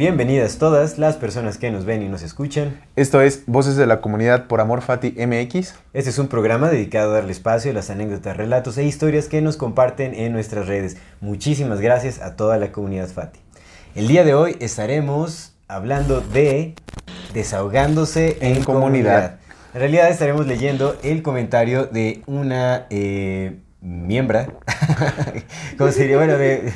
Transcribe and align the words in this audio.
Bienvenidas 0.00 0.56
todas 0.56 0.96
las 0.96 1.16
personas 1.16 1.58
que 1.58 1.70
nos 1.70 1.84
ven 1.84 2.02
y 2.02 2.08
nos 2.08 2.22
escuchan. 2.22 2.80
Esto 2.96 3.20
es 3.20 3.42
Voces 3.44 3.76
de 3.76 3.86
la 3.86 4.00
Comunidad 4.00 4.46
por 4.46 4.62
Amor 4.62 4.80
Fati 4.80 5.10
MX. 5.10 5.74
Este 5.92 6.08
es 6.08 6.18
un 6.18 6.28
programa 6.28 6.70
dedicado 6.70 7.10
a 7.10 7.16
darle 7.16 7.32
espacio 7.32 7.70
a 7.70 7.74
las 7.74 7.90
anécdotas, 7.90 8.34
relatos 8.34 8.78
e 8.78 8.84
historias 8.84 9.28
que 9.28 9.42
nos 9.42 9.58
comparten 9.58 10.14
en 10.14 10.32
nuestras 10.32 10.68
redes. 10.68 10.96
Muchísimas 11.20 11.82
gracias 11.82 12.22
a 12.22 12.34
toda 12.34 12.56
la 12.56 12.72
comunidad 12.72 13.08
Fati. 13.08 13.40
El 13.94 14.08
día 14.08 14.24
de 14.24 14.32
hoy 14.32 14.56
estaremos 14.60 15.52
hablando 15.68 16.22
de 16.22 16.76
desahogándose 17.34 18.38
en, 18.40 18.56
En 18.56 18.64
comunidad. 18.64 19.12
comunidad. 19.12 19.38
En 19.74 19.80
realidad 19.80 20.08
estaremos 20.08 20.46
leyendo 20.46 20.96
el 21.02 21.22
comentario 21.22 21.84
de 21.84 22.22
una 22.24 22.86
eh, 22.88 23.58
miembra, 23.82 24.46
¿cómo 25.76 25.92
se 25.92 26.00
diría? 26.04 26.16
Bueno, 26.16 26.38
de, 26.38 26.72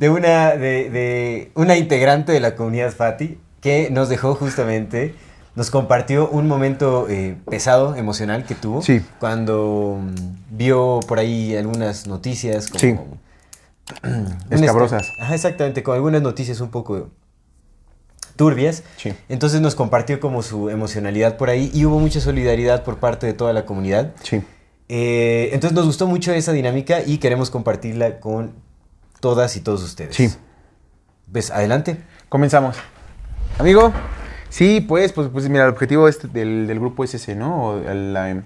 de 0.00 0.08
una, 0.08 0.56
de, 0.56 0.88
de 0.90 1.52
una 1.54 1.76
integrante 1.76 2.32
de 2.32 2.40
la 2.40 2.56
comunidad 2.56 2.90
Fati 2.90 3.38
que 3.60 3.90
nos 3.90 4.08
dejó 4.08 4.34
justamente, 4.34 5.14
nos 5.54 5.70
compartió 5.70 6.28
un 6.30 6.48
momento 6.48 7.06
eh, 7.10 7.36
pesado, 7.50 7.94
emocional 7.94 8.44
que 8.46 8.54
tuvo 8.54 8.80
Sí. 8.80 9.02
cuando 9.20 9.98
mm, 10.00 10.56
vio 10.56 11.00
por 11.06 11.18
ahí 11.18 11.54
algunas 11.54 12.06
noticias 12.06 12.68
como... 12.68 12.80
Sí. 12.80 12.96
Escabrosas. 14.50 15.02
Ajá, 15.18 15.34
exactamente, 15.34 15.82
con 15.82 15.94
algunas 15.96 16.22
noticias 16.22 16.60
un 16.60 16.70
poco 16.70 17.10
turbias. 18.36 18.84
Sí. 18.96 19.12
Entonces 19.28 19.60
nos 19.60 19.74
compartió 19.74 20.18
como 20.18 20.42
su 20.42 20.70
emocionalidad 20.70 21.36
por 21.36 21.50
ahí 21.50 21.70
y 21.74 21.84
hubo 21.84 21.98
mucha 21.98 22.20
solidaridad 22.20 22.84
por 22.84 22.98
parte 22.98 23.26
de 23.26 23.34
toda 23.34 23.52
la 23.52 23.66
comunidad. 23.66 24.12
Sí. 24.22 24.40
Eh, 24.88 25.50
entonces 25.52 25.74
nos 25.76 25.84
gustó 25.84 26.06
mucho 26.06 26.32
esa 26.32 26.52
dinámica 26.52 27.02
y 27.04 27.18
queremos 27.18 27.50
compartirla 27.50 28.18
con 28.18 28.52
todas 29.20 29.56
y 29.56 29.60
todos 29.60 29.82
ustedes. 29.82 30.16
Sí. 30.16 30.30
¿Ves? 31.26 31.50
Adelante. 31.50 32.02
Comenzamos. 32.28 32.76
Amigo, 33.58 33.92
sí, 34.48 34.80
pues, 34.80 35.12
pues, 35.12 35.28
pues 35.32 35.48
mira, 35.48 35.64
el 35.64 35.70
objetivo 35.70 36.08
este 36.08 36.28
del, 36.28 36.66
del 36.66 36.80
grupo 36.80 37.04
es 37.04 37.14
ese, 37.14 37.34
¿no? 37.36 37.64
O 37.64 37.78
el, 37.78 38.12
la- 38.12 38.42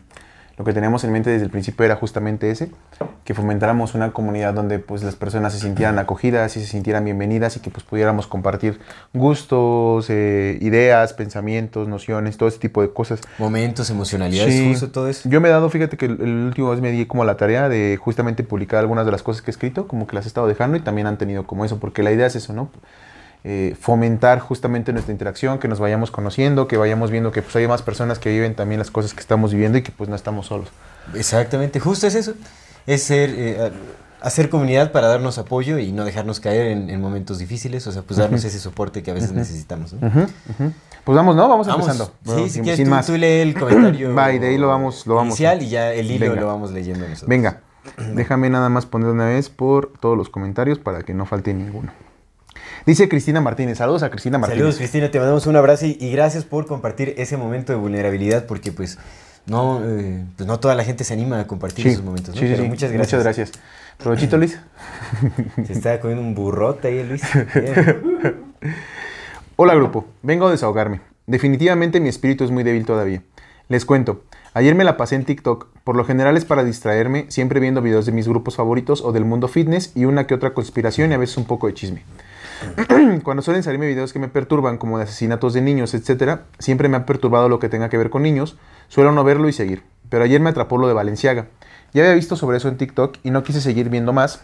lo 0.56 0.64
que 0.64 0.72
teníamos 0.72 1.02
en 1.04 1.10
mente 1.12 1.30
desde 1.30 1.44
el 1.44 1.50
principio 1.50 1.84
era 1.84 1.96
justamente 1.96 2.50
ese, 2.50 2.70
que 3.24 3.34
fomentáramos 3.34 3.94
una 3.94 4.12
comunidad 4.12 4.54
donde 4.54 4.78
pues 4.78 5.02
las 5.02 5.16
personas 5.16 5.52
se 5.52 5.58
sintieran 5.58 5.98
acogidas 5.98 6.56
y 6.56 6.60
se 6.60 6.66
sintieran 6.66 7.04
bienvenidas 7.04 7.56
y 7.56 7.60
que 7.60 7.70
pues 7.70 7.84
pudiéramos 7.84 8.26
compartir 8.28 8.78
gustos, 9.12 10.06
eh, 10.10 10.58
ideas, 10.60 11.12
pensamientos, 11.12 11.88
nociones, 11.88 12.36
todo 12.36 12.48
ese 12.48 12.58
tipo 12.58 12.82
de 12.82 12.92
cosas. 12.92 13.20
Momentos, 13.38 13.90
emocionalidades, 13.90 14.54
Sí. 14.54 14.68
justo 14.70 14.90
todo 14.90 15.08
eso. 15.08 15.28
Yo 15.28 15.40
me 15.40 15.48
he 15.48 15.50
dado, 15.50 15.68
fíjate 15.70 15.96
que 15.96 16.06
el, 16.06 16.20
el 16.20 16.44
último 16.46 16.70
vez 16.70 16.80
me 16.80 16.90
di 16.92 17.06
como 17.06 17.24
la 17.24 17.36
tarea 17.36 17.68
de 17.68 17.98
justamente 18.00 18.44
publicar 18.44 18.78
algunas 18.80 19.06
de 19.06 19.12
las 19.12 19.22
cosas 19.22 19.42
que 19.42 19.50
he 19.50 19.52
escrito, 19.52 19.88
como 19.88 20.06
que 20.06 20.14
las 20.14 20.24
he 20.24 20.28
estado 20.28 20.46
dejando 20.46 20.76
y 20.76 20.80
también 20.80 21.06
han 21.06 21.18
tenido 21.18 21.46
como 21.46 21.64
eso, 21.64 21.80
porque 21.80 22.02
la 22.02 22.12
idea 22.12 22.26
es 22.26 22.36
eso, 22.36 22.52
¿no? 22.52 22.70
Eh, 23.46 23.76
fomentar 23.78 24.38
justamente 24.40 24.92
nuestra 24.94 25.12
interacción, 25.12 25.58
que 25.58 25.68
nos 25.68 25.78
vayamos 25.78 26.10
conociendo, 26.10 26.66
que 26.66 26.78
vayamos 26.78 27.10
viendo 27.10 27.30
que 27.30 27.42
pues 27.42 27.54
hay 27.56 27.68
más 27.68 27.82
personas 27.82 28.18
que 28.18 28.30
viven 28.30 28.54
también 28.54 28.78
las 28.78 28.90
cosas 28.90 29.12
que 29.12 29.20
estamos 29.20 29.52
viviendo 29.52 29.76
y 29.76 29.82
que 29.82 29.92
pues 29.92 30.08
no 30.08 30.16
estamos 30.16 30.46
solos. 30.46 30.68
Exactamente, 31.14 31.78
justo 31.78 32.06
es 32.06 32.14
eso. 32.14 32.32
Es 32.86 33.02
ser, 33.02 33.30
eh, 33.36 33.70
hacer 34.22 34.48
comunidad 34.48 34.92
para 34.92 35.08
darnos 35.08 35.36
apoyo 35.36 35.78
y 35.78 35.92
no 35.92 36.06
dejarnos 36.06 36.40
caer 36.40 36.68
en, 36.68 36.88
en 36.88 37.00
momentos 37.02 37.38
difíciles. 37.38 37.86
O 37.86 37.92
sea, 37.92 38.00
pues 38.00 38.16
darnos 38.18 38.42
ese 38.44 38.58
soporte 38.58 39.02
que 39.02 39.10
a 39.10 39.14
veces 39.14 39.32
necesitamos. 39.32 39.94
Pues 41.04 41.14
vamos, 41.16 41.36
¿no? 41.36 41.46
Vamos, 41.46 41.66
Vamos. 41.66 41.86
empezando. 41.86 42.14
Bueno, 42.24 42.40
sí, 42.44 42.46
si 42.48 42.54
sin- 42.54 42.62
quieres 42.62 42.76
sin 42.78 42.86
tú, 42.86 42.90
más. 42.92 43.06
tú 43.06 43.12
lee 43.18 43.26
el 43.42 43.54
comentario 43.58 44.14
Va, 44.18 44.32
y 44.32 44.38
de 44.38 44.48
ahí 44.48 44.56
lo 44.56 44.68
vamos- 44.68 45.06
lo 45.06 45.16
vamos- 45.16 45.32
inicial 45.38 45.62
y 45.62 45.68
ya 45.68 45.92
el 45.92 46.10
hilo 46.10 46.28
Venga. 46.30 46.40
lo 46.40 46.46
vamos 46.46 46.72
leyendo 46.72 47.00
nosotros. 47.06 47.28
Venga, 47.28 47.60
déjame 48.14 48.48
nada 48.48 48.70
más 48.70 48.86
poner 48.86 49.08
una 49.10 49.26
vez 49.26 49.50
por 49.50 49.92
todos 50.00 50.16
los 50.16 50.30
comentarios 50.30 50.78
para 50.78 51.02
que 51.02 51.12
no 51.12 51.26
falte 51.26 51.52
ninguno. 51.52 51.92
Dice 52.86 53.08
Cristina 53.08 53.40
Martínez. 53.40 53.78
Saludos 53.78 54.02
a 54.02 54.10
Cristina 54.10 54.38
Martínez. 54.38 54.58
Saludos 54.60 54.78
Cristina, 54.78 55.10
te 55.10 55.18
mandamos 55.18 55.46
un 55.46 55.56
abrazo 55.56 55.86
y, 55.86 55.96
y 56.00 56.10
gracias 56.12 56.44
por 56.44 56.66
compartir 56.66 57.14
ese 57.18 57.36
momento 57.36 57.72
de 57.72 57.78
vulnerabilidad 57.78 58.46
porque 58.46 58.72
pues 58.72 58.98
no, 59.46 59.80
eh, 59.84 60.24
pues 60.36 60.46
no 60.46 60.58
toda 60.60 60.74
la 60.74 60.84
gente 60.84 61.04
se 61.04 61.12
anima 61.14 61.40
a 61.40 61.46
compartir 61.46 61.84
Sí, 61.84 61.90
esos 61.92 62.04
momentos. 62.04 62.34
¿no? 62.34 62.40
sí, 62.40 62.46
sí, 62.46 62.52
Pero 62.52 62.62
sí. 62.64 62.68
muchas 62.68 62.92
gracias. 62.92 63.20
Muchas 63.20 63.36
gracias. 63.36 63.52
Provechito, 63.98 64.36
Luis. 64.38 64.58
Se 65.66 65.72
está 65.72 66.00
comiendo 66.00 66.22
un 66.24 66.34
burrote 66.34 66.88
ahí, 66.88 67.04
Luis. 67.06 67.22
Hola, 69.56 69.74
grupo. 69.74 70.06
Vengo 70.22 70.46
a 70.48 70.50
desahogarme. 70.50 71.00
Definitivamente 71.26 72.00
mi 72.00 72.08
espíritu 72.08 72.44
es 72.44 72.50
muy 72.50 72.64
débil 72.64 72.84
todavía. 72.84 73.22
Les 73.68 73.84
cuento. 73.84 74.22
Ayer 74.52 74.74
me 74.74 74.84
la 74.84 74.96
pasé 74.96 75.14
en 75.16 75.24
TikTok. 75.24 75.68
Por 75.84 75.96
lo 75.96 76.04
general 76.04 76.36
es 76.36 76.44
para 76.44 76.64
distraerme, 76.64 77.26
siempre 77.28 77.60
viendo 77.60 77.82
videos 77.82 78.06
de 78.06 78.12
mis 78.12 78.26
grupos 78.28 78.56
favoritos 78.56 79.02
o 79.02 79.12
del 79.12 79.24
mundo 79.24 79.48
fitness 79.48 79.92
y 79.94 80.04
una 80.06 80.26
que 80.26 80.34
otra 80.34 80.54
conspiración 80.54 81.10
y 81.10 81.14
a 81.14 81.18
veces 81.18 81.36
un 81.36 81.44
poco 81.44 81.66
de 81.66 81.74
chisme. 81.74 82.02
Cuando 83.22 83.42
suelen 83.42 83.62
salirme 83.62 83.86
videos 83.86 84.12
que 84.12 84.18
me 84.18 84.28
perturban, 84.28 84.78
como 84.78 84.98
de 84.98 85.04
asesinatos 85.04 85.54
de 85.54 85.62
niños, 85.62 85.94
etc., 85.94 86.40
siempre 86.58 86.88
me 86.88 86.96
ha 86.96 87.06
perturbado 87.06 87.48
lo 87.48 87.58
que 87.58 87.68
tenga 87.68 87.88
que 87.88 87.98
ver 87.98 88.10
con 88.10 88.22
niños. 88.22 88.58
Suelo 88.88 89.12
no 89.12 89.24
verlo 89.24 89.48
y 89.48 89.52
seguir. 89.52 89.82
Pero 90.08 90.24
ayer 90.24 90.40
me 90.40 90.50
atrapó 90.50 90.78
lo 90.78 90.88
de 90.88 90.94
Valenciaga. 90.94 91.46
Ya 91.92 92.02
había 92.02 92.14
visto 92.14 92.36
sobre 92.36 92.56
eso 92.56 92.68
en 92.68 92.76
TikTok 92.76 93.18
y 93.22 93.30
no 93.30 93.44
quise 93.44 93.60
seguir 93.60 93.88
viendo 93.88 94.12
más, 94.12 94.42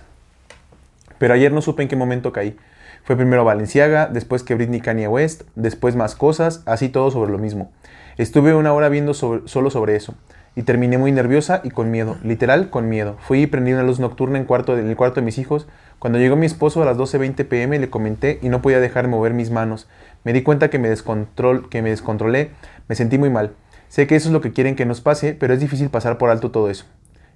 pero 1.18 1.34
ayer 1.34 1.52
no 1.52 1.60
supe 1.62 1.82
en 1.82 1.88
qué 1.88 1.96
momento 1.96 2.32
caí. 2.32 2.56
Fue 3.02 3.16
primero 3.16 3.44
Valenciaga, 3.44 4.06
después 4.06 4.42
que 4.42 4.54
Britney 4.54 4.80
Kanye 4.80 5.08
West, 5.08 5.42
después 5.54 5.96
más 5.96 6.14
cosas, 6.14 6.62
así 6.64 6.88
todo 6.88 7.10
sobre 7.10 7.32
lo 7.32 7.38
mismo. 7.38 7.72
Estuve 8.18 8.54
una 8.54 8.72
hora 8.72 8.88
viendo 8.88 9.14
solo 9.14 9.70
sobre 9.70 9.96
eso. 9.96 10.14
Y 10.56 10.62
terminé 10.62 10.96
muy 10.96 11.12
nerviosa 11.12 11.60
y 11.64 11.70
con 11.70 11.90
miedo, 11.90 12.16
literal 12.22 12.70
con 12.70 12.88
miedo. 12.88 13.16
Fui 13.20 13.42
y 13.42 13.46
prendí 13.46 13.72
una 13.72 13.82
luz 13.82 14.00
nocturna 14.00 14.38
en 14.38 14.42
el 14.42 14.96
cuarto 14.96 15.20
de 15.20 15.22
mis 15.22 15.38
hijos. 15.38 15.66
Cuando 16.00 16.18
llegó 16.18 16.34
mi 16.34 16.46
esposo 16.46 16.82
a 16.82 16.86
las 16.86 16.96
12.20 16.96 17.46
pm 17.46 17.78
le 17.78 17.90
comenté 17.90 18.38
y 18.40 18.48
no 18.48 18.62
podía 18.62 18.80
dejar 18.80 19.04
de 19.04 19.10
mover 19.10 19.34
mis 19.34 19.50
manos. 19.50 19.86
Me 20.24 20.32
di 20.32 20.42
cuenta 20.42 20.70
que 20.70 20.78
me, 20.78 20.88
descontrol, 20.88 21.68
que 21.68 21.82
me 21.82 21.90
descontrolé, 21.90 22.52
me 22.88 22.94
sentí 22.94 23.18
muy 23.18 23.28
mal. 23.28 23.52
Sé 23.88 24.06
que 24.06 24.16
eso 24.16 24.30
es 24.30 24.32
lo 24.32 24.40
que 24.40 24.52
quieren 24.52 24.76
que 24.76 24.86
nos 24.86 25.02
pase, 25.02 25.34
pero 25.34 25.52
es 25.52 25.60
difícil 25.60 25.90
pasar 25.90 26.16
por 26.16 26.30
alto 26.30 26.50
todo 26.50 26.70
eso. 26.70 26.86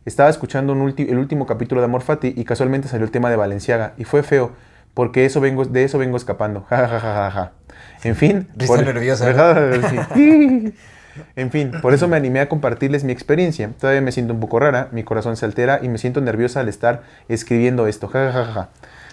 Estaba 0.06 0.30
escuchando 0.30 0.72
un 0.72 0.94
el 0.96 1.18
último 1.18 1.44
capítulo 1.44 1.82
de 1.82 1.84
Amor 1.84 2.00
Fati 2.00 2.32
y 2.34 2.44
casualmente 2.44 2.88
salió 2.88 3.04
el 3.04 3.10
tema 3.10 3.28
de 3.28 3.36
Valenciaga 3.36 3.92
y 3.98 4.04
fue 4.04 4.22
feo, 4.22 4.52
porque 4.94 5.26
eso 5.26 5.42
vengo, 5.42 5.66
de 5.66 5.84
eso 5.84 5.98
vengo 5.98 6.16
escapando. 6.16 6.64
Ja, 6.70 6.88
ja, 6.88 7.00
ja, 7.00 7.00
ja, 7.00 7.30
ja. 7.30 7.52
En 8.02 8.16
fin. 8.16 8.48
Risa 8.56 8.80
nerviosa, 8.80 9.26
Sí. 10.14 10.74
En 11.36 11.50
fin, 11.50 11.72
por 11.82 11.94
eso 11.94 12.08
me 12.08 12.16
animé 12.16 12.40
a 12.40 12.48
compartirles 12.48 13.04
mi 13.04 13.12
experiencia. 13.12 13.70
Todavía 13.78 14.00
me 14.00 14.12
siento 14.12 14.34
un 14.34 14.40
poco 14.40 14.58
rara, 14.58 14.88
mi 14.92 15.04
corazón 15.04 15.36
se 15.36 15.44
altera 15.44 15.80
y 15.82 15.88
me 15.88 15.98
siento 15.98 16.20
nerviosa 16.20 16.60
al 16.60 16.68
estar 16.68 17.02
escribiendo 17.28 17.86
esto. 17.86 18.08
Ja, 18.08 18.32
ja, 18.32 18.44
ja, 18.44 18.52
ja. 18.52 18.68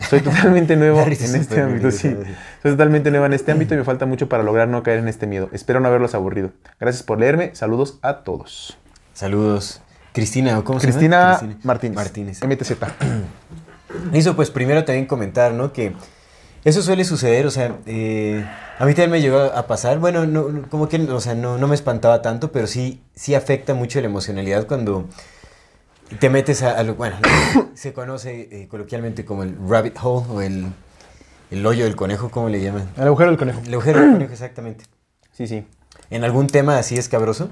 Soy 0.10 0.20
totalmente 0.22 0.76
nuevo 0.76 1.02
en 1.02 1.12
este 1.12 1.62
ámbito, 1.62 1.92
sí. 1.92 2.16
Soy 2.62 2.72
totalmente 2.72 3.12
nueva 3.12 3.28
en 3.28 3.34
este 3.34 3.52
ámbito 3.52 3.74
y 3.74 3.78
me 3.78 3.84
falta 3.84 4.06
mucho 4.06 4.30
para 4.30 4.44
lograr 4.44 4.68
no 4.68 4.84
caer 4.84 5.00
en 5.00 5.08
este 5.08 5.28
miedo. 5.28 5.50
Espero 5.52 5.80
no 5.80 5.88
haberlos 5.88 6.16
aburrido. 6.16 6.52
Gracias 6.80 7.04
por 7.04 7.20
leerme. 7.20 7.52
Saludos 7.56 8.00
a 8.02 8.20
todos. 8.20 8.78
Saludos. 9.14 9.82
Cristina, 10.14 10.60
¿o 10.60 10.64
¿cómo 10.64 10.80
se 10.80 10.88
Cristina, 10.88 11.40
llama? 11.40 11.56
Martínez. 11.64 11.96
Martínez. 11.96 12.44
MTZ. 12.44 12.72
Eso 14.14 14.36
pues 14.36 14.52
primero 14.52 14.84
también 14.84 15.06
comentar, 15.06 15.54
¿no? 15.54 15.72
Que 15.72 15.94
eso 16.64 16.82
suele 16.82 17.04
suceder, 17.06 17.46
o 17.48 17.52
sea, 17.52 17.78
eh, 17.86 18.46
a 18.78 18.86
mí 18.86 18.94
también 18.94 19.12
me 19.12 19.22
llegó 19.22 19.40
a 19.40 19.68
pasar, 19.68 20.00
bueno, 20.00 20.26
no, 20.26 20.50
no, 20.50 20.70
como 20.70 20.88
que, 20.90 20.98
o 20.98 21.20
sea, 21.20 21.34
no, 21.34 21.58
no 21.58 21.68
me 21.68 21.76
espantaba 21.76 22.22
tanto, 22.22 22.52
pero 22.52 22.68
sí, 22.68 23.02
sí 23.16 23.34
afecta 23.34 23.74
mucho 23.74 24.00
la 24.00 24.08
emocionalidad 24.08 24.68
cuando 24.68 25.08
te 26.20 26.30
metes 26.30 26.62
a, 26.62 26.78
a 26.78 26.84
lo, 26.84 26.96
bueno, 26.96 27.18
se 27.74 27.94
conoce 27.94 28.48
eh, 28.52 28.68
coloquialmente 28.68 29.26
como 29.26 29.44
el 29.44 29.56
rabbit 29.68 29.98
hole 30.02 30.26
o 30.30 30.42
el, 30.42 30.66
el 31.50 31.66
hoyo 31.66 31.86
del 31.86 31.96
conejo, 31.96 32.30
¿cómo 32.30 32.50
le 32.50 32.62
llaman? 32.62 32.90
El 32.98 33.08
agujero 33.08 33.32
del 33.32 33.40
conejo. 33.40 33.62
El 33.66 33.74
agujero 33.74 34.00
del 34.02 34.12
conejo, 34.12 34.32
exactamente. 34.34 34.86
Sí, 35.32 35.48
sí. 35.48 35.66
En 36.10 36.24
algún 36.24 36.48
tema 36.48 36.78
así 36.78 36.98
escabroso. 36.98 37.50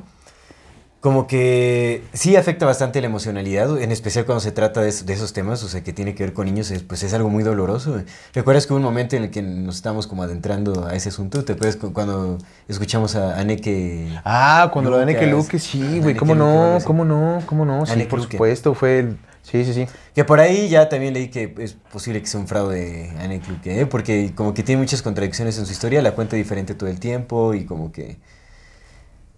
Como 1.02 1.28
que 1.28 2.04
sí 2.14 2.36
afecta 2.36 2.66
bastante 2.66 3.00
la 3.00 3.08
emocionalidad, 3.08 3.82
en 3.82 3.92
especial 3.92 4.26
cuando 4.26 4.42
se 4.42 4.52
trata 4.52 4.82
de, 4.82 4.90
es- 4.90 5.06
de 5.06 5.14
esos 5.14 5.32
temas, 5.32 5.64
o 5.64 5.70
sea, 5.70 5.82
que 5.82 5.94
tiene 5.94 6.14
que 6.14 6.24
ver 6.24 6.34
con 6.34 6.46
niños, 6.46 6.72
es, 6.72 6.84
pues 6.84 7.04
es 7.04 7.14
algo 7.14 7.30
muy 7.30 7.42
doloroso. 7.44 8.02
¿Recuerdas 8.34 8.68
que 8.68 8.74
hubo 8.74 8.78
un 8.80 8.84
momento 8.84 9.16
en 9.16 9.24
el 9.24 9.32
que 9.32 9.42
nos 9.42 9.78
estábamos 9.78 10.08
como 10.08 10.24
adentrando 10.24 10.86
a 10.86 10.96
ese 10.96 11.08
asunto? 11.10 11.46
¿Te 11.46 11.54
acuerdas 11.54 11.78
cu- 11.78 11.94
cuando 11.94 12.38
escuchamos 12.68 13.16
a 13.16 13.40
Aneke? 13.40 14.10
Ah, 14.26 14.70
cuando 14.74 14.92
lo 14.92 14.98
de 14.98 15.06
Lucas. 15.14 15.30
Luque, 15.32 15.60
sí, 15.60 16.00
güey, 16.02 16.16
¿cómo 16.16 16.36
no? 16.36 16.80
¿Cómo 16.84 17.06
no? 17.06 17.42
¿Cómo 17.46 17.64
no? 17.66 17.86
Sí, 17.86 18.04
por 18.10 18.20
Luque. 18.20 18.34
supuesto, 18.34 18.74
fue 18.74 19.00
el... 19.00 19.18
Sí, 19.42 19.64
sí, 19.64 19.74
sí. 19.74 19.88
Que 20.14 20.26
por 20.26 20.40
ahí 20.42 20.68
ya 20.68 20.90
también 20.90 21.14
leí 21.14 21.30
que 21.30 21.56
es 21.60 21.74
posible 21.92 22.20
que 22.22 22.28
sea 22.28 22.40
un 22.42 22.48
fraude 22.48 23.12
Aneke 23.20 23.50
Luque, 23.50 23.80
¿eh? 23.82 23.86
porque 23.86 24.34
como 24.36 24.54
que 24.54 24.64
tiene 24.64 24.82
muchas 24.82 25.02
contradicciones 25.02 25.58
en 25.58 25.66
su 25.66 25.72
historia, 25.72 26.02
la 26.02 26.12
cuenta 26.12 26.36
diferente 26.36 26.76
todo 26.76 26.90
el 26.90 27.00
tiempo 27.00 27.54
y 27.54 27.66
como 27.66 27.92
que... 27.94 28.18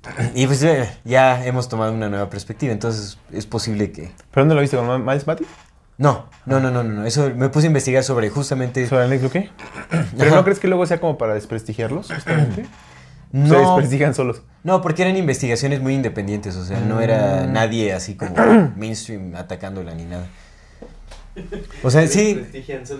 Y 0.35 0.47
pues 0.47 0.63
eh, 0.63 0.89
ya 1.03 1.45
hemos 1.45 1.69
tomado 1.69 1.93
una 1.93 2.09
nueva 2.09 2.29
perspectiva, 2.29 2.71
entonces 2.73 3.17
es 3.31 3.45
posible 3.45 3.91
que... 3.91 4.11
¿Pero 4.31 4.41
dónde 4.43 4.55
lo 4.55 4.61
viste? 4.61 4.77
¿Con 4.77 5.05
Miles 5.05 5.27
Matty? 5.27 5.45
No, 5.97 6.25
no, 6.47 6.59
no, 6.59 6.71
no, 6.71 6.83
no, 6.83 6.91
no, 6.91 7.05
eso 7.05 7.31
me 7.35 7.49
puse 7.49 7.67
a 7.67 7.69
investigar 7.69 8.03
sobre 8.03 8.29
justamente... 8.29 8.87
¿Sobre 8.87 9.03
Anneke 9.05 9.23
Luque? 9.23 9.49
¿Pero 10.17 10.29
Ajá. 10.29 10.35
no 10.37 10.43
crees 10.43 10.59
que 10.59 10.67
luego 10.67 10.85
sea 10.87 10.99
como 10.99 11.17
para 11.17 11.33
desprestigiarlos, 11.35 12.11
justamente? 12.11 12.65
Se 13.31 13.37
No, 13.37 13.59
desprestigian 13.59 14.13
solos. 14.13 14.41
no, 14.63 14.81
porque 14.81 15.03
eran 15.03 15.15
investigaciones 15.15 15.79
muy 15.79 15.93
independientes, 15.93 16.55
o 16.57 16.65
sea, 16.65 16.79
no 16.81 16.99
era 16.99 17.45
Mm. 17.47 17.53
nadie 17.53 17.93
así 17.93 18.15
como 18.15 18.35
mainstream 18.75 19.35
atacándola 19.35 19.93
ni 19.93 20.03
nada. 20.03 20.25
O 21.81 21.89
sea, 21.89 22.05
sí, 22.07 22.45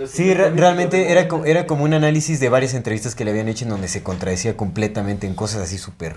sí, 0.07 0.33
re- 0.33 0.51
realmente 0.51 1.11
era, 1.11 1.27
co- 1.27 1.43
era 1.43 1.67
como 1.67 1.83
un 1.83 1.93
análisis 1.93 2.39
de 2.39 2.47
varias 2.47 2.73
entrevistas 2.75 3.13
que 3.13 3.25
le 3.25 3.31
habían 3.31 3.49
hecho 3.49 3.65
en 3.65 3.71
donde 3.71 3.89
se 3.89 4.03
contradecía 4.03 4.55
completamente 4.55 5.27
en 5.27 5.35
cosas 5.35 5.61
así 5.63 5.77
súper... 5.77 6.15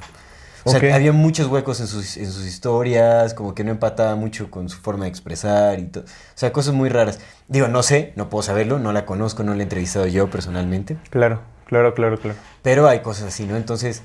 O 0.64 0.70
sea, 0.70 0.94
había 0.94 1.12
muchos 1.12 1.46
huecos 1.48 1.80
en 1.80 1.86
sus, 1.86 2.16
en 2.16 2.30
sus 2.32 2.46
historias, 2.46 3.34
como 3.34 3.54
que 3.54 3.64
no 3.64 3.70
empataba 3.70 4.14
mucho 4.16 4.50
con 4.50 4.68
su 4.68 4.78
forma 4.78 5.04
de 5.04 5.10
expresar 5.10 5.78
y 5.78 5.84
todo. 5.84 6.04
O 6.04 6.36
sea, 6.36 6.52
cosas 6.52 6.74
muy 6.74 6.88
raras. 6.88 7.18
Digo, 7.48 7.68
no 7.68 7.82
sé, 7.82 8.12
no 8.16 8.30
puedo 8.30 8.42
saberlo, 8.42 8.78
no 8.78 8.92
la 8.92 9.04
conozco, 9.04 9.42
no 9.42 9.52
la 9.54 9.60
he 9.60 9.62
entrevistado 9.64 10.06
yo 10.06 10.30
personalmente. 10.30 10.96
Claro, 11.10 11.42
claro, 11.66 11.94
claro, 11.94 12.18
claro. 12.18 12.38
Pero 12.62 12.88
hay 12.88 13.00
cosas 13.00 13.24
así, 13.28 13.44
¿no? 13.44 13.56
Entonces, 13.56 14.02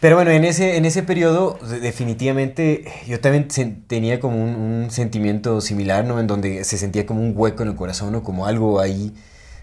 pero 0.00 0.16
bueno, 0.16 0.30
en 0.30 0.44
ese, 0.44 0.76
en 0.76 0.84
ese 0.84 1.02
periodo 1.02 1.58
de- 1.68 1.80
definitivamente 1.80 2.84
yo 3.06 3.20
también 3.20 3.48
tenía 3.86 4.20
como 4.20 4.42
un, 4.42 4.54
un 4.54 4.90
sentimiento 4.90 5.60
similar, 5.60 6.04
¿no? 6.04 6.20
En 6.20 6.26
donde 6.26 6.64
se 6.64 6.78
sentía 6.78 7.06
como 7.06 7.20
un 7.20 7.32
hueco 7.34 7.62
en 7.62 7.70
el 7.70 7.76
corazón 7.76 8.14
o 8.14 8.22
como 8.22 8.46
algo 8.46 8.80
ahí 8.80 9.14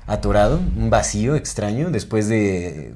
atorado, 0.05 0.59
un 0.77 0.89
vacío 0.89 1.35
extraño 1.35 1.89
después 1.89 2.27
de 2.27 2.93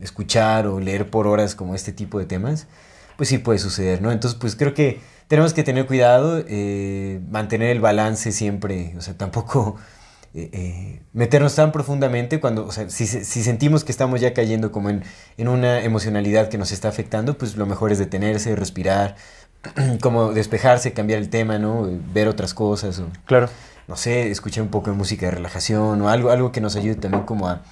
escuchar 0.00 0.66
o 0.66 0.80
leer 0.80 1.10
por 1.10 1.26
horas 1.26 1.54
como 1.54 1.74
este 1.74 1.92
tipo 1.92 2.18
de 2.18 2.26
temas, 2.26 2.66
pues 3.16 3.28
sí 3.28 3.38
puede 3.38 3.58
suceder, 3.58 4.00
¿no? 4.02 4.12
Entonces, 4.12 4.38
pues 4.40 4.56
creo 4.56 4.74
que 4.74 5.00
tenemos 5.28 5.52
que 5.52 5.62
tener 5.62 5.86
cuidado, 5.86 6.42
eh, 6.48 7.20
mantener 7.30 7.70
el 7.70 7.80
balance 7.80 8.32
siempre, 8.32 8.94
o 8.96 9.00
sea, 9.00 9.14
tampoco 9.16 9.76
eh, 10.34 10.48
eh, 10.52 11.02
meternos 11.12 11.54
tan 11.54 11.70
profundamente 11.72 12.40
cuando, 12.40 12.64
o 12.66 12.72
sea, 12.72 12.88
si, 12.88 13.06
si 13.06 13.42
sentimos 13.42 13.84
que 13.84 13.92
estamos 13.92 14.20
ya 14.20 14.32
cayendo 14.32 14.72
como 14.72 14.90
en, 14.90 15.02
en 15.36 15.48
una 15.48 15.82
emocionalidad 15.82 16.48
que 16.48 16.56
nos 16.58 16.72
está 16.72 16.88
afectando, 16.88 17.36
pues 17.36 17.56
lo 17.56 17.66
mejor 17.66 17.92
es 17.92 17.98
detenerse, 17.98 18.56
respirar, 18.56 19.16
como 20.00 20.32
despejarse, 20.32 20.92
cambiar 20.92 21.18
el 21.20 21.28
tema, 21.30 21.58
¿no? 21.58 21.88
Ver 22.12 22.28
otras 22.28 22.54
cosas 22.54 22.98
o 23.00 23.06
Claro. 23.26 23.48
no 23.88 23.96
sé, 23.96 24.30
escuchar 24.30 24.62
un 24.62 24.70
poco 24.70 24.90
de 24.90 24.96
música 24.96 25.26
de 25.26 25.32
relajación 25.32 26.00
o 26.00 26.08
algo, 26.08 26.30
algo 26.30 26.52
que 26.52 26.60
nos 26.60 26.76
ayude 26.76 26.94
también 26.94 27.24
como 27.24 27.48
a, 27.48 27.62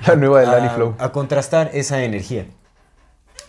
La 0.06 0.16
nueva 0.16 0.40
de 0.40 0.46
a, 0.46 0.70
Flow. 0.70 0.94
a 0.98 1.12
contrastar 1.12 1.70
esa 1.74 2.02
energía. 2.04 2.46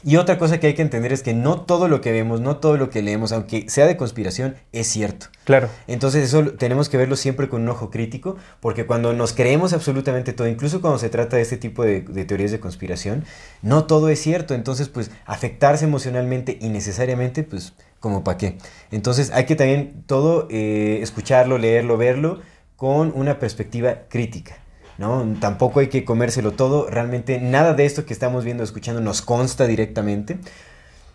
Y 0.08 0.18
otra 0.18 0.38
cosa 0.38 0.60
que 0.60 0.68
hay 0.68 0.76
que 0.76 0.84
entender 0.84 1.12
es 1.14 1.24
que 1.24 1.34
no 1.34 1.62
todo 1.62 1.88
lo 1.88 2.00
que 2.00 2.12
vemos, 2.12 2.40
no 2.40 2.58
todo 2.58 2.78
lo 2.78 2.92
que 2.92 3.02
leemos, 3.02 3.32
aunque 3.32 3.68
sea 3.70 3.88
de 3.88 3.98
conspiración, 3.98 4.56
es 4.72 4.86
cierto. 4.86 5.28
Claro. 5.46 5.68
Entonces 5.88 6.24
eso 6.24 6.44
tenemos 6.52 6.90
que 6.90 6.98
verlo 6.98 7.16
siempre 7.16 7.50
con 7.50 7.64
un 7.64 7.70
ojo 7.70 7.90
crítico, 7.90 8.38
porque 8.60 8.86
cuando 8.86 9.14
nos 9.14 9.34
creemos 9.34 9.74
absolutamente 9.74 10.32
todo, 10.32 10.48
incluso 10.48 10.80
cuando 10.80 11.00
se 11.00 11.10
trata 11.10 11.38
de 11.38 11.42
este 11.42 11.58
tipo 11.58 11.84
de, 11.84 12.02
de 12.02 12.24
teorías 12.24 12.52
de 12.52 12.60
conspiración, 12.60 13.26
no 13.64 13.86
todo 13.86 14.10
es 14.10 14.22
cierto. 14.22 14.54
Entonces, 14.54 14.90
pues 14.90 15.10
afectarse 15.26 15.86
emocionalmente 15.86 16.60
innecesariamente, 16.62 17.42
pues 17.42 17.74
como 18.06 18.24
para 18.24 18.38
qué. 18.38 18.58
Entonces 18.92 19.32
hay 19.32 19.46
que 19.46 19.56
también 19.56 20.04
todo 20.06 20.48
eh, 20.52 21.00
escucharlo, 21.02 21.58
leerlo, 21.58 21.98
verlo 21.98 22.42
con 22.76 23.12
una 23.16 23.40
perspectiva 23.40 24.02
crítica. 24.10 24.58
¿No? 24.98 25.26
Tampoco 25.40 25.80
hay 25.80 25.88
que 25.88 26.06
comérselo 26.06 26.52
todo. 26.52 26.90
Realmente 26.90 27.40
nada 27.40 27.74
de 27.74 27.86
esto 27.86 28.06
que 28.06 28.14
estamos 28.14 28.44
viendo, 28.44 28.64
escuchando, 28.64 29.02
nos 29.02 29.22
consta 29.22 29.68
directamente. 29.68 30.38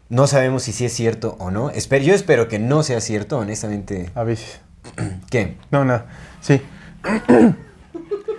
No 0.08 0.26
sabemos 0.26 0.64
si 0.64 0.72
sí 0.72 0.84
es 0.84 0.92
cierto 0.92 1.36
o 1.38 1.50
no. 1.50 1.70
Espe- 1.70 2.02
yo 2.02 2.14
espero 2.14 2.48
que 2.48 2.58
no 2.58 2.82
sea 2.82 3.00
cierto, 3.00 3.38
honestamente. 3.38 4.10
A 4.14 4.24
veces. 4.24 4.60
¿Qué? 5.30 5.56
No, 5.70 5.84
nada. 5.84 6.06
Sí. 6.40 6.60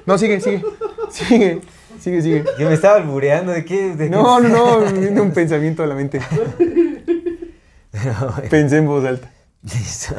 No, 0.05 0.17
sigue, 0.17 0.41
sigue. 0.41 0.63
Sigue, 1.11 1.61
sigue, 1.99 2.21
sigue. 2.23 2.43
Yo 2.57 2.67
me 2.67 2.73
estaba 2.73 2.95
albureando 2.97 3.51
de 3.51 3.63
qué. 3.63 3.95
De 3.95 4.05
qué- 4.05 4.09
No, 4.09 4.39
no, 4.39 4.49
no, 4.81 4.91
viene 4.99 5.21
un 5.21 5.31
pensamiento 5.31 5.83
a 5.83 5.87
la 5.87 5.93
mente. 5.93 6.19
Pero, 7.91 8.13
bueno, 8.19 8.49
Pensé 8.49 8.77
en 8.77 8.87
voz 8.87 9.05
alta. 9.05 9.31
listo. 9.63 10.15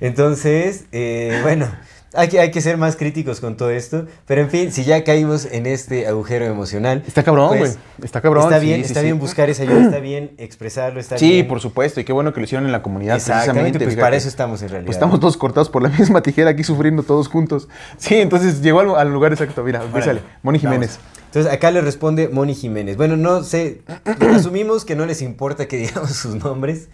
Entonces, 0.00 0.86
eh, 0.92 1.38
bueno, 1.42 1.68
hay 2.14 2.28
que, 2.28 2.40
hay 2.40 2.50
que 2.50 2.60
ser 2.60 2.76
más 2.76 2.96
críticos 2.96 3.40
con 3.40 3.56
todo 3.56 3.70
esto. 3.70 4.06
Pero 4.26 4.40
en 4.42 4.50
fin, 4.50 4.72
si 4.72 4.84
ya 4.84 5.02
caímos 5.04 5.46
en 5.46 5.66
este 5.66 6.06
agujero 6.06 6.44
emocional. 6.44 7.02
Está 7.06 7.22
cabrón, 7.22 7.48
güey. 7.48 7.60
pues, 7.60 7.78
está 8.02 8.20
cabrón. 8.20 8.44
Está 8.44 8.60
sí, 8.60 8.66
bien, 8.66 8.80
sí, 8.80 8.86
está 8.86 9.00
sí. 9.00 9.06
bien 9.06 9.18
buscar 9.18 9.50
esa 9.50 9.62
ayuda, 9.62 9.82
está 9.82 9.98
bien 9.98 10.32
expresarlo, 10.38 11.00
está 11.00 11.18
Sí, 11.18 11.30
bien. 11.30 11.48
por 11.48 11.60
supuesto. 11.60 12.00
Y 12.00 12.04
qué 12.04 12.12
bueno 12.12 12.32
que 12.32 12.40
lo 12.40 12.44
hicieron 12.44 12.66
en 12.66 12.72
la 12.72 12.82
comunidad. 12.82 13.16
Exactamente, 13.16 13.52
precisamente, 13.52 13.84
pues 13.84 13.96
para 13.96 14.16
eso 14.16 14.28
estamos 14.28 14.62
en 14.62 14.68
realidad. 14.68 14.86
Pues 14.86 14.96
estamos 14.96 15.20
todos 15.20 15.36
cortados 15.36 15.68
por 15.70 15.82
la 15.82 15.88
misma 15.98 16.22
tijera 16.22 16.50
aquí 16.50 16.64
sufriendo 16.64 17.02
todos 17.02 17.28
juntos. 17.28 17.68
Sí, 17.96 18.16
entonces 18.16 18.62
llegó 18.62 18.80
al, 18.80 18.94
al 18.96 19.12
lugar 19.12 19.32
exacto. 19.32 19.62
Mira, 19.62 19.82
sale. 20.02 20.20
Moni 20.42 20.58
Jiménez. 20.58 20.98
Vamos. 20.98 21.22
Entonces 21.26 21.50
acá 21.50 21.70
le 21.70 21.80
responde 21.80 22.28
Moni 22.28 22.54
Jiménez. 22.54 22.98
Bueno, 22.98 23.16
no 23.16 23.42
sé, 23.42 23.80
asumimos 24.34 24.84
que 24.84 24.94
no 24.96 25.06
les 25.06 25.22
importa 25.22 25.66
que 25.66 25.78
digamos 25.78 26.10
sus 26.12 26.34
nombres, 26.34 26.88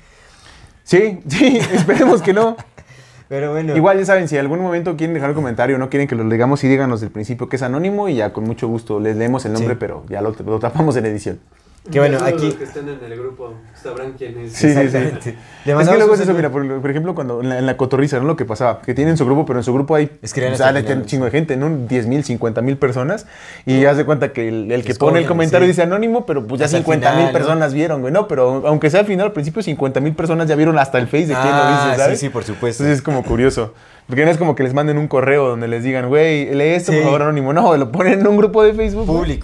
Sí, 0.84 1.20
sí, 1.28 1.58
esperemos 1.74 2.22
que 2.22 2.32
no. 2.32 2.56
Pero 3.28 3.52
bueno. 3.52 3.76
Igual 3.76 3.98
ya 3.98 4.04
saben, 4.06 4.28
si 4.28 4.36
en 4.36 4.40
algún 4.40 4.60
momento 4.60 4.96
quieren 4.96 5.14
dejar 5.14 5.30
un 5.30 5.36
comentario, 5.36 5.78
no 5.78 5.88
quieren 5.90 6.08
que 6.08 6.14
lo 6.14 6.28
digamos, 6.28 6.60
sí 6.60 6.68
díganos 6.68 7.00
del 7.00 7.10
principio 7.10 7.48
que 7.48 7.56
es 7.56 7.62
anónimo 7.62 8.08
y 8.08 8.16
ya 8.16 8.32
con 8.32 8.44
mucho 8.44 8.68
gusto 8.68 9.00
les 9.00 9.16
leemos 9.16 9.44
el 9.44 9.52
nombre, 9.52 9.74
Sí. 9.74 9.78
pero 9.80 10.04
ya 10.08 10.20
lo, 10.22 10.34
lo 10.46 10.58
tapamos 10.58 10.96
en 10.96 11.06
edición. 11.06 11.38
Que 11.90 12.00
bueno, 12.00 12.18
aquí- 12.22 12.46
Los 12.46 12.54
que 12.54 12.64
están 12.64 12.88
en 12.88 13.02
el 13.02 13.18
grupo 13.18 13.54
sabrán 13.74 14.12
quién 14.18 14.38
es. 14.38 14.52
Sí, 14.52 14.72
sí, 14.74 14.88
sí. 14.90 15.34
Es 15.64 15.88
que 15.88 15.96
luego 15.96 16.14
es 16.14 16.20
eso, 16.20 16.34
mira, 16.34 16.50
por, 16.50 16.80
por 16.80 16.90
ejemplo, 16.90 17.14
cuando 17.14 17.40
en 17.40 17.48
la, 17.48 17.58
en 17.58 17.66
la 17.66 17.76
cotorriza, 17.76 18.18
¿no? 18.18 18.24
Lo 18.26 18.36
que 18.36 18.44
pasaba, 18.44 18.82
que 18.82 18.92
tienen 18.94 19.16
su 19.16 19.24
grupo, 19.24 19.46
pero 19.46 19.58
en 19.58 19.62
su 19.64 19.72
grupo 19.72 19.94
hay 19.94 20.10
sea, 20.22 20.70
el 20.70 20.76
hay 20.76 20.82
final, 20.82 20.98
un 20.98 21.06
chingo 21.06 21.24
sí. 21.26 21.30
de 21.32 21.38
gente, 21.38 21.56
¿no? 21.56 21.70
10 21.88 22.06
mil, 22.06 22.24
50 22.24 22.60
mil 22.60 22.76
personas, 22.76 23.26
y 23.64 23.84
haz 23.86 23.96
de 23.96 24.04
cuenta 24.04 24.32
que 24.32 24.48
el, 24.48 24.70
el 24.70 24.84
que 24.84 24.92
Escogen, 24.92 25.12
pone 25.12 25.20
el 25.22 25.26
comentario 25.28 25.64
sí. 25.66 25.68
dice 25.72 25.82
anónimo, 25.82 26.26
pero 26.26 26.46
pues 26.46 26.58
ya 26.58 26.66
Hasta 26.66 26.76
el 26.76 26.84
50 26.84 27.14
mil 27.16 27.30
personas 27.32 27.72
vieron, 27.72 28.00
güey, 28.02 28.12
¿no? 28.12 28.28
Pero 28.28 28.66
aunque 28.66 28.90
sea 28.90 29.00
al 29.00 29.06
final, 29.06 29.26
al 29.28 29.32
principio 29.32 29.62
50 29.62 30.00
mil 30.00 30.14
personas 30.14 30.46
ya 30.48 30.56
vieron 30.56 30.78
hasta 30.78 30.98
el 30.98 31.06
face 31.06 31.26
de 31.28 31.34
quién 31.34 31.46
lo 31.46 31.62
Ah, 31.62 31.70
dice, 31.86 31.94
sí, 31.96 32.00
¿sabes? 32.02 32.20
sí, 32.20 32.28
por 32.28 32.44
supuesto. 32.44 32.82
Entonces 32.82 32.98
es 32.98 33.02
como 33.02 33.22
curioso. 33.24 33.72
Porque 34.06 34.24
no 34.24 34.30
es 34.30 34.38
como 34.38 34.54
que 34.54 34.62
les 34.62 34.72
manden 34.74 34.96
un 34.98 35.06
correo 35.08 35.48
donde 35.48 35.68
les 35.68 35.84
digan, 35.84 36.08
güey, 36.08 36.54
lee 36.54 36.74
esto, 36.74 36.92
Sí. 36.92 36.98
por 36.98 37.04
favor, 37.06 37.22
anónimo. 37.22 37.52
No, 37.52 37.76
lo 37.76 37.92
ponen 37.92 38.20
en 38.20 38.26
un 38.26 38.36
grupo 38.36 38.62
de 38.62 38.72
Facebook. 38.74 39.06
güey. 39.06 39.38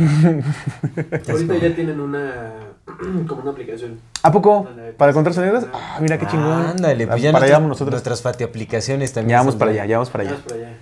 Ahorita 1.28 1.56
ya 1.58 1.74
tienen 1.74 2.00
una. 2.00 2.52
como 3.28 3.42
una 3.42 3.50
aplicación. 3.52 4.00
¿A 4.22 4.32
poco? 4.32 4.68
¿Para 4.96 5.12
contar 5.12 5.32
sonidos? 5.34 5.66
Ah, 5.72 5.98
mira 6.00 6.18
qué 6.18 6.26
chingón. 6.26 6.66
Ándale, 6.66 7.06
pues 7.06 7.22
ya 7.22 7.32
para 7.32 7.44
allá 7.44 7.54
vamos 7.54 7.70
nosotros. 7.70 7.92
nuestras 7.92 8.22
fati 8.22 8.44
aplicaciones 8.44 9.12
también. 9.12 9.30
Ya 9.30 9.38
vamos 9.38 9.56
para 9.56 9.70
allá, 9.70 9.86
ya 9.86 9.96
vamos 9.98 10.10
para 10.10 10.24
allá. 10.24 10.36
Allá. 10.52 10.72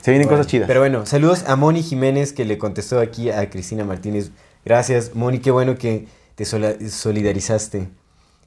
Se 0.00 0.10
vienen 0.10 0.26
Bueno, 0.28 0.38
cosas 0.38 0.46
chidas. 0.50 0.66
Pero 0.66 0.80
bueno, 0.80 1.06
saludos 1.06 1.44
a 1.46 1.56
Moni 1.56 1.82
Jiménez 1.82 2.32
que 2.32 2.44
le 2.44 2.58
contestó 2.58 2.98
aquí 3.00 3.30
a 3.30 3.48
Cristina 3.50 3.84
Martínez. 3.84 4.30
Gracias, 4.64 5.14
Moni, 5.14 5.38
qué 5.38 5.50
bueno 5.50 5.76
que 5.76 6.08
te 6.34 6.44
solidarizaste 6.44 7.88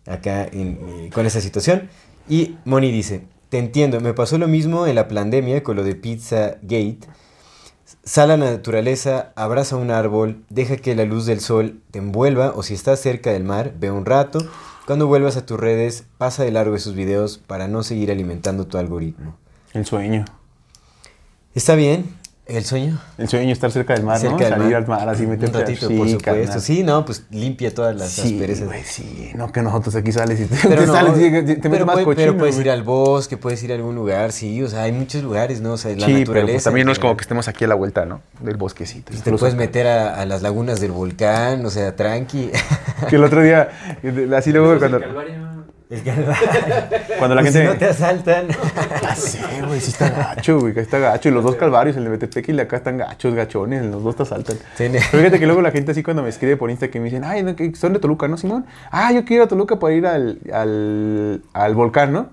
acá 0.06 0.46
en- 0.46 0.80
eh, 0.82 1.10
con 1.14 1.26
esa 1.26 1.42
situación. 1.42 1.90
Y 2.28 2.58
Moni 2.66 2.92
dice, 2.92 3.22
te 3.50 3.58
entiendo, 3.58 4.00
me 4.02 4.14
pasó 4.14 4.38
lo 4.38 4.48
mismo 4.48 4.86
en 4.86 4.96
la 4.96 5.08
pandemia 5.08 5.64
con 5.64 5.76
lo 5.76 5.84
de 5.84 5.96
Pizza 5.96 6.58
Gate. 6.62 7.00
Sal 8.10 8.32
a 8.32 8.38
la 8.38 8.50
naturaleza, 8.50 9.34
abraza 9.36 9.76
un 9.76 9.92
árbol, 9.92 10.44
deja 10.50 10.78
que 10.78 10.96
la 10.96 11.06
luz 11.06 11.28
del 11.28 11.42
sol 11.42 11.80
te 11.92 12.00
envuelva 12.00 12.54
o 12.56 12.64
si 12.64 12.74
estás 12.74 13.00
cerca 13.00 13.32
del 13.32 13.44
mar, 13.44 13.76
ve 13.80 13.92
un 13.92 14.04
rato. 14.04 14.40
Cuando 14.88 15.06
vuelvas 15.06 15.38
a 15.38 15.46
tus 15.46 15.60
redes, 15.60 16.06
pasa 16.18 16.44
de 16.44 16.50
largo 16.50 16.76
esos 16.76 16.96
videos 16.96 17.38
para 17.38 17.68
no 17.68 17.84
seguir 17.84 18.10
alimentando 18.10 18.66
tu 18.66 18.80
algoritmo. 18.80 19.36
El 19.74 19.86
sueño. 19.86 20.26
Está 21.54 21.76
bien. 21.76 22.19
¿El 22.50 22.66
sueño? 22.66 23.00
El 23.20 23.30
sueño 23.30 23.52
estar 23.54 23.72
cerca 23.72 23.94
del 23.94 24.04
mar, 24.04 24.16
¿no? 24.24 24.30
Cerca 24.32 24.46
del 24.46 24.54
Salir 24.56 24.66
mar. 24.74 24.76
al 24.76 24.88
mar 24.88 25.10
así, 25.10 25.24
Un 25.24 25.30
meterte 25.30 25.58
a- 25.58 25.62
ratito, 25.62 25.88
sí, 25.88 25.94
por 25.96 26.08
supuesto. 26.10 26.26
carnal. 26.32 26.62
Sí, 26.62 26.84
no, 26.84 27.06
pues 27.06 27.24
limpia 27.30 27.74
todas 27.74 27.96
las 27.96 28.10
Sí, 28.10 28.34
asperezas. 28.34 28.66
güey, 28.66 28.84
sí. 28.84 29.32
No, 29.36 29.52
que 29.52 29.62
nosotros 29.62 29.96
aquí 29.96 30.12
sales 30.12 30.40
y 30.40 30.46
te, 30.46 30.56
Pero, 30.68 30.82
te 30.82 30.88
no, 30.88 30.94
sales 30.94 31.18
y 31.18 31.32
te, 31.60 31.70
metes 31.70 31.86
más 31.86 31.96
cochino, 31.98 32.16
pero 32.16 32.38
puedes 32.38 32.56
güey. 32.56 32.66
ir 32.68 32.72
al 32.72 32.82
bosque, 32.84 33.38
puedes 33.38 33.62
ir 33.64 33.72
a 33.72 33.76
algún 33.76 33.94
lugar, 33.94 34.32
sí, 34.32 34.64
o 34.64 34.68
sea, 34.68 34.82
hay 34.84 34.92
muchos 34.92 35.22
lugares, 35.24 35.62
¿no? 35.62 35.74
O 35.74 35.78
sea, 35.78 35.92
la 35.96 36.08
Sí, 36.08 36.14
naturaleza. 36.14 36.34
pero 36.34 36.48
pues 36.48 36.64
también 36.64 36.86
no 36.88 36.92
es 36.92 36.98
como 37.00 37.16
que 37.16 37.22
estemos 37.22 37.48
aquí 37.48 37.66
a 37.66 37.68
la 37.68 37.76
vuelta, 37.76 38.06
¿no? 38.06 38.22
Del 38.42 38.58
bosquecito. 38.58 39.12
Pues 39.12 39.22
te 39.22 39.32
puedes 39.32 39.56
meter 39.56 39.86
a, 39.88 40.16
a 40.20 40.26
las 40.26 40.42
lagunas 40.42 40.80
del 40.82 40.92
volcán, 40.92 41.64
o 41.66 41.70
sea, 41.70 41.96
tranqui. 41.96 42.50
Que 43.10 43.16
el 43.16 43.24
otro 43.24 43.42
día, 43.44 43.70
así 44.36 44.52
luego 44.52 44.74
el 44.74 44.80
cuando, 44.80 45.00
Calvario. 45.00 45.49
El 45.90 46.04
Calvario. 46.04 46.48
cuando 47.18 47.36
la 47.36 47.42
Pues 47.42 47.54
gente... 47.54 47.68
Si 47.68 47.74
no 47.74 47.80
te 47.80 47.86
asaltan. 47.86 48.48
Ya 49.02 49.16
sé, 49.16 49.40
güey, 49.66 49.82
sí 49.82 49.90
está 49.90 50.10
gacho, 50.10 50.60
güey, 50.60 50.78
está 50.78 51.00
gacho. 51.00 51.30
Y 51.30 51.32
los 51.32 51.44
dos 51.44 51.56
calvarios, 51.56 51.98
el 51.98 52.04
de 52.04 52.12
Betepec 52.12 52.48
y 52.48 52.52
el 52.52 52.58
de 52.58 52.64
acá 52.64 52.78
están 52.78 52.98
gachos, 52.98 53.34
gachones, 53.34 53.84
los 53.86 54.04
dos 54.04 54.16
te 54.16 54.24
asaltan. 54.24 54.58
Pero 54.78 55.00
fíjate 55.02 55.40
que 55.40 55.48
luego 55.48 55.62
la 55.64 55.72
gente 55.72 55.92
así 55.92 56.04
cuando 56.04 56.22
me 56.22 56.30
escribe 56.30 56.58
por 56.58 56.70
Insta 56.70 56.90
que 56.90 57.00
me 57.00 57.06
dicen, 57.06 57.24
ay, 57.24 57.42
no, 57.42 57.56
que 57.56 57.74
son 57.76 57.94
de 57.94 58.00
Toluca, 58.00 58.28
¿no, 58.28 58.38
Simón? 58.38 58.68
Ah, 58.92 59.12
yo 59.12 59.26
quiero 59.26 59.44
ir 59.44 59.48
a 59.48 59.50
Toluca 59.50 59.80
para 59.80 59.94
ir 59.96 60.06
al, 60.06 60.40
al, 60.54 61.42
al 61.54 61.76
volcán, 61.76 62.14
¿no? 62.14 62.30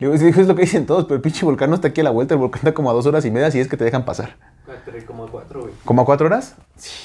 Le 0.00 0.10
digo, 0.16 0.40
es 0.40 0.46
lo 0.46 0.54
que 0.54 0.62
dicen 0.62 0.86
todos, 0.86 1.04
pero 1.04 1.16
el 1.16 1.22
pinche 1.22 1.44
volcán 1.44 1.70
no 1.70 1.76
está 1.76 1.88
aquí 1.88 2.02
a 2.02 2.04
la 2.04 2.10
vuelta, 2.10 2.34
el 2.34 2.40
volcán 2.40 2.60
está 2.60 2.72
como 2.72 2.90
a 2.90 2.92
dos 2.92 3.06
horas 3.06 3.24
y 3.24 3.30
media, 3.30 3.50
si 3.50 3.58
es 3.58 3.68
que 3.68 3.76
te 3.76 3.84
dejan 3.84 4.04
pasar. 4.04 4.36
Como 5.06 5.24
a 5.24 5.30
cuatro, 5.30 5.62
güey. 5.62 5.72
¿Como 5.84 6.02
a 6.02 6.04
cuatro 6.04 6.26
horas? 6.26 6.54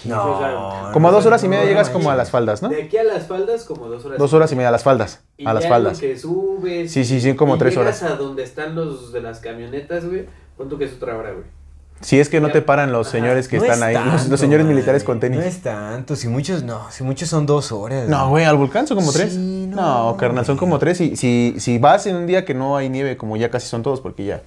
No. 0.03 0.36
O 0.36 0.39
sea, 0.39 0.91
Como 0.91 1.08
a 1.08 1.12
dos 1.12 1.25
horas 1.25 1.43
y 1.43 1.48
media 1.48 1.63
no, 1.63 1.70
llegas 1.70 1.88
no, 1.88 1.93
como 1.93 2.12
a 2.12 2.15
las 2.15 2.29
faldas, 2.29 2.62
¿no? 2.62 2.70
De 2.70 2.84
aquí 2.84 2.98
a 2.98 3.03
las 3.03 3.27
faldas, 3.27 3.63
como 3.63 3.88
dos 3.88 4.03
horas. 4.05 4.20
Dos 4.20 4.34
horas 4.34 4.51
y 4.51 4.55
media 4.55 4.70
a 4.70 4.72
las 4.72 4.84
faldas, 4.84 5.22
Y 5.38 5.46
a 5.48 5.53
las 5.53 5.67
faldas. 5.67 6.00
que 6.00 6.17
subes. 6.17 6.91
Sí, 6.91 7.05
sí, 7.05 7.22
sí, 7.22 7.36
como 7.36 7.55
y 7.55 7.60
tres 7.60 7.75
llegas 7.75 8.01
horas. 8.01 8.13
a 8.13 8.15
donde 8.17 8.43
están 8.43 8.75
los 8.75 9.13
de 9.13 9.22
las 9.22 9.39
camionetas, 9.39 10.05
güey. 10.05 10.27
Pon 10.58 10.70
tú 10.70 10.77
que 10.77 10.86
es 10.86 10.93
otra 10.93 11.17
hora, 11.17 11.32
güey. 11.32 11.46
Si 12.01 12.20
es 12.20 12.27
que 12.27 12.41
no 12.41 12.51
te 12.51 12.62
paran 12.62 12.91
los 12.91 13.08
señores 13.08 13.48
que 13.48 13.58
No 13.58 13.63
están 13.63 13.77
es 13.77 13.98
ahí, 13.98 14.27
los, 14.29 14.38
señores 14.39 14.65
madre, 14.65 14.75
militares 14.75 15.05
con 15.05 15.22
tenis. 15.22 15.39
No 15.39 15.46
es 15.46 15.62
tanto, 15.62 16.17
si 16.17 16.27
muchos 16.27 16.62
no, 16.62 16.91
si 16.91 17.01
muchos 17.03 17.29
son 17.29 17.46
dos 17.46 17.72
horas. 17.72 18.10
No, 18.10 18.27
güey, 18.29 18.43
al 18.43 18.58
volcán 18.58 18.86
son 18.88 18.98
como 18.98 19.13
tres. 19.13 19.32
Sí, 19.34 19.67
no, 19.70 20.12
no, 20.12 20.17
carnal, 20.17 20.46
son 20.46 20.58
como 20.58 20.79
tres. 20.79 21.00
Y 21.00 21.15
si, 21.15 21.55
si 21.60 21.77
vas 21.77 22.05
en 22.05 22.17
un 22.17 22.27
día 22.27 22.43
que 22.43 22.53
no 22.53 22.75
hay 22.75 22.89
nieve, 22.89 23.15
como 23.15 23.38
ya 23.38 23.50
casi 23.50 23.67
son 23.67 23.84
todos, 23.84 24.01
porque 24.01 24.25
ya, 24.25 24.41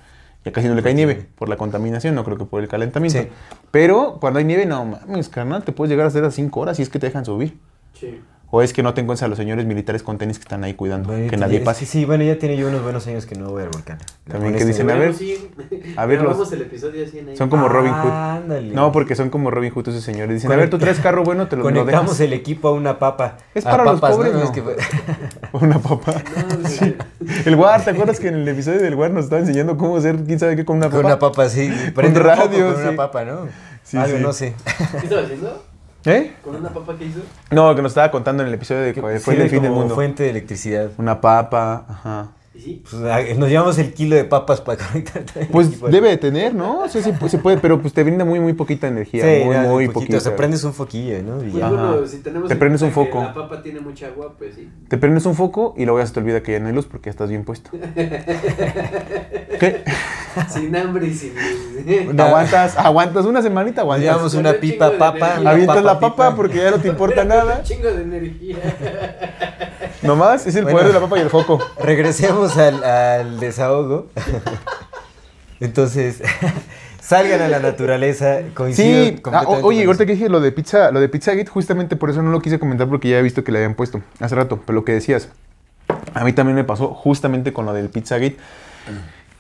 ya 0.46 0.52
casi 0.52 0.68
no 0.68 0.76
le 0.76 0.82
cae 0.84 0.94
nieve 0.94 1.26
por 1.34 1.48
la 1.48 1.56
contaminación, 1.56 2.14
no 2.14 2.22
creo 2.22 2.38
que 2.38 2.44
por 2.44 2.62
el 2.62 2.68
calentamiento. 2.68 3.18
Sí. 3.18 3.28
Pero 3.72 4.18
cuando 4.20 4.38
hay 4.38 4.44
nieve, 4.44 4.64
no 4.64 4.84
mames, 4.84 5.28
carnal, 5.28 5.64
te 5.64 5.72
puedes 5.72 5.90
llegar 5.90 6.04
a 6.04 6.06
hacer 6.06 6.22
a 6.22 6.30
cinco 6.30 6.60
horas 6.60 6.76
si 6.76 6.84
es 6.84 6.88
que 6.88 7.00
te 7.00 7.08
dejan 7.08 7.24
subir. 7.24 7.58
Sí. 7.94 8.20
O 8.48 8.62
es 8.62 8.72
que 8.72 8.82
no 8.84 8.94
te 8.94 9.00
encuentras 9.00 9.24
a 9.24 9.28
los 9.28 9.36
señores 9.38 9.66
militares 9.66 10.04
con 10.04 10.18
tenis 10.18 10.38
que 10.38 10.42
están 10.42 10.62
ahí 10.62 10.74
cuidando, 10.74 11.08
Bueno, 11.08 11.28
que 11.28 11.36
nadie 11.36 11.58
es 11.58 11.64
pase. 11.64 11.80
que 11.80 11.86
sí, 11.86 12.04
bueno, 12.04 12.22
ya 12.22 12.38
tiene 12.38 12.56
yo 12.56 12.68
unos 12.68 12.80
buenos 12.82 13.04
años 13.08 13.26
que 13.26 13.34
no 13.34 13.50
voy 13.50 13.64
al 13.64 13.70
volcán. 13.70 13.98
También 14.28 14.54
que 14.54 14.64
dicen, 14.64 14.88
a 14.88 14.94
ver, 14.94 15.14
sí. 15.14 15.50
a 15.96 16.06
ver 16.06 16.22
los- 16.22 16.52
el 16.52 16.62
episodio 16.62 17.06
100 17.08 17.30
ahí. 17.30 17.36
Son 17.36 17.48
como 17.50 17.68
Robin 17.68 17.92
Hood. 17.92 18.10
Ándale. 18.12 18.72
No, 18.72 18.92
porque 18.92 19.16
son 19.16 19.30
como 19.30 19.50
Robin 19.50 19.72
Hood 19.72 19.88
esos 19.88 20.04
señores. 20.04 20.32
Dicen, 20.36 20.52
a 20.52 20.56
ver, 20.56 20.70
tú 20.70 20.78
traes 20.78 21.00
carro 21.00 21.24
bueno, 21.24 21.48
te 21.48 21.56
lo, 21.56 21.62
lo 21.64 21.68
Conectamos 21.70 22.18
dejas. 22.18 22.20
el 22.20 22.32
equipo 22.34 22.68
a 22.68 22.72
una 22.72 23.00
papa. 23.00 23.36
Es 23.52 23.66
A 23.66 23.70
para 23.72 23.84
los 23.84 24.00
papas, 24.00 24.10
¿no? 24.10 24.16
pobres, 24.18 24.32
No, 24.34 24.38
no. 24.38 24.44
es 24.44 24.50
que 24.52 24.62
Una 25.52 25.78
papa. 25.80 26.14
No. 26.46 26.92
El 27.44 27.56
War, 27.56 27.82
¿te 27.84 27.90
acuerdas 27.90 28.20
que 28.20 28.28
en 28.28 28.34
el 28.36 28.48
episodio 28.48 28.80
del 28.80 28.94
War 28.94 29.10
nos 29.10 29.24
estaba 29.24 29.40
enseñando 29.40 29.76
cómo 29.76 29.96
hacer 29.96 30.16
quién 30.24 30.38
sabe 30.38 30.54
qué 30.54 30.64
con 30.64 30.76
una 30.76 30.86
papa? 30.86 30.96
Con 30.98 31.06
una 31.06 31.18
papa, 31.18 31.48
sí. 31.48 31.68
Prende 31.94 32.20
un 32.20 32.26
radio, 32.26 32.66
con 32.72 32.76
sí. 32.76 32.82
una 32.88 32.96
papa, 32.96 33.24
¿no? 33.24 33.48
Sí, 33.82 33.96
Algo, 33.96 34.16
sí. 34.18 34.22
no 34.22 34.32
sé. 34.32 34.54
¿Qué 34.92 34.98
estaba 34.98 35.22
haciendo? 35.22 35.64
¿Eh? 36.06 36.34
¿Con 36.42 36.56
una 36.56 36.68
papa 36.70 36.96
que 36.96 37.04
hizo? 37.06 37.20
No, 37.50 37.74
que 37.74 37.82
nos 37.82 37.90
estaba 37.92 38.10
contando 38.10 38.42
en 38.42 38.48
el 38.48 38.54
episodio 38.54 38.82
de 38.82 38.94
que 38.94 39.00
fue 39.00 39.18
Sí, 39.18 39.30
el 39.42 39.50
fin 39.50 39.60
del 39.62 39.70
como 39.70 39.80
mundo. 39.82 39.94
fuente 39.94 40.22
de 40.22 40.30
electricidad. 40.30 40.90
Una 40.98 41.20
papa, 41.20 41.84
ajá. 41.88 42.28
Pues, 42.90 43.02
ah, 43.04 43.20
nos 43.36 43.48
llevamos 43.48 43.78
el 43.78 43.92
kilo 43.92 44.16
de 44.16 44.24
papas 44.24 44.60
para 44.60 44.82
conectar 44.88 45.24
Pues 45.52 45.80
debe 45.80 46.08
de 46.08 46.16
tener, 46.16 46.54
¿no? 46.54 46.80
O 46.80 46.88
sea, 46.88 47.02
sí, 47.02 47.12
pues, 47.18 47.30
se 47.32 47.38
puede, 47.38 47.58
pero 47.58 47.80
pues 47.80 47.92
te 47.94 48.02
brinda 48.02 48.24
muy, 48.24 48.40
muy 48.40 48.52
poquita 48.54 48.88
energía. 48.88 49.22
Sí, 49.24 49.44
muy, 49.44 49.56
muy 49.56 49.86
poquito. 49.86 49.92
poquita. 49.92 50.16
O 50.16 50.20
sea, 50.20 50.36
prendes 50.36 50.64
un 50.64 50.72
foquillo, 50.72 51.22
¿no? 51.22 51.42
Y 51.44 51.50
Pues 51.50 51.62
bueno, 51.68 52.06
si 52.06 52.18
tenemos 52.18 52.48
Te 52.48 52.54
en 52.54 52.58
prendes 52.58 52.82
un 52.82 52.92
foco. 52.92 53.20
La 53.22 53.34
papa 53.34 53.62
tiene 53.62 53.80
mucha 53.80 54.06
agua, 54.06 54.34
pues 54.38 54.54
sí. 54.54 54.68
Te 54.88 54.96
prendes 54.98 55.26
un 55.26 55.34
foco 55.34 55.74
y 55.76 55.84
luego 55.84 55.98
ya 56.00 56.06
se 56.06 56.14
te 56.14 56.20
olvida 56.20 56.42
que 56.42 56.52
ya 56.52 56.60
no 56.60 56.68
hay 56.68 56.74
luz 56.74 56.86
porque 56.86 57.06
ya 57.06 57.10
estás 57.12 57.28
bien 57.30 57.44
puesto. 57.44 57.70
¿Qué? 59.60 59.84
Sin 60.50 60.74
hambre 60.76 61.06
y 61.06 61.14
sin 61.14 61.32
Una- 62.10 62.26
Aguantas, 62.26 62.76
aguantas 62.76 63.24
una 63.24 63.40
semanita, 63.42 63.80
aguantas. 63.82 64.04
llevamos 64.04 64.34
una 64.34 64.50
un 64.50 64.56
pipa 64.60 64.92
papa. 64.98 65.36
Avientas 65.44 65.82
la 65.82 65.98
papa 65.98 66.34
porque 66.34 66.56
ya 66.58 66.70
no 66.70 66.78
te 66.78 66.88
importa 66.88 67.24
nada. 67.24 67.58
Un 67.58 67.64
chingo 67.64 67.90
de 67.90 68.02
energía. 68.02 68.56
Nomás 70.06 70.46
es 70.46 70.54
el 70.56 70.64
Bueno. 70.64 70.78
poder 70.78 70.92
de 70.92 70.94
la 70.94 71.00
papa 71.00 71.18
y 71.18 71.22
el 71.22 71.30
foco. 71.30 71.58
Regresemos 71.82 72.56
al, 72.56 72.82
al 72.84 73.40
desahogo. 73.40 74.06
Entonces, 75.60 76.22
salgan 77.00 77.40
a 77.40 77.48
la 77.48 77.58
naturaleza. 77.60 78.40
Coincido 78.54 79.04
Sí, 79.04 79.22
ah, 79.32 79.44
oye, 79.62 79.84
ahorita 79.84 80.06
que 80.06 80.12
dije 80.12 80.28
lo 80.28 80.40
de 80.40 80.52
pizza, 80.52 80.90
lo 80.90 81.00
de 81.00 81.08
Pizzagate, 81.08 81.46
justamente 81.50 81.96
por 81.96 82.10
eso 82.10 82.22
no 82.22 82.30
lo 82.30 82.40
quise 82.40 82.58
comentar 82.58 82.88
porque 82.88 83.08
ya 83.08 83.18
he 83.18 83.22
visto 83.22 83.42
que 83.44 83.52
le 83.52 83.58
habían 83.58 83.74
puesto 83.74 84.02
hace 84.20 84.34
rato. 84.34 84.60
Pero 84.66 84.74
lo 84.74 84.84
que 84.84 84.92
decías, 84.92 85.28
a 86.14 86.24
mí 86.24 86.32
también 86.32 86.56
me 86.56 86.64
pasó 86.64 86.88
justamente 86.88 87.52
con 87.52 87.64
lo 87.66 87.72
del 87.72 87.88
Pizzagate. 87.88 88.36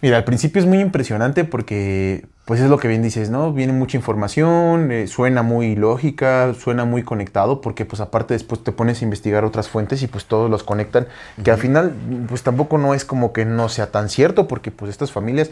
Mira, 0.02 0.16
al 0.18 0.24
principio 0.24 0.60
es 0.60 0.66
muy 0.66 0.80
impresionante 0.80 1.44
porque, 1.44 2.26
pues 2.46 2.60
es 2.60 2.70
lo 2.70 2.78
que 2.78 2.86
bien 2.86 3.02
dices, 3.02 3.28
¿no? 3.28 3.52
Viene 3.52 3.72
mucha 3.72 3.96
información, 3.96 4.92
eh, 4.92 5.08
suena 5.08 5.42
muy 5.42 5.74
lógica, 5.74 6.54
suena 6.54 6.84
muy 6.84 7.02
conectado, 7.02 7.60
porque 7.60 7.84
pues 7.84 8.00
aparte 8.00 8.34
después 8.34 8.62
te 8.62 8.70
pones 8.70 9.02
a 9.02 9.04
investigar 9.04 9.44
otras 9.44 9.68
fuentes 9.68 10.00
y 10.02 10.06
pues 10.06 10.26
todos 10.26 10.48
los 10.48 10.62
conectan, 10.62 11.08
que 11.42 11.50
al 11.50 11.58
final 11.58 11.92
pues 12.28 12.44
tampoco 12.44 12.78
no 12.78 12.94
es 12.94 13.04
como 13.04 13.32
que 13.32 13.44
no 13.44 13.68
sea 13.68 13.90
tan 13.90 14.08
cierto, 14.08 14.46
porque 14.46 14.70
pues 14.70 14.92
estas 14.92 15.10
familias, 15.10 15.50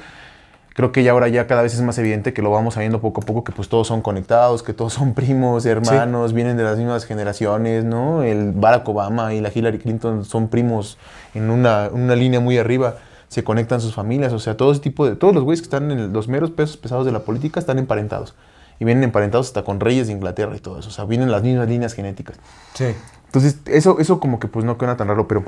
creo 0.75 0.93
que 0.93 1.03
ya 1.03 1.11
ahora 1.11 1.27
ya 1.27 1.49
cada 1.49 1.63
vez 1.63 1.75
es 1.75 1.81
más 1.81 1.99
evidente 1.99 2.33
que 2.33 2.43
lo 2.43 2.53
vamos 2.53 2.75
sabiendo 2.75 3.01
poco 3.01 3.23
a 3.23 3.25
poco, 3.25 3.43
que 3.43 3.51
pues 3.51 3.69
todos 3.69 3.89
son 3.89 4.01
conectados, 4.01 4.63
que 4.63 4.73
todos 4.73 4.93
son 4.93 5.15
primos, 5.17 5.67
hermanos, 5.67 6.33
vienen 6.33 6.57
de 6.57 6.63
las 6.63 6.79
mismas 6.79 7.07
generaciones, 7.07 7.85
¿no? 7.85 8.23
El 8.23 8.53
Barack 8.53 8.89
Obama 8.89 9.35
y 9.35 9.41
la 9.41 9.51
Hillary 9.53 9.79
Clinton 9.81 10.25
son 10.25 10.47
primos 10.47 10.97
en 11.35 11.51
una, 11.51 11.89
una 11.93 12.15
línea 12.15 12.39
muy 12.39 12.57
arriba, 12.57 12.99
se 13.35 13.43
conectan 13.43 13.81
sus 13.81 13.95
familias, 13.95 14.33
o 14.33 14.39
sea, 14.39 14.57
todo 14.57 14.71
ese 14.71 14.81
tipo 14.81 15.05
de, 15.09 15.17
todos 15.17 15.35
los 15.35 15.43
güeyes 15.43 15.61
que 15.61 15.65
están 15.67 15.91
en 15.91 15.99
el- 15.99 16.13
los 16.13 16.29
meros 16.29 16.53
pesos 16.53 16.77
pesados 16.77 17.05
de 17.05 17.11
la 17.11 17.21
política 17.25 17.59
están 17.59 17.79
emparentados. 17.81 18.37
Y 18.79 18.85
vienen 18.85 19.03
emparentados 19.03 19.49
hasta 19.49 19.65
con 19.65 19.81
reyes 19.81 20.07
de 20.07 20.13
Inglaterra 20.13 20.55
y 20.57 20.61
todo 20.61 20.79
eso, 20.79 20.89
o 20.89 20.93
sea, 20.93 21.05
vienen 21.05 21.31
las 21.33 21.43
mismas 21.43 21.69
líneas 21.69 21.95
genéticas. 21.95 22.37
Sí. 22.75 22.87
Entonces, 23.27 23.59
eso, 23.67 23.99
eso 23.99 24.21
como 24.21 24.39
que 24.39 24.47
pues 24.47 24.65
no 24.65 24.79
queda 24.79 24.97
tan 24.97 25.09
raro, 25.09 25.27
pero, 25.27 25.43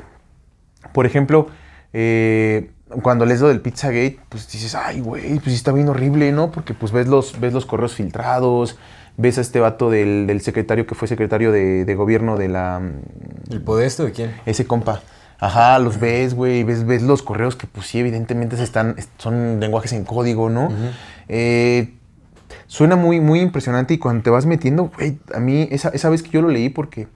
por 0.93 1.05
ejemplo, 1.05 1.47
eh, 1.93 2.71
cuando 3.01 3.25
lees 3.25 3.39
lo 3.41 3.47
del 3.47 3.61
Pizzagate, 3.61 4.19
pues 4.29 4.51
dices, 4.51 4.75
ay, 4.75 4.99
güey, 4.99 5.39
pues 5.39 5.55
está 5.55 5.71
bien 5.71 5.87
horrible, 5.87 6.31
¿no? 6.33 6.51
Porque 6.51 6.73
pues 6.73 6.91
ves 6.91 7.07
los, 7.07 7.39
ves 7.39 7.53
los 7.53 7.65
correos 7.65 7.93
filtrados, 7.93 8.77
ves 9.17 9.37
a 9.37 9.41
este 9.41 9.59
vato 9.61 9.89
del, 9.89 10.25
del 10.27 10.41
secretario 10.41 10.85
que 10.85 10.95
fue 10.95 11.07
secretario 11.07 11.51
de, 11.51 11.85
de 11.85 11.95
gobierno 11.95 12.37
de 12.37 12.49
la... 12.49 12.81
¿El 13.49 13.61
podesto 13.61 14.03
de 14.05 14.11
quién? 14.11 14.35
Ese 14.45 14.65
compa. 14.67 15.01
Ajá, 15.39 15.77
los 15.79 15.99
ves, 15.99 16.33
güey, 16.33 16.63
ves, 16.63 16.85
ves 16.85 17.03
los 17.03 17.21
correos 17.21 17.55
que 17.55 17.67
pues 17.67 17.87
sí, 17.87 17.99
evidentemente 17.99 18.57
se 18.57 18.63
están, 18.63 18.95
son 19.17 19.59
lenguajes 19.59 19.93
en 19.93 20.03
código, 20.03 20.49
¿no? 20.49 20.69
Eh, 21.27 21.93
suena 22.65 22.95
muy, 22.95 23.19
muy 23.19 23.41
impresionante 23.41 23.93
y 23.93 23.97
cuando 23.97 24.23
te 24.23 24.29
vas 24.29 24.45
metiendo, 24.45 24.91
güey, 24.97 25.19
a 25.33 25.39
mí 25.39 25.67
esa, 25.71 25.89
esa 25.89 26.09
vez 26.09 26.23
que 26.23 26.29
yo 26.29 26.41
lo 26.41 26.49
leí 26.49 26.69
porque 26.69 27.07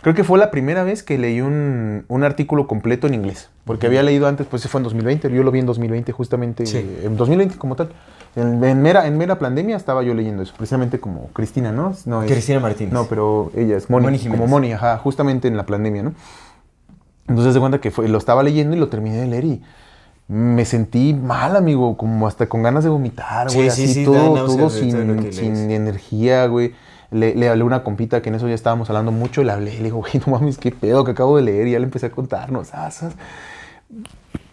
creo 0.00 0.14
que 0.14 0.24
fue 0.24 0.38
la 0.38 0.50
primera 0.50 0.82
vez 0.84 1.02
que 1.02 1.18
leí 1.18 1.40
un, 1.40 2.04
un 2.08 2.24
artículo 2.24 2.66
completo 2.66 3.06
en 3.06 3.14
inglés, 3.14 3.50
porque 3.64 3.86
había 3.86 4.02
leído 4.02 4.28
antes, 4.28 4.46
pues 4.46 4.62
ese 4.62 4.68
fue 4.70 4.78
en 4.78 4.84
2020, 4.84 5.30
yo 5.30 5.42
lo 5.42 5.50
vi 5.50 5.58
en 5.58 5.66
2020 5.66 6.12
justamente, 6.12 6.64
Sí. 6.66 6.78
en 7.04 7.16
2020 7.16 7.56
como 7.58 7.76
tal. 7.76 7.90
En, 8.36 8.62
en 8.62 8.82
mera, 8.82 9.06
en 9.06 9.18
mera 9.18 9.38
pandemia 9.38 9.76
estaba 9.76 10.02
yo 10.02 10.14
leyendo 10.14 10.42
eso, 10.42 10.54
precisamente 10.56 11.00
como 11.00 11.28
Cristina, 11.28 11.72
¿no? 11.72 11.94
no 12.06 12.22
es- 12.22 12.30
Cristina 12.30 12.60
Martínez. 12.60 12.92
No, 12.92 13.06
pero 13.06 13.50
ella 13.56 13.76
es 13.76 13.90
Moni, 13.90 14.04
Moni 14.04 14.18
Jiménez. 14.18 14.40
como 14.40 14.50
Moni, 14.50 14.72
ajá, 14.72 14.98
justamente 14.98 15.48
en 15.48 15.56
la 15.56 15.66
pandemia, 15.66 16.02
¿no? 16.02 16.12
Entonces 17.28 17.54
de 17.54 17.60
cuenta 17.60 17.80
que 17.80 17.90
fue, 17.90 18.08
lo 18.08 18.18
estaba 18.18 18.42
leyendo 18.42 18.74
y 18.76 18.78
lo 18.78 18.88
terminé 18.88 19.16
de 19.16 19.26
leer 19.26 19.44
y 19.44 19.62
me 20.28 20.64
sentí 20.64 21.14
mal, 21.14 21.56
amigo, 21.56 21.96
como 21.96 22.26
hasta 22.26 22.48
con 22.48 22.62
ganas 22.62 22.84
de 22.84 22.90
vomitar, 22.90 23.46
güey, 23.52 23.70
sí, 23.70 23.84
así 23.84 23.94
sí, 23.94 24.04
todo, 24.04 24.46
todo 24.46 24.70
sin, 24.70 25.32
sin 25.32 25.70
energía, 25.70 26.46
güey. 26.46 26.74
Le, 27.10 27.34
le 27.34 27.48
hablé 27.48 27.62
a 27.62 27.64
una 27.64 27.82
compita 27.82 28.20
que 28.20 28.28
en 28.28 28.34
eso 28.34 28.46
ya 28.48 28.54
estábamos 28.54 28.90
hablando 28.90 29.10
mucho 29.10 29.42
le 29.42 29.50
hablé 29.50 29.74
y 29.74 29.78
le 29.78 29.84
digo, 29.84 29.98
güey, 29.98 30.12
no 30.26 30.32
mames, 30.32 30.58
qué 30.58 30.70
pedo 30.70 31.04
que 31.04 31.12
acabo 31.12 31.36
de 31.36 31.42
leer 31.42 31.66
y 31.68 31.72
ya 31.72 31.78
le 31.78 31.84
empecé 31.84 32.06
a 32.06 32.10
contarnos. 32.10 32.70
ah, 32.74 32.90
sas. 32.90 33.14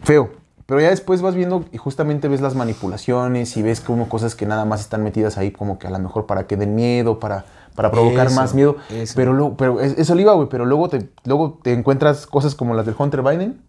Feo. 0.03 0.29
Pero 0.65 0.82
ya 0.82 0.89
después 0.89 1.22
vas 1.22 1.36
viendo 1.36 1.65
y 1.72 1.77
justamente 1.77 2.27
ves 2.27 2.41
las 2.41 2.55
manipulaciones 2.55 3.55
y 3.55 3.62
ves 3.62 3.82
como 3.82 4.10
cosas 4.10 4.34
que 4.34 4.48
nada 4.48 4.65
más 4.65 4.82
están 4.82 5.03
metidas 5.03 5.38
ahí 5.38 5.51
como 5.51 5.77
que 5.77 5.86
a 5.86 5.91
lo 5.91 6.00
mejor 6.00 6.25
para 6.25 6.48
que 6.48 6.58
den 6.58 6.74
miedo, 6.74 7.20
para, 7.20 7.46
para 7.75 7.91
provocar 7.91 8.27
Eso, 8.27 8.36
más 8.36 8.53
miedo. 8.53 8.77
eso. 8.89 9.13
Pero, 9.15 9.34
luego, 9.34 9.58
pero 9.58 9.79
es- 9.82 9.98
eso 9.98 10.15
le 10.15 10.22
iba, 10.24 10.34
güey. 10.34 10.48
Pero 10.50 10.65
luego 10.65 10.89
te, 10.89 11.10
luego 11.25 11.60
te 11.62 11.74
encuentras 11.74 12.25
cosas 12.25 12.55
como 12.55 12.74
las 12.74 12.86
del 12.86 12.96
Hunter 12.98 13.22
Biden. 13.22 13.62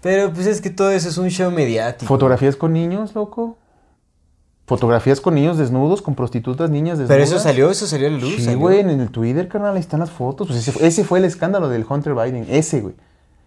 Pero 0.00 0.32
pues 0.32 0.46
es 0.46 0.60
que 0.60 0.70
todo 0.70 0.90
eso 0.90 1.08
es 1.08 1.18
un 1.18 1.28
show 1.28 1.50
mediático. 1.50 2.06
Fotografías 2.08 2.56
con 2.56 2.72
niños, 2.72 3.14
loco. 3.14 3.56
Fotografías 4.66 5.20
con 5.20 5.34
niños 5.34 5.56
desnudos, 5.58 6.02
con 6.02 6.14
prostitutas, 6.14 6.68
niñas 6.70 6.98
desnudas. 6.98 7.14
Pero 7.16 7.24
eso 7.24 7.38
salió, 7.38 7.70
eso 7.70 7.86
salió 7.86 8.06
a 8.06 8.10
la 8.10 8.18
luz. 8.18 8.36
Sí, 8.38 8.54
güey, 8.54 8.80
en 8.80 8.90
el 8.90 9.10
Twitter, 9.10 9.48
carnal, 9.48 9.74
ahí 9.74 9.80
están 9.80 10.00
las 10.00 10.10
fotos. 10.10 10.46
Pues 10.48 10.60
ese, 10.60 10.72
fue- 10.72 10.86
ese 10.86 11.04
fue 11.04 11.18
el 11.18 11.24
escándalo 11.24 11.68
del 11.68 11.86
Hunter 11.88 12.14
Biden. 12.14 12.46
Ese, 12.50 12.80
güey. 12.82 12.94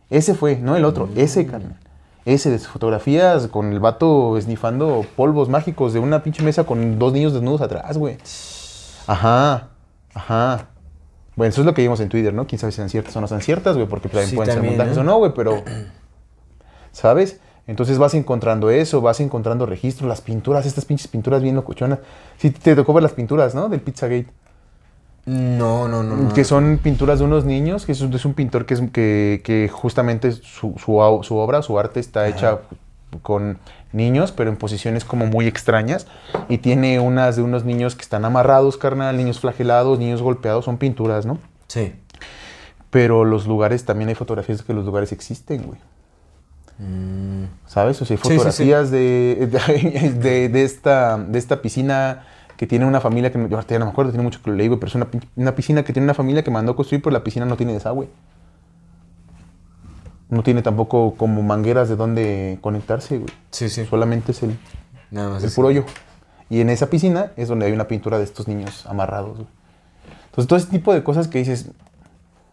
Ese 0.09 0.33
fue, 0.33 0.57
no 0.57 0.75
el 0.75 0.83
otro, 0.83 1.07
ese, 1.15 1.45
carnal. 1.45 1.77
Ese 2.25 2.49
de 2.51 2.59
sus 2.59 2.67
fotografías 2.67 3.47
con 3.47 3.71
el 3.71 3.79
vato 3.79 4.37
esnifando 4.37 5.05
polvos 5.15 5.47
mágicos 5.47 5.93
de 5.93 5.99
una 5.99 6.21
pinche 6.23 6.43
mesa 6.43 6.65
con 6.65 6.99
dos 6.99 7.13
niños 7.13 7.33
desnudos 7.33 7.61
atrás, 7.61 7.97
güey. 7.97 8.17
Ajá, 9.07 9.69
ajá. 10.13 10.67
Bueno, 11.35 11.49
eso 11.49 11.61
es 11.61 11.65
lo 11.65 11.73
que 11.73 11.81
vimos 11.81 11.99
en 11.99 12.09
Twitter, 12.09 12.33
¿no? 12.33 12.45
Quién 12.45 12.59
sabe 12.59 12.71
si 12.71 12.77
son 12.77 12.89
ciertas 12.89 13.15
o 13.15 13.21
no 13.21 13.27
son 13.27 13.41
ciertas, 13.41 13.75
güey, 13.75 13.87
porque 13.87 14.09
también 14.09 14.29
Sí, 14.29 14.35
pueden 14.35 14.53
también, 14.53 14.73
ser 14.73 14.77
montajes 14.77 14.97
o 14.97 15.03
no, 15.03 15.17
güey, 15.17 15.33
pero. 15.33 15.63
¿Sabes? 16.91 17.39
Entonces 17.67 17.97
vas 17.97 18.13
encontrando 18.15 18.69
eso, 18.69 19.01
vas 19.01 19.19
encontrando 19.21 19.65
registros, 19.65 20.09
las 20.09 20.21
pinturas, 20.21 20.65
estas 20.65 20.85
pinches 20.85 21.07
pinturas 21.07 21.41
bien 21.41 21.55
locochonas. 21.55 21.99
Sí, 22.37 22.51
te 22.51 22.75
tocó 22.75 22.93
ver 22.93 23.03
las 23.03 23.13
pinturas, 23.13 23.55
¿no? 23.55 23.69
Del 23.69 23.79
Pizzagate. 23.79 24.27
No, 25.25 25.87
no, 25.87 26.03
no. 26.03 26.15
no. 26.15 26.33
Que 26.33 26.43
son 26.43 26.79
pinturas 26.81 27.19
de 27.19 27.25
unos 27.25 27.45
niños, 27.45 27.85
que 27.85 27.91
es 27.91 28.01
un, 28.01 28.13
es 28.13 28.25
un 28.25 28.33
pintor 28.33 28.65
que, 28.65 28.73
es, 28.73 28.81
que, 28.91 29.41
que 29.43 29.69
justamente 29.71 30.31
su, 30.31 30.73
su 30.77 30.95
obra, 30.97 31.61
su 31.61 31.79
arte 31.79 31.99
está 31.99 32.27
hecha 32.27 32.59
con 33.21 33.59
niños, 33.93 34.31
pero 34.31 34.49
en 34.49 34.57
posiciones 34.57 35.05
como 35.05 35.25
muy 35.25 35.47
extrañas. 35.47 36.07
Y 36.49 36.59
tiene 36.59 36.99
unas 36.99 37.35
de 37.35 37.41
unos 37.41 37.65
niños 37.65 37.95
que 37.95 38.01
están 38.01 38.25
amarrados, 38.25 38.77
carnal, 38.77 39.17
niños 39.17 39.39
flagelados, 39.39 39.99
niños 39.99 40.21
golpeados, 40.21 40.65
son 40.65 40.77
pinturas, 40.77 41.25
¿no? 41.25 41.39
Sí. 41.67 41.93
Pero 42.89 43.23
los 43.23 43.47
lugares, 43.47 43.85
también 43.85 44.09
hay 44.09 44.15
fotografías 44.15 44.59
de 44.59 44.63
que 44.65 44.73
los 44.73 44.85
lugares 44.85 45.11
existen, 45.11 45.63
güey. 45.63 45.79
¿Sabes? 47.67 48.01
O 48.01 48.05
sea, 48.05 48.17
hay 48.17 48.19
Mm. 48.19 48.27
Sí, 48.27 48.33
sí, 48.33 48.37
sí. 48.37 48.37
fotografías 48.37 48.91
De, 48.91 50.49
de, 50.51 50.63
esta, 50.63 51.17
de 51.17 51.37
esta 51.39 51.61
piscina 51.61 52.23
que 52.57 52.67
tiene 52.67 52.85
una 52.85 52.99
familia 52.99 53.31
que 53.31 53.39
yo 53.39 53.55
ahorita 53.55 53.73
ya 53.73 53.79
no 53.79 53.85
me 53.85 53.91
acuerdo, 53.91 54.11
tiene 54.11 54.23
mucho 54.23 54.41
que 54.43 54.51
lo 54.51 54.55
leí, 54.55 54.67
güey, 54.67 54.79
pero 54.79 54.89
es 54.89 54.95
una, 54.95 55.07
una 55.35 55.55
piscina 55.55 55.83
que 55.83 55.93
tiene 55.93 56.05
una 56.05 56.13
familia 56.13 56.43
que 56.43 56.51
mandó 56.51 56.73
a 56.73 56.75
construir, 56.75 57.01
pero 57.01 57.11
la 57.11 57.23
piscina 57.23 57.45
no 57.45 57.57
tiene 57.57 57.73
desagüe. 57.73 58.07
No 60.31 60.41
tiene 60.41 60.63
tampoco 60.63 61.13
como 61.15 61.43
mangueras 61.43 61.87
de 61.89 61.95
dónde 61.95 62.57
conectarse, 62.61 63.17
güey. 63.19 63.29
Sí, 63.51 63.69
sí. 63.69 63.85
Solamente 63.85 64.31
es 64.31 64.41
el, 64.41 64.57
Nada 65.11 65.29
más. 65.29 65.43
el 65.43 65.51
puro 65.51 65.67
hoyo. 65.67 65.85
Y 66.49 66.61
en 66.61 66.69
esa 66.69 66.87
piscina 66.87 67.31
es 67.37 67.47
donde 67.49 67.67
hay 67.67 67.71
una 67.73 67.87
pintura 67.87 68.17
de 68.17 68.23
estos 68.23 68.47
niños 68.47 68.85
amarrados, 68.87 69.35
güey. 69.37 69.47
Entonces, 70.25 70.47
todo 70.47 70.57
ese 70.57 70.67
tipo 70.67 70.93
de 70.93 71.03
cosas 71.03 71.27
que 71.27 71.37
dices, 71.39 71.67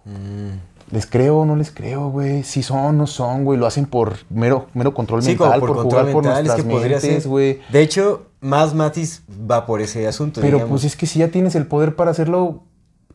Mm. 0.05 0.59
¿les 0.91 1.07
creo 1.07 1.39
o 1.41 1.45
no 1.45 1.55
les 1.57 1.71
creo, 1.71 2.09
güey? 2.09 2.43
Si 2.43 2.63
son, 2.63 2.97
no 2.97 3.07
son, 3.07 3.45
güey. 3.45 3.59
Lo 3.59 3.67
hacen 3.67 3.85
por 3.87 4.15
mero, 4.31 4.69
mero 4.75 4.95
control 4.95 5.23
Sí, 5.23 5.31
mental, 5.31 5.61
por, 5.61 5.69
por, 5.69 5.77
control 5.83 6.01
jugar 6.07 6.13
por 6.15 6.25
es 6.25 6.31
nuestras 6.31 6.57
que 6.57 6.63
podría 6.65 6.97
mentes, 6.99 7.23
ser. 7.25 7.29
güey. 7.31 7.61
De 7.71 7.83
hecho, 7.83 8.27
más 8.41 8.75
Matis 8.75 9.23
va 9.51 9.67
por 9.67 9.81
ese 9.83 10.07
asunto. 10.09 10.41
Pero 10.41 10.57
digamos. 10.59 10.81
pues 10.81 10.85
es 10.85 10.97
que 10.97 11.07
si 11.07 11.19
ya 11.19 11.29
tienes 11.29 11.55
el 11.57 11.67
poder 11.67 11.95
para 11.95 12.11
hacerlo 12.11 12.63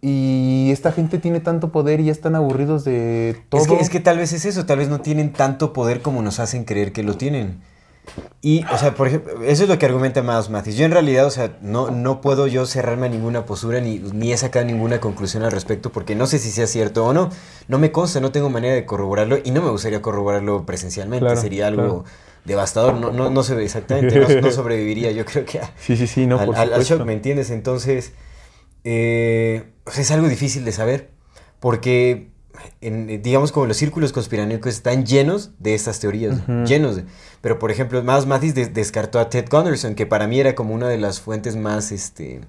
y 0.06 0.70
esta 0.74 0.92
gente 0.92 1.18
tiene 1.18 1.40
tanto 1.40 1.72
poder 1.72 2.02
y 2.02 2.06
ya 2.06 2.12
están 2.12 2.36
aburridos 2.36 2.84
de 2.84 3.38
todo. 3.48 3.62
Es 3.62 3.68
que, 3.70 3.80
es 3.80 3.90
que 3.90 4.00
tal 4.02 4.18
vez 4.18 4.34
es 4.34 4.44
eso, 4.44 4.66
tal 4.66 4.80
vez 4.80 4.90
no 4.90 5.00
tienen 5.00 5.32
tanto 5.32 5.72
poder 5.72 6.02
como 6.02 6.22
nos 6.22 6.42
hacen 6.42 6.66
creer 6.66 6.92
que 6.92 7.04
lo 7.04 7.16
tienen. 7.16 7.62
Y, 8.42 8.66
o 8.66 8.78
sea, 8.78 8.96
por 8.96 9.08
ejemplo, 9.08 9.42
eso 9.44 9.64
es 9.64 9.70
lo 9.70 9.80
que 9.80 9.86
argumenta 9.86 10.22
más 10.22 10.50
Matis. 10.50 10.76
Yo 10.76 10.84
en 10.84 10.92
realidad, 10.92 11.26
o 11.26 11.32
sea, 11.32 11.58
no, 11.62 11.90
no 11.90 12.20
puedo 12.20 12.48
yo 12.48 12.66
cerrarme 12.66 13.06
a 13.06 13.10
ninguna 13.10 13.46
postura 13.46 13.80
ni, 13.80 14.00
ni 14.00 14.34
he 14.34 14.38
sacado 14.38 14.66
ninguna 14.66 15.00
conclusión 15.00 15.44
al 15.44 15.54
respecto 15.54 15.90
porque 15.90 16.14
no 16.14 16.28
sé 16.28 16.38
si 16.38 16.52
sea 16.52 16.68
cierto 16.68 17.06
o 17.06 17.14
no. 17.14 17.30
No 17.70 17.80
me 17.80 17.94
consta, 17.94 18.20
no 18.20 18.34
tengo 18.34 18.50
manera 18.50 18.74
de 18.76 18.86
corroborarlo 18.86 19.38
y 19.42 19.52
no 19.52 19.62
me 19.62 19.70
gustaría 19.70 20.02
corroborarlo 20.02 20.66
presencialmente. 20.66 21.26
Claro, 21.28 21.40
Sería 21.40 21.68
algo 21.68 21.82
claro. 21.82 22.04
devastador. 22.44 22.96
No, 22.96 23.12
no, 23.14 23.30
no 23.30 23.42
sé 23.42 23.64
exactamente, 23.64 24.20
no, 24.20 24.28
no 24.42 24.52
sobreviviría 24.52 25.12
yo 25.12 25.24
creo 25.24 25.46
que 25.46 25.62
a, 25.62 25.72
Sí, 25.80 25.96
sí, 25.96 26.08
sí, 26.08 26.28
no, 26.28 26.38
al, 26.38 26.48
por 26.48 26.58
al- 26.58 26.84
shock, 26.84 27.06
¿me 27.06 27.14
entiendes? 27.14 27.50
Entonces, 27.52 28.12
eh, 28.84 29.64
o 29.86 29.92
sea, 29.92 30.02
es 30.02 30.12
algo 30.12 30.28
difícil 30.28 30.66
de 30.66 30.72
saber, 30.72 31.10
porque 31.60 32.30
en, 32.82 33.10
eh, 33.10 33.18
digamos 33.18 33.52
como 33.52 33.66
los 33.66 33.78
círculos 33.78 34.14
conspiranoicos 34.14 34.74
están 34.74 35.06
llenos 35.06 35.52
de 35.60 35.74
estas 35.74 36.00
teorías, 36.00 36.36
llenos 36.66 36.96
de... 36.98 37.06
Pero, 37.42 37.60
por 37.60 37.72
ejemplo, 37.72 38.02
más 38.04 38.26
Mathis 38.26 38.56
des- 38.56 38.74
descartó 38.74 39.20
a 39.20 39.30
Ted 39.30 39.46
Gunderson, 39.50 39.96
que 39.96 40.06
para 40.06 40.28
mí 40.28 40.40
era 40.40 40.56
como 40.56 40.74
una 40.74 40.88
de 40.88 40.98
las 40.98 41.20
fuentes 41.20 41.56
más, 41.56 41.92
este... 41.92 42.42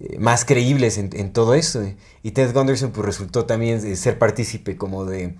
eh, 0.00 0.18
más 0.18 0.44
creíbles 0.44 0.98
en, 0.98 1.10
en 1.12 1.32
todo 1.32 1.54
esto. 1.54 1.82
eh. 1.82 1.96
Y 2.22 2.32
Ted 2.32 2.52
Gunderson 2.52 2.90
pues 2.90 3.04
resultó 3.06 3.44
también 3.44 3.84
eh, 3.86 3.94
ser 3.96 4.18
partícipe 4.18 4.76
como 4.76 5.04
de 5.04 5.36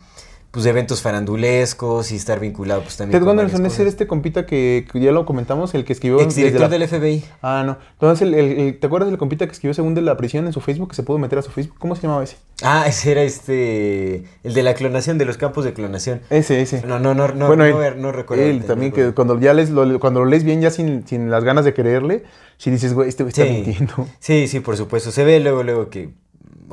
pues 0.55 0.63
de 0.65 0.71
eventos 0.71 1.03
farandulescos 1.03 2.13
y 2.13 2.17
estar 2.17 2.39
vinculado 2.39 2.83
pues 2.83 2.97
también 2.97 3.19
Ted 3.21 3.27
Gunderson 3.27 3.67
es 3.67 3.81
este 3.81 4.07
compita 4.07 4.47
que, 4.47 4.87
que 4.91 5.01
ya 5.01 5.11
lo 5.11 5.27
comentamos, 5.27 5.75
el 5.75 5.85
que 5.85 5.93
escribió 5.93 6.21
Exdirector 6.21 6.61
la- 6.63 6.69
del 6.69 6.89
FBI. 6.89 7.25
Ah, 7.43 7.65
no. 7.67 7.77
Entonces, 7.95 8.23
el, 8.29 8.35
el- 8.35 8.59
el- 8.61 8.79
¿te 8.79 8.87
acuerdas 8.87 9.11
del 9.11 9.19
compita 9.19 9.47
que 9.47 9.53
escribió 9.53 9.75
según 9.75 9.95
de 9.95 10.03
la 10.03 10.17
prisión 10.17 10.47
en 10.47 10.53
su 10.53 10.61
Facebook 10.61 10.91
que 10.91 10.95
se 10.95 11.03
pudo 11.03 11.19
meter 11.19 11.39
a 11.41 11.43
su 11.43 11.51
Facebook? 11.51 11.77
¿Cómo 11.79 11.97
se 11.97 12.03
llamaba 12.03 12.23
ese? 12.23 12.37
Ah, 12.63 12.85
ese 12.87 13.11
era 13.11 13.23
este. 13.23 14.25
El 14.45 14.55
de 14.55 14.63
la 14.63 14.75
clonación, 14.75 15.19
de 15.19 15.25
los 15.25 15.37
campos 15.37 15.65
de 15.65 15.73
clonación. 15.73 16.21
Ese, 16.31 16.63
ese. 16.63 16.87
No, 16.87 16.99
no, 17.01 17.15
no, 17.15 17.29
no, 17.29 17.47
bueno, 17.49 17.69
no, 17.69 17.83
él, 17.83 18.01
no 18.01 18.13
recuerdo. 18.13 18.45
él 18.45 18.65
también 18.65 18.91
no 18.91 18.97
que 18.97 19.13
cuando 19.13 19.39
ya 19.41 19.53
les 19.55 19.71
lo, 19.71 19.99
cuando 19.99 20.21
lo 20.21 20.27
lees 20.27 20.45
bien 20.45 20.61
ya 20.61 20.71
sin, 20.71 21.07
sin 21.07 21.31
las 21.31 21.43
ganas 21.45 21.65
de 21.65 21.75
creerle, 21.75 22.23
si 22.59 22.71
dices, 22.71 22.95
güey, 22.95 23.09
este 23.09 23.25
güey 23.25 23.31
está 23.33 23.45
mintiendo. 23.45 24.07
Sí, 24.21 24.47
sí, 24.47 24.61
por 24.61 24.77
supuesto. 24.77 25.11
Se 25.11 25.25
ve 25.25 25.41
luego, 25.41 25.63
luego 25.65 25.91
que. 25.91 26.11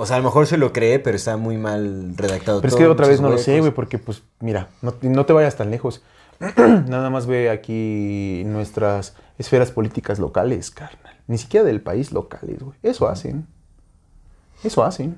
O 0.01 0.05
sea, 0.05 0.15
a 0.17 0.19
lo 0.19 0.25
mejor 0.25 0.47
se 0.47 0.57
lo 0.57 0.73
cree, 0.73 0.99
pero 0.99 1.15
está 1.15 1.37
muy 1.37 1.57
mal 1.57 2.13
redactado. 2.17 2.59
Pero 2.61 2.73
es 2.73 2.77
que 2.79 2.87
otra 2.87 3.07
vez 3.07 3.21
no 3.21 3.29
lo 3.29 3.37
sé, 3.37 3.59
güey, 3.59 3.71
porque 3.71 3.97
pues 3.99 4.23
mira, 4.39 4.69
no, 4.81 4.93
no 5.01 5.25
te 5.25 5.33
vayas 5.33 5.55
tan 5.55 5.71
lejos. 5.71 6.01
Nada 6.87 7.09
más 7.09 7.27
ve 7.27 7.49
aquí 7.49 8.43
nuestras 8.45 9.13
esferas 9.37 9.71
políticas 9.71 10.19
locales, 10.19 10.71
carnal. 10.71 11.17
Ni 11.27 11.37
siquiera 11.37 11.65
del 11.65 11.81
país 11.81 12.11
locales, 12.11 12.59
güey. 12.61 12.77
Eso 12.83 13.07
hacen. 13.07 13.45
Eso 14.63 14.83
hacen. 14.83 15.17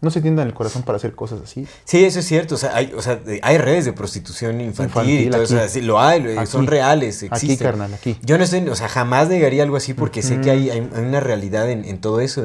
No 0.00 0.10
se 0.10 0.20
tiendan 0.20 0.48
el 0.48 0.54
corazón 0.54 0.82
para 0.82 0.96
hacer 0.96 1.14
cosas 1.14 1.40
así. 1.42 1.64
Sí, 1.84 2.04
eso 2.04 2.18
es 2.18 2.26
cierto. 2.26 2.56
O 2.56 2.58
sea, 2.58 2.74
hay, 2.74 2.92
o 2.96 3.00
sea, 3.02 3.20
hay 3.42 3.58
redes 3.58 3.84
de 3.84 3.92
prostitución 3.92 4.60
infantil, 4.60 5.20
y 5.20 5.30
todo 5.30 5.42
aquí. 5.42 5.54
o 5.54 5.56
sea, 5.56 5.68
sí, 5.68 5.80
lo 5.80 6.00
hay, 6.00 6.24
son 6.46 6.62
Aquí. 6.62 6.70
reales, 6.70 7.18
Aquí, 7.22 7.26
existen. 7.46 7.58
carnal, 7.68 7.94
aquí. 7.94 8.16
Yo 8.22 8.36
no 8.36 8.42
estoy, 8.42 8.68
o 8.68 8.74
sea, 8.74 8.88
jamás 8.88 9.28
negaría 9.28 9.62
algo 9.62 9.76
así 9.76 9.94
porque 9.94 10.22
sé 10.22 10.40
que 10.40 10.50
hay, 10.50 10.70
hay- 10.70 10.90
hay 10.92 11.02
una 11.04 11.20
realidad 11.20 11.70
en, 11.70 11.84
en 11.84 12.00
todo 12.00 12.20
eso. 12.20 12.44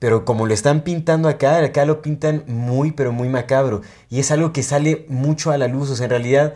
Pero 0.00 0.24
como 0.24 0.46
lo 0.46 0.54
están 0.54 0.80
pintando 0.80 1.28
acá, 1.28 1.62
acá 1.62 1.84
lo 1.84 2.00
pintan 2.00 2.42
muy, 2.48 2.90
pero 2.90 3.12
muy 3.12 3.28
macabro. 3.28 3.82
Y 4.08 4.18
es 4.18 4.30
algo 4.30 4.52
que 4.52 4.62
sale 4.62 5.04
mucho 5.08 5.50
a 5.52 5.58
la 5.58 5.68
luz. 5.68 5.90
O 5.90 5.94
sea, 5.94 6.04
en 6.04 6.10
realidad, 6.10 6.54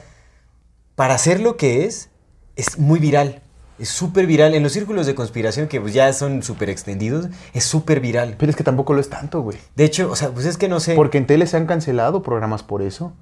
para 0.97 1.19
ser 1.19 1.41
lo 1.41 1.59
que 1.59 1.85
es, 1.85 2.09
es 2.57 2.79
muy 2.79 2.99
viral. 2.99 3.43
Es 3.79 3.91
súper 3.91 4.27
viral. 4.27 4.55
En 4.55 4.63
los 4.63 4.73
círculos 4.73 5.05
de 5.05 5.15
conspiración, 5.15 5.69
que 5.69 5.79
pues 5.79 5.93
ya 5.93 6.11
son 6.15 6.43
súper 6.43 6.71
extendidos, 6.71 7.29
es 7.53 7.65
súper 7.65 8.01
viral. 8.01 8.37
Pero 8.39 8.49
es 8.49 8.57
que 8.57 8.65
tampoco 8.65 8.95
lo 8.95 9.01
es 9.01 9.11
tanto, 9.11 9.43
güey. 9.43 9.59
De 9.77 9.85
hecho, 9.85 10.11
o 10.11 10.17
sea, 10.17 10.31
pues 10.31 10.47
es 10.47 10.57
que 10.57 10.69
no 10.69 10.81
sé. 10.81 10.95
Porque 10.95 11.19
en 11.19 11.27
tele 11.27 11.47
se 11.47 11.59
han 11.59 11.67
cancelado 11.67 12.23
programas 12.23 12.63
por 12.63 12.81
eso. 12.81 13.13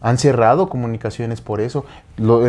Han 0.00 0.18
cerrado 0.18 0.68
comunicaciones 0.68 1.40
por 1.40 1.60
eso. 1.60 1.84
No, 2.18 2.40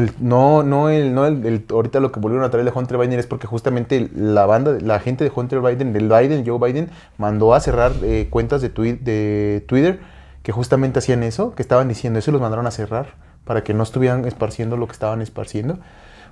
no, 0.64 0.90
el, 0.90 1.16
no 1.16 1.26
el, 1.26 1.66
ahorita 1.72 2.00
lo 2.00 2.12
que 2.12 2.20
volvieron 2.20 2.46
a 2.46 2.50
traer 2.52 2.66
de 2.66 2.78
Hunter 2.78 2.98
Biden 2.98 3.20
es 3.20 3.28
porque 3.28 3.48
justamente 3.48 4.10
la 4.14 4.46
banda, 4.46 4.78
la 4.82 5.00
gente 5.00 5.24
de 5.24 5.32
Hunter 5.34 5.62
Biden, 5.62 5.94
del 5.94 6.10
Biden, 6.10 6.46
Joe 6.46 6.60
Biden, 6.60 6.90
mandó 7.18 7.54
a 7.54 7.60
cerrar 7.60 7.94
eh, 8.04 8.28
cuentas 8.30 8.62
de, 8.62 8.74
twi- 8.74 9.00
de 9.00 9.64
Twitter 9.68 10.00
que 10.44 10.52
justamente 10.52 11.00
hacían 11.00 11.24
eso, 11.24 11.56
que 11.56 11.62
estaban 11.62 11.88
diciendo 11.88 12.20
eso 12.20 12.32
y 12.32 12.34
los 12.34 12.42
mandaron 12.42 12.68
a 12.68 12.72
cerrar 12.72 13.16
para 13.46 13.64
que 13.64 13.74
no 13.74 13.84
estuvieran 13.84 14.26
esparciendo 14.26 14.76
lo 14.78 14.88
que 14.88 14.94
estaban 14.94 15.22
esparciendo. 15.22 15.76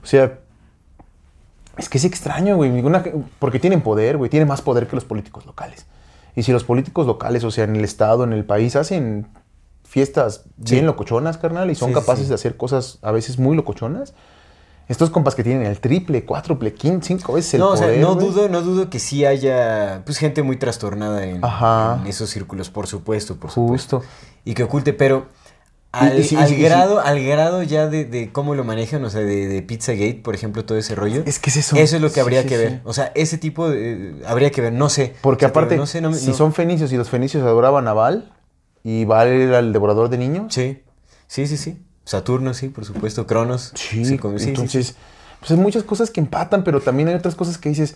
O 0.04 0.06
sea, 0.06 0.40
es 1.78 1.90
que 1.90 1.98
es 1.98 2.06
extraño, 2.06 2.58
güey. 2.58 2.72
Porque 3.40 3.60
tienen 3.60 3.82
poder, 3.82 4.18
güey. 4.18 4.30
Tienen 4.30 4.48
más 4.48 4.62
poder 4.62 4.88
que 4.88 4.96
los 4.96 5.06
políticos 5.06 5.46
locales. 5.46 5.86
Y 6.36 6.44
si 6.44 6.52
los 6.52 6.66
políticos 6.66 7.08
locales, 7.08 7.44
o 7.46 7.52
sea, 7.52 7.64
en 7.64 7.76
el 7.78 7.84
estado, 7.86 8.26
en 8.26 8.34
el 8.34 8.44
país, 8.44 8.76
hacen 8.76 9.28
fiestas 9.96 10.42
Sí. 10.66 10.74
bien 10.76 10.86
locochonas, 10.86 11.38
carnal, 11.38 11.72
y 11.72 11.76
son 11.76 11.90
Sí, 11.90 11.94
capaces 11.96 12.24
sí. 12.26 12.30
de 12.30 12.36
hacer 12.36 12.58
cosas 12.58 13.00
a 13.02 13.12
veces 13.14 13.40
muy 13.40 13.56
locochonas, 13.56 14.14
estos 14.90 15.10
compas 15.10 15.36
que 15.36 15.44
tienen 15.44 15.66
el 15.66 15.80
triple, 15.80 16.26
cuádruple, 16.26 16.74
quince, 16.74 17.08
cinco 17.08 17.32
veces 17.32 17.54
el 17.54 17.62
no, 17.62 17.70
o 17.70 17.78
sea, 17.78 17.88
poder, 17.88 18.02
no 18.02 18.16
güey. 18.16 18.28
dudo, 18.28 18.50
no 18.50 18.62
dudo 18.62 18.90
que 18.90 19.00
sí 19.00 19.24
haya 19.26 20.02
pues 20.06 20.18
gente 20.18 20.44
muy 20.44 20.58
trastornada 20.58 21.24
en, 21.24 21.40
en 21.44 22.08
esos 22.08 22.30
círculos, 22.30 22.70
por 22.70 22.88
supuesto, 22.88 23.38
por 23.38 23.52
supuesto. 23.52 24.00
Justo. 24.02 24.12
Y 24.44 24.54
que 24.54 24.64
oculte, 24.64 24.92
pero 24.92 25.28
al, 25.94 26.20
Y- 26.20 26.28
y 26.30 26.36
al 26.36 26.52
y 26.52 26.56
grado, 26.62 27.00
al 27.00 27.24
grado 27.24 27.64
ya 27.64 27.88
de, 27.88 28.04
de 28.04 28.34
cómo 28.34 28.54
lo 28.54 28.66
manejan, 28.66 29.04
o 29.06 29.10
sea, 29.10 29.22
de, 29.22 29.48
de 29.48 29.62
Pizzagate, 29.62 30.20
por 30.22 30.36
ejemplo, 30.36 30.66
todo 30.66 30.78
ese 30.78 30.94
rollo. 30.94 31.24
Es 31.26 31.40
que 31.40 31.50
es 31.52 31.56
eso. 31.56 31.78
Eso 31.78 31.96
es 31.96 32.02
lo 32.02 32.12
que 32.12 32.20
habría 32.20 32.46
que 32.46 32.58
ver. 32.58 32.82
O 32.84 32.92
sea, 32.92 33.14
ese 33.16 33.38
tipo 33.38 33.70
de, 33.70 34.22
habría 34.28 34.52
que 34.52 34.60
ver, 34.60 34.74
no 34.74 34.90
sé. 34.90 35.16
Porque 35.22 35.46
O 35.46 35.48
sea, 35.48 35.54
digo, 35.54 35.60
aparte, 35.62 35.78
no 35.78 35.86
sé, 35.88 36.02
no 36.02 36.12
si 36.14 36.28
no- 36.32 36.34
son 36.36 36.52
fenicios 36.54 36.92
y 36.92 36.98
los 36.98 37.10
fenicios 37.10 37.44
adoraban 37.44 37.88
a 37.88 37.94
Baal, 37.94 38.34
y 38.86 39.04
Baal 39.04 39.28
era 39.28 39.60
el 39.60 39.74
devorador 39.74 40.08
de 40.10 40.18
niños, 40.20 40.54
Sí, 40.54 40.82
sí, 41.28 41.48
sí, 41.48 41.58
sí. 41.58 41.78
Saturno, 42.06 42.54
sí, 42.54 42.70
por 42.70 42.86
supuesto. 42.86 43.26
Cronos. 43.26 43.72
Sí, 43.74 44.06
sí, 44.06 44.20
sí, 44.38 44.50
entonces, 44.50 44.96
pues 45.40 45.50
hay 45.52 45.58
muchas 45.58 45.82
cosas 45.84 46.12
que 46.12 46.20
empatan, 46.22 46.64
pero 46.64 46.80
también 46.80 47.10
hay 47.10 47.16
otras 47.16 47.34
cosas 47.34 47.58
que 47.58 47.70
dices, 47.70 47.96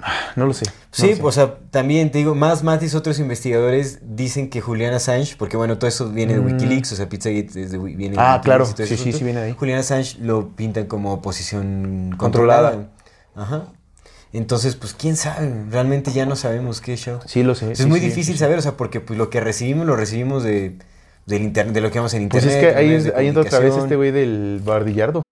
"Ah, 0.00 0.12
no 0.36 0.46
lo 0.46 0.54
sé. 0.54 0.66
no 0.66 0.72
Sí, 0.92 1.10
lo 1.10 1.16
sé". 1.16 1.22
o 1.24 1.32
sea, 1.32 1.58
también 1.72 2.12
te 2.12 2.18
digo, 2.18 2.36
más 2.36 2.62
Matis, 2.62 2.94
otros 2.94 3.18
investigadores 3.18 3.98
dicen 4.02 4.50
que 4.50 4.60
Julian 4.60 4.94
Assange, 4.94 5.34
porque 5.36 5.56
bueno, 5.56 5.78
todo 5.78 5.88
eso 5.88 6.10
viene 6.10 6.34
de 6.34 6.40
Mm. 6.40 6.46
Wikileaks, 6.46 6.92
o 6.92 6.96
sea, 6.96 7.08
Pizzagate 7.08 7.60
es 7.60 7.72
de, 7.72 7.78
viene 7.78 8.14
de 8.14 8.20
Ah, 8.22 8.36
Wikileaks 8.36 8.44
claro, 8.44 8.68
y 8.70 8.74
todo 8.74 8.86
sí, 8.86 8.96
sí, 8.96 9.12
sí 9.12 9.24
viene 9.24 9.40
de 9.40 9.46
ahí. 9.46 9.54
Julian 9.58 9.80
Assange 9.80 10.18
lo 10.20 10.50
pintan 10.50 10.86
como 10.86 11.12
oposición 11.12 12.14
Controlada. 12.16 12.70
controlada. 12.70 12.88
Ajá. 13.34 13.72
Entonces, 14.32 14.76
pues 14.76 14.92
quién 14.94 15.16
sabe, 15.16 15.52
realmente 15.70 16.12
ya 16.12 16.26
no 16.26 16.36
sabemos 16.36 16.80
qué 16.80 16.96
show. 16.96 17.20
Sí, 17.26 17.42
lo 17.42 17.54
sé. 17.54 17.72
es 17.72 17.78
sí, 17.78 17.86
muy 17.86 18.00
sí, 18.00 18.06
difícil 18.06 18.24
sí, 18.24 18.32
sí. 18.34 18.38
saber, 18.38 18.58
o 18.58 18.62
sea, 18.62 18.76
porque 18.76 19.00
pues 19.00 19.18
lo 19.18 19.30
que 19.30 19.40
recibimos 19.40 19.86
lo 19.86 19.96
recibimos 19.96 20.42
de 20.44 20.76
del 21.26 21.42
internet, 21.42 21.74
de 21.74 21.80
lo 21.82 21.90
que 21.90 21.98
vemos 21.98 22.14
en 22.14 22.28
Pues 22.28 22.44
internet. 22.44 22.68
es 22.68 22.74
que 22.74 22.78
ahí, 22.78 23.02
de 23.02 23.14
ahí 23.14 23.26
entra 23.28 23.42
otra 23.42 23.58
vez 23.58 23.74
este 23.76 23.96
güey 23.96 24.10
del 24.12 24.60
bardillardo. 24.64 25.22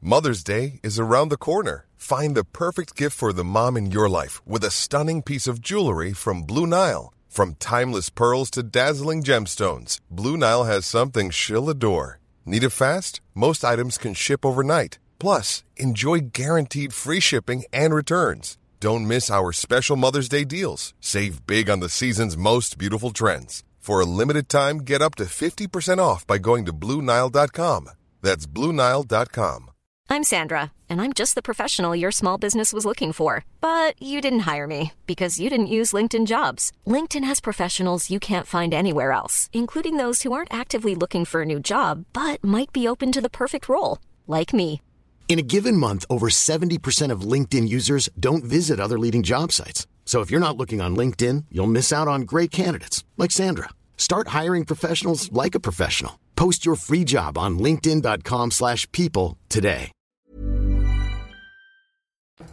Mother's 0.00 0.44
Day 0.44 0.80
is 0.82 0.98
around 0.98 1.30
the 1.30 1.38
corner. 1.38 1.86
Find 1.96 2.34
the 2.34 2.44
perfect 2.44 2.94
gift 2.94 3.16
for 3.16 3.32
the 3.32 3.44
mom 3.44 3.76
in 3.78 3.90
your 3.90 4.08
life 4.08 4.42
with 4.46 4.62
a 4.64 4.70
stunning 4.70 5.22
piece 5.22 5.46
of 5.46 5.60
jewelry 5.62 6.12
from 6.12 6.42
Blue 6.42 6.66
Nile. 6.66 7.12
From 7.28 7.54
timeless 7.58 8.10
pearls 8.10 8.50
to 8.50 8.62
dazzling 8.62 9.22
gemstones, 9.22 9.98
Blue 10.10 10.36
Nile 10.36 10.64
has 10.64 10.84
something 10.86 11.30
she'll 11.30 11.68
adore. 11.70 12.20
Need 12.44 12.64
it 12.64 12.70
fast? 12.70 13.20
Most 13.34 13.64
items 13.64 13.96
can 13.98 14.12
ship 14.14 14.44
overnight. 14.44 14.98
Plus, 15.24 15.64
enjoy 15.76 16.18
guaranteed 16.34 16.92
free 16.92 17.18
shipping 17.18 17.64
and 17.72 17.94
returns. 17.94 18.58
Don't 18.78 19.08
miss 19.08 19.30
our 19.30 19.52
special 19.52 19.96
Mother's 19.96 20.28
Day 20.28 20.44
deals. 20.44 20.92
Save 21.00 21.46
big 21.46 21.70
on 21.70 21.80
the 21.80 21.88
season's 21.88 22.36
most 22.36 22.76
beautiful 22.76 23.10
trends. 23.10 23.64
For 23.78 24.00
a 24.00 24.04
limited 24.04 24.50
time, 24.50 24.80
get 24.80 25.00
up 25.00 25.14
to 25.14 25.24
50% 25.24 25.98
off 25.98 26.26
by 26.26 26.36
going 26.36 26.66
to 26.66 26.74
BlueNile.com. 26.74 27.88
That's 28.20 28.46
BlueNile.com. 28.46 29.70
I'm 30.10 30.24
Sandra, 30.24 30.72
and 30.90 31.00
I'm 31.00 31.14
just 31.14 31.34
the 31.34 31.48
professional 31.50 31.96
your 31.96 32.10
small 32.12 32.36
business 32.36 32.74
was 32.74 32.84
looking 32.84 33.12
for. 33.12 33.46
But 33.62 33.94
you 34.02 34.20
didn't 34.20 34.46
hire 34.50 34.66
me 34.66 34.92
because 35.06 35.40
you 35.40 35.48
didn't 35.48 35.74
use 35.78 35.96
LinkedIn 35.96 36.26
jobs. 36.26 36.70
LinkedIn 36.86 37.24
has 37.24 37.40
professionals 37.40 38.10
you 38.10 38.20
can't 38.20 38.52
find 38.56 38.74
anywhere 38.74 39.10
else, 39.10 39.48
including 39.54 39.96
those 39.96 40.20
who 40.20 40.34
aren't 40.34 40.52
actively 40.52 40.94
looking 40.94 41.24
for 41.24 41.40
a 41.40 41.46
new 41.46 41.60
job 41.60 42.04
but 42.12 42.44
might 42.44 42.74
be 42.74 42.86
open 42.86 43.10
to 43.10 43.22
the 43.22 43.36
perfect 43.42 43.70
role, 43.70 43.96
like 44.26 44.52
me. 44.52 44.82
In 45.26 45.38
a 45.40 45.42
given 45.42 45.76
month, 45.76 46.04
over 46.08 46.28
70% 46.28 47.10
of 47.10 47.22
LinkedIn 47.32 47.68
users 47.68 48.08
don't 48.20 48.44
visit 48.44 48.78
other 48.78 48.98
leading 48.98 49.24
job 49.24 49.50
sites. 49.50 49.88
So 50.04 50.20
if 50.20 50.30
you're 50.30 50.38
not 50.38 50.56
looking 50.56 50.80
on 50.80 50.94
LinkedIn, 50.94 51.46
you'll 51.50 51.66
miss 51.66 51.92
out 51.92 52.06
on 52.06 52.22
great 52.22 52.52
candidates 52.52 53.02
like 53.16 53.32
Sandra. 53.32 53.70
Start 53.96 54.28
hiring 54.28 54.64
professionals 54.64 55.32
like 55.32 55.56
a 55.56 55.60
professional. 55.60 56.20
Post 56.36 56.64
your 56.64 56.76
free 56.76 57.04
job 57.04 57.36
on 57.36 57.58
linkedin.com/people 57.58 58.50
slash 58.50 58.86
people 58.92 59.36
today. 59.48 59.90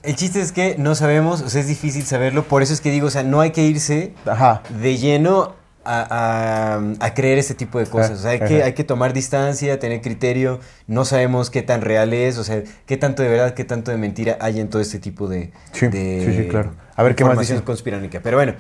El 0.04 0.16
chiste 0.16 0.40
es 0.40 0.52
que 0.52 0.78
no 0.78 0.96
sabemos, 0.96 1.42
o 1.42 1.50
sea, 1.50 1.62
es 1.62 1.68
difícil 1.68 2.04
saberlo, 2.04 2.44
por 2.44 2.62
eso 2.62 2.74
es 2.74 2.82
que 2.82 2.92
digo, 2.92 3.08
o 3.08 3.10
sea, 3.10 3.24
no 3.24 3.42
hay 3.42 3.52
que 3.52 3.68
irse 3.68 4.14
Ajá. 4.26 4.64
de 4.70 4.98
lleno 4.98 5.56
a, 5.84 6.78
a- 7.00 7.06
a 7.06 7.14
creer 7.14 7.38
este 7.40 7.54
tipo 7.56 7.80
de 7.80 7.86
cosas. 7.86 8.12
O 8.20 8.22
sea, 8.22 8.32
hay 8.32 8.40
que, 8.40 8.64
hay 8.64 8.74
que 8.74 8.84
tomar 8.84 9.14
distancia, 9.14 9.80
tener 9.80 10.02
criterio, 10.02 10.60
no 10.88 11.06
sabemos 11.06 11.50
qué 11.50 11.62
tan 11.62 11.82
real 11.82 12.14
es, 12.14 12.38
o 12.38 12.44
sea, 12.44 12.62
qué 12.86 12.98
tanto 12.98 13.24
de 13.24 13.30
verdad, 13.30 13.54
qué 13.54 13.64
tanto 13.66 13.92
de 13.92 13.98
mentira 13.98 14.38
hay 14.42 14.60
en 14.60 14.70
todo 14.70 14.82
este 14.82 15.00
tipo 15.00 15.28
de, 15.28 15.52
Sí, 15.72 15.88
de 15.88 16.24
sí, 16.26 16.44
sí, 16.44 16.48
claro. 16.50 16.74
A 16.96 17.04
ver, 17.04 17.16
¿qué 17.16 17.24
más 17.24 17.32
información 17.32 17.58
dice? 17.58 17.66
conspiranoica. 17.66 18.20
Pero 18.22 18.38
bueno, 18.38 18.54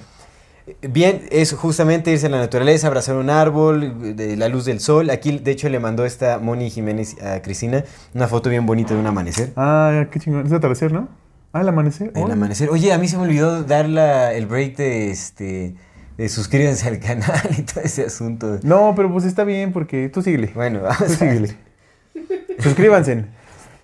bien, 0.81 1.23
es 1.31 1.53
justamente 1.53 2.11
irse 2.11 2.27
a 2.27 2.29
la 2.29 2.37
naturaleza, 2.39 2.87
abrazar 2.87 3.15
un 3.15 3.29
árbol, 3.29 4.15
de 4.15 4.37
la 4.37 4.47
luz 4.47 4.65
del 4.65 4.79
sol. 4.79 5.09
Aquí, 5.09 5.37
de 5.39 5.51
hecho, 5.51 5.69
le 5.69 5.79
mandó 5.79 6.05
esta 6.05 6.39
Moni 6.39 6.69
Jiménez 6.69 7.21
a 7.21 7.41
Cristina 7.41 7.83
una 8.13 8.27
foto 8.27 8.49
bien 8.49 8.65
bonita 8.65 8.93
de 8.93 8.99
un 8.99 9.07
amanecer. 9.07 9.51
Ah, 9.55 10.05
qué 10.11 10.19
chingón. 10.19 10.45
Es 10.45 10.51
atardecer, 10.53 10.91
¿no? 10.91 11.09
Ah, 11.53 11.61
el 11.61 11.67
amanecer. 11.69 12.11
El 12.15 12.23
Oh. 12.23 12.31
amanecer. 12.31 12.69
Oye, 12.69 12.93
a 12.93 12.97
mí 12.97 13.07
se 13.09 13.17
me 13.17 13.23
olvidó 13.23 13.63
dar 13.63 13.89
la- 13.89 14.33
el 14.33 14.45
break 14.45 14.77
de 14.77 15.11
este 15.11 15.75
de 16.17 16.29
suscríbanse 16.29 16.87
al 16.87 16.99
canal 16.99 17.41
y 17.57 17.61
todo 17.63 17.83
ese 17.83 18.05
asunto. 18.05 18.59
No, 18.63 18.93
pero 18.95 19.11
pues 19.11 19.25
está 19.25 19.43
bien 19.43 19.71
porque 19.73 20.09
tú 20.09 20.21
síguele. 20.21 20.51
Bueno, 20.53 20.79
Tú 20.79 20.85
vamos 20.85 21.01
a 21.01 21.07
síguele. 21.09 21.55
Suscríbanse. 22.59 23.25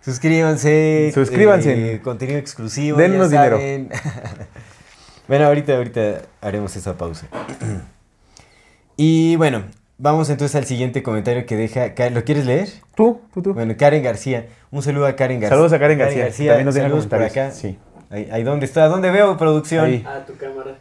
Suscríbanse. 0.01 1.11
Suscríbanse. 1.13 1.93
eh, 1.95 2.01
contenido 2.01 2.37
exclusivo. 2.39 2.97
Dennos 2.97 3.29
ya 3.31 3.43
dinero. 3.43 3.57
saben. 3.57 3.89
bueno, 5.27 5.45
ahorita, 5.45 5.75
ahorita 5.75 6.21
haremos 6.41 6.75
esa 6.75 6.97
pausa. 6.97 7.27
y 8.97 9.35
bueno, 9.35 9.63
vamos 9.97 10.29
entonces 10.29 10.55
al 10.55 10.65
siguiente 10.65 11.03
comentario 11.03 11.45
que 11.45 11.55
deja. 11.55 11.93
¿Lo 12.09 12.23
quieres 12.23 12.45
leer? 12.45 12.69
Tú, 12.95 13.21
tú, 13.33 13.41
tú. 13.41 13.53
Bueno, 13.53 13.75
Karen 13.77 14.03
García. 14.03 14.47
Un 14.71 14.81
saludo 14.83 15.07
a 15.07 15.15
Karen 15.15 15.39
García. 15.39 15.55
Saludos 15.55 15.73
a 15.73 15.79
Karen 15.79 15.97
García, 15.97 16.29
que 16.29 16.45
también 16.45 16.65
nos 16.65 16.75
deja 16.75 16.87
saludos 16.87 17.07
por 17.07 17.23
acá. 17.23 17.51
Sí. 17.51 17.77
Ahí, 18.09 18.29
ahí, 18.31 18.43
¿dónde 18.43 18.65
está? 18.65 18.87
¿Dónde 18.87 19.11
veo 19.11 19.35
producción? 19.37 19.85
Ahí. 19.85 20.03
Ah, 20.07 20.23
tu 20.25 20.35
cámara. 20.37 20.79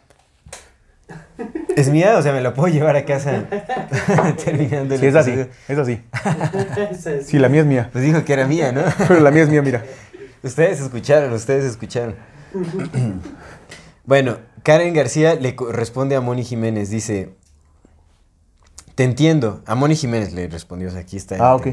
¿Es 1.77 1.89
mía? 1.89 2.17
O 2.17 2.21
sea, 2.23 2.33
me 2.33 2.41
la 2.41 2.55
puedo 2.55 2.73
llevar 2.73 2.95
a 2.95 3.05
casa 3.05 3.43
terminando 4.43 4.95
el 4.95 4.99
Sí, 4.99 5.05
es 5.05 5.15
así. 5.15 5.45
Es 5.67 5.77
así. 5.77 6.01
Sí, 7.23 7.37
la 7.37 7.49
mía 7.49 7.61
es 7.61 7.67
mía. 7.67 7.89
Pues 7.91 8.03
dijo 8.03 8.25
que 8.25 8.33
era 8.33 8.47
mía, 8.47 8.71
¿no? 8.71 8.81
Pero 9.07 9.19
la 9.19 9.29
mía 9.29 9.43
es 9.43 9.49
mía, 9.49 9.61
mira. 9.61 9.85
ustedes 10.41 10.81
escucharon, 10.81 11.31
ustedes 11.33 11.65
escucharon. 11.65 12.15
bueno, 14.05 14.37
Karen 14.63 14.91
García 14.95 15.35
le 15.35 15.55
responde 15.69 16.15
a 16.15 16.21
Moni 16.21 16.43
Jiménez, 16.43 16.89
dice, 16.89 17.35
te 18.95 19.03
entiendo. 19.03 19.61
A 19.67 19.75
Moni 19.75 19.95
Jiménez 19.95 20.33
le 20.33 20.47
respondió, 20.47 20.87
o 20.87 20.91
sea, 20.91 21.01
aquí 21.01 21.15
está. 21.15 21.35
Ah, 21.39 21.55
ok. 21.55 21.67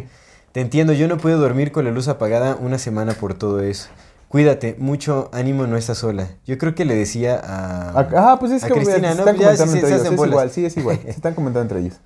Te 0.52 0.60
entiendo, 0.60 0.92
yo 0.92 1.08
no 1.08 1.16
puedo 1.16 1.38
dormir 1.38 1.72
con 1.72 1.86
la 1.86 1.90
luz 1.90 2.08
apagada 2.08 2.56
una 2.56 2.76
semana 2.76 3.14
por 3.14 3.32
todo 3.32 3.62
eso. 3.62 3.88
Cuídate, 4.34 4.74
mucho 4.80 5.30
ánimo, 5.32 5.68
no 5.68 5.76
estás 5.76 5.98
sola. 5.98 6.26
Yo 6.44 6.58
creo 6.58 6.74
que 6.74 6.84
le 6.84 6.96
decía 6.96 7.40
a... 7.40 7.92
Ah, 8.16 8.36
pues 8.40 8.50
es 8.50 8.64
a 8.64 8.66
que 8.66 8.74
Cristina, 8.74 9.10
se 9.12 9.14
¿no? 9.14 9.20
están 9.30 9.36
Ya 9.36 9.42
comentando 9.44 9.72
se- 9.72 9.78
entre 9.78 9.88
se 9.90 9.94
ellos. 9.94 10.06
Es 10.10 10.16
bolas. 10.16 10.32
igual, 10.32 10.50
sí, 10.50 10.64
es 10.66 10.76
igual. 10.76 10.98
Se 11.04 11.10
están 11.10 11.34
comentando 11.34 11.62
entre 11.62 11.78
ellos. 11.78 12.00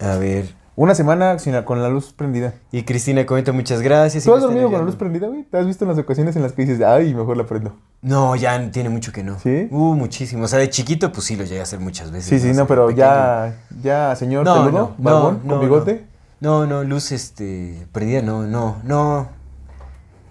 A 0.00 0.16
ver. 0.16 0.54
Una 0.74 0.94
semana 0.94 1.38
sin 1.38 1.52
la- 1.52 1.66
con 1.66 1.82
la 1.82 1.90
luz 1.90 2.14
prendida. 2.14 2.54
Y 2.72 2.84
Cristina 2.84 3.26
comenta 3.26 3.52
muchas 3.52 3.82
gracias. 3.82 4.24
¿Tú 4.24 4.32
has 4.34 4.40
dormido 4.40 4.70
con 4.70 4.78
la 4.78 4.86
luz 4.86 4.96
prendida, 4.96 5.26
güey? 5.26 5.42
¿Te 5.42 5.58
has 5.58 5.66
visto 5.66 5.84
en 5.84 5.90
las 5.90 5.98
ocasiones 5.98 6.34
en 6.34 6.40
las 6.42 6.52
que 6.52 6.62
dices, 6.64 6.80
ay, 6.80 7.12
mejor 7.12 7.36
la 7.36 7.44
prendo? 7.44 7.76
No, 8.00 8.34
ya 8.34 8.70
tiene 8.70 8.88
mucho 8.88 9.12
que 9.12 9.22
no. 9.22 9.38
¿Sí? 9.38 9.68
Uh, 9.70 9.94
muchísimo. 9.96 10.44
O 10.44 10.48
sea, 10.48 10.60
de 10.60 10.70
chiquito, 10.70 11.12
pues 11.12 11.26
sí 11.26 11.36
lo 11.36 11.44
llegué 11.44 11.60
a 11.60 11.64
hacer 11.64 11.78
muchas 11.78 12.10
veces. 12.10 12.30
Sí, 12.30 12.38
sí, 12.40 12.56
no, 12.56 12.66
pero 12.66 12.86
pequeño. 12.86 13.06
ya, 13.06 13.54
ya, 13.82 14.16
señor 14.16 14.46
No, 14.46 14.64
peludo, 14.64 14.94
no, 14.96 15.04
barbón, 15.04 15.34
no, 15.34 15.40
con 15.40 15.48
no, 15.48 15.60
bigote. 15.60 16.06
No, 16.40 16.66
no, 16.66 16.84
luz, 16.84 17.12
este, 17.12 17.86
prendida, 17.92 18.22
no, 18.22 18.46
no, 18.46 18.78
no. 18.82 19.35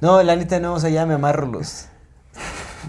No, 0.01 0.21
la 0.23 0.35
neta 0.35 0.59
no, 0.59 0.73
o 0.73 0.79
sea, 0.79 0.89
ya 0.89 1.05
me 1.05 1.13
amarro 1.13 1.47
los, 1.47 1.85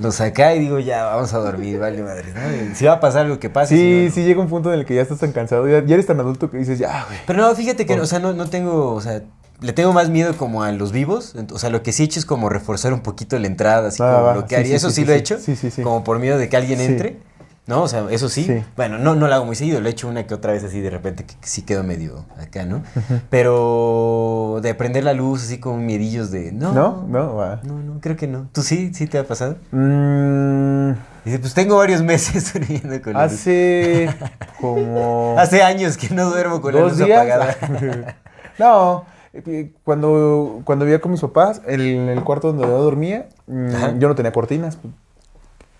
los 0.00 0.20
acá 0.20 0.54
y 0.54 0.60
digo, 0.60 0.78
ya, 0.78 1.04
vamos 1.04 1.32
a 1.32 1.38
dormir, 1.38 1.78
vale 1.78 2.02
madre, 2.02 2.32
¿no? 2.34 2.74
Si 2.74 2.84
va 2.84 2.94
a 2.94 3.00
pasar 3.00 3.26
algo 3.26 3.38
que 3.38 3.48
pase. 3.50 3.76
Sí, 3.76 3.82
si 3.82 3.98
no, 3.98 4.04
no. 4.08 4.14
sí 4.14 4.24
llega 4.24 4.40
un 4.40 4.48
punto 4.48 4.72
en 4.72 4.80
el 4.80 4.86
que 4.86 4.94
ya 4.94 5.02
estás 5.02 5.18
tan 5.18 5.32
cansado, 5.32 5.68
ya, 5.68 5.84
ya 5.84 5.94
eres 5.94 6.06
tan 6.06 6.18
adulto 6.20 6.50
que 6.50 6.58
dices, 6.58 6.78
ya, 6.78 7.04
güey. 7.06 7.18
Pero 7.26 7.40
no, 7.40 7.54
fíjate 7.54 7.86
que, 7.86 7.98
o 7.98 8.06
sea, 8.06 8.18
no, 8.18 8.32
no 8.32 8.48
tengo, 8.48 8.92
o 8.92 9.00
sea, 9.00 9.22
le 9.60 9.72
tengo 9.72 9.92
más 9.92 10.10
miedo 10.10 10.36
como 10.36 10.62
a 10.62 10.72
los 10.72 10.92
vivos. 10.92 11.34
O 11.52 11.58
sea, 11.58 11.70
lo 11.70 11.82
que 11.82 11.92
sí 11.92 12.02
he 12.02 12.06
hecho 12.06 12.18
es 12.18 12.26
como 12.26 12.48
reforzar 12.48 12.92
un 12.92 13.00
poquito 13.00 13.38
la 13.38 13.46
entrada, 13.46 13.88
así 13.88 13.98
como 13.98 14.22
va, 14.22 14.34
lo 14.34 14.42
que 14.42 14.50
sí, 14.50 14.54
haría. 14.56 14.68
sí, 14.70 14.74
Eso 14.74 14.88
sí, 14.90 14.96
sí, 14.96 15.00
sí, 15.02 15.06
lo 15.06 15.12
he 15.14 15.16
hecho. 15.16 15.38
Sí, 15.38 15.56
sí, 15.56 15.70
sí. 15.70 15.82
Como 15.82 16.04
por 16.04 16.18
miedo 16.18 16.38
de 16.38 16.48
que 16.48 16.56
alguien 16.56 16.80
entre. 16.80 17.18
¿No? 17.66 17.82
O 17.82 17.88
sea, 17.88 18.06
eso 18.10 18.28
sí. 18.28 18.44
Sí. 18.44 18.62
Bueno, 18.76 18.98
no, 18.98 19.16
no 19.16 19.26
lo 19.26 19.34
hago 19.34 19.44
muy 19.44 19.56
seguido. 19.56 19.80
Lo 19.80 19.88
he 19.88 19.90
hecho 19.90 20.06
una 20.08 20.24
que 20.26 20.34
otra 20.34 20.52
vez 20.52 20.62
así 20.62 20.80
de 20.80 20.90
repente 20.90 21.24
que, 21.24 21.34
que 21.34 21.46
sí 21.48 21.62
quedo 21.62 21.82
medio 21.82 22.24
acá, 22.40 22.64
¿no? 22.64 22.82
Pero 23.28 24.60
de 24.62 24.74
prender 24.74 25.02
la 25.04 25.12
luz 25.14 25.42
así 25.42 25.58
con 25.58 25.84
miedillos 25.84 26.30
de... 26.30 26.52
No, 26.52 26.72
¿No? 26.72 27.04
No, 27.08 27.34
va. 27.34 27.60
No, 27.64 27.78
no, 27.80 28.00
creo 28.00 28.16
que 28.16 28.28
no. 28.28 28.48
¿Tú 28.52 28.62
sí? 28.62 28.92
¿Sí 28.94 29.06
te 29.08 29.18
ha 29.18 29.24
pasado? 29.24 29.56
Mm, 29.72 30.92
Dice, 31.24 31.38
pues 31.40 31.54
tengo 31.54 31.76
varios 31.76 32.02
meses 32.02 32.52
durmiendo 32.54 33.02
con 33.02 33.14
la 33.14 33.24
luz. 33.24 33.32
hace 33.32 34.08
como... 34.60 35.34
Hace 35.38 35.62
años 35.62 35.96
que 35.96 36.08
no 36.14 36.30
duermo 36.30 36.60
con 36.60 36.72
la 36.74 36.82
luz 36.82 36.98
días. 36.98 37.10
apagada. 37.18 38.16
no, 38.60 39.04
eh, 39.34 39.72
cuando, 39.82 40.60
cuando 40.64 40.84
vivía 40.84 41.00
con 41.00 41.10
mis 41.10 41.20
papás, 41.20 41.60
en 41.66 42.08
el 42.08 42.22
cuarto 42.22 42.52
donde 42.52 42.62
yo 42.62 42.78
dormía, 42.80 43.28
mm, 43.48 43.74
Ajá. 43.74 43.94
yo 43.98 44.06
no 44.08 44.14
tenía 44.14 44.32
cortinas. 44.32 44.78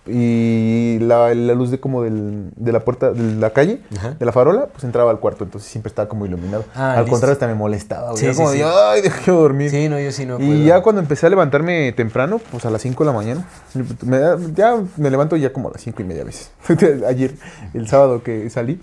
Y 0.08 0.98
la, 1.00 1.34
la 1.34 1.54
luz 1.54 1.70
de 1.70 1.80
como 1.80 2.02
del- 2.02 2.50
de 2.56 2.72
la 2.72 2.80
puerta 2.80 3.10
de 3.12 3.34
la 3.36 3.50
calle, 3.50 3.80
Ajá. 3.96 4.10
de 4.18 4.24
la 4.24 4.32
farola, 4.32 4.66
pues 4.68 4.84
entraba 4.84 5.10
al 5.10 5.18
cuarto, 5.20 5.44
entonces 5.44 5.68
siempre 5.70 5.88
estaba 5.88 6.08
como 6.08 6.26
iluminado. 6.26 6.64
Ah, 6.74 6.92
al 6.92 6.98
listo. 7.00 7.10
contrario, 7.12 7.32
hasta 7.32 7.46
me 7.48 7.54
molestaba. 7.54 8.10
güey. 8.12 8.18
Sí, 8.22 8.30
sí, 8.30 8.36
como 8.36 8.50
sí. 8.52 8.58
de, 8.58 8.64
ay, 8.64 9.00
dejé 9.02 9.30
de 9.30 9.36
dormir. 9.36 9.70
Sí, 9.70 9.88
no, 9.88 9.98
yo 9.98 10.12
sí 10.12 10.24
no 10.26 10.36
puedo. 10.38 10.48
Y 10.54 10.64
ya 10.64 10.80
cuando 10.82 11.00
empecé 11.00 11.26
a 11.26 11.30
levantarme 11.30 11.92
temprano, 11.92 12.40
pues 12.50 12.64
a 12.64 12.70
las 12.70 12.82
5 12.82 13.02
de 13.04 13.10
la 13.10 13.16
mañana, 13.16 13.48
me 14.04 14.20
ya 14.54 14.76
me 14.96 15.10
levanto 15.10 15.36
ya 15.36 15.52
como 15.52 15.68
a 15.68 15.72
las 15.72 15.80
5 15.82 16.02
y 16.02 16.04
media 16.04 16.24
veces. 16.24 16.50
Ayer, 17.08 17.34
el 17.74 17.88
sábado 17.88 18.22
que 18.22 18.48
salí, 18.50 18.80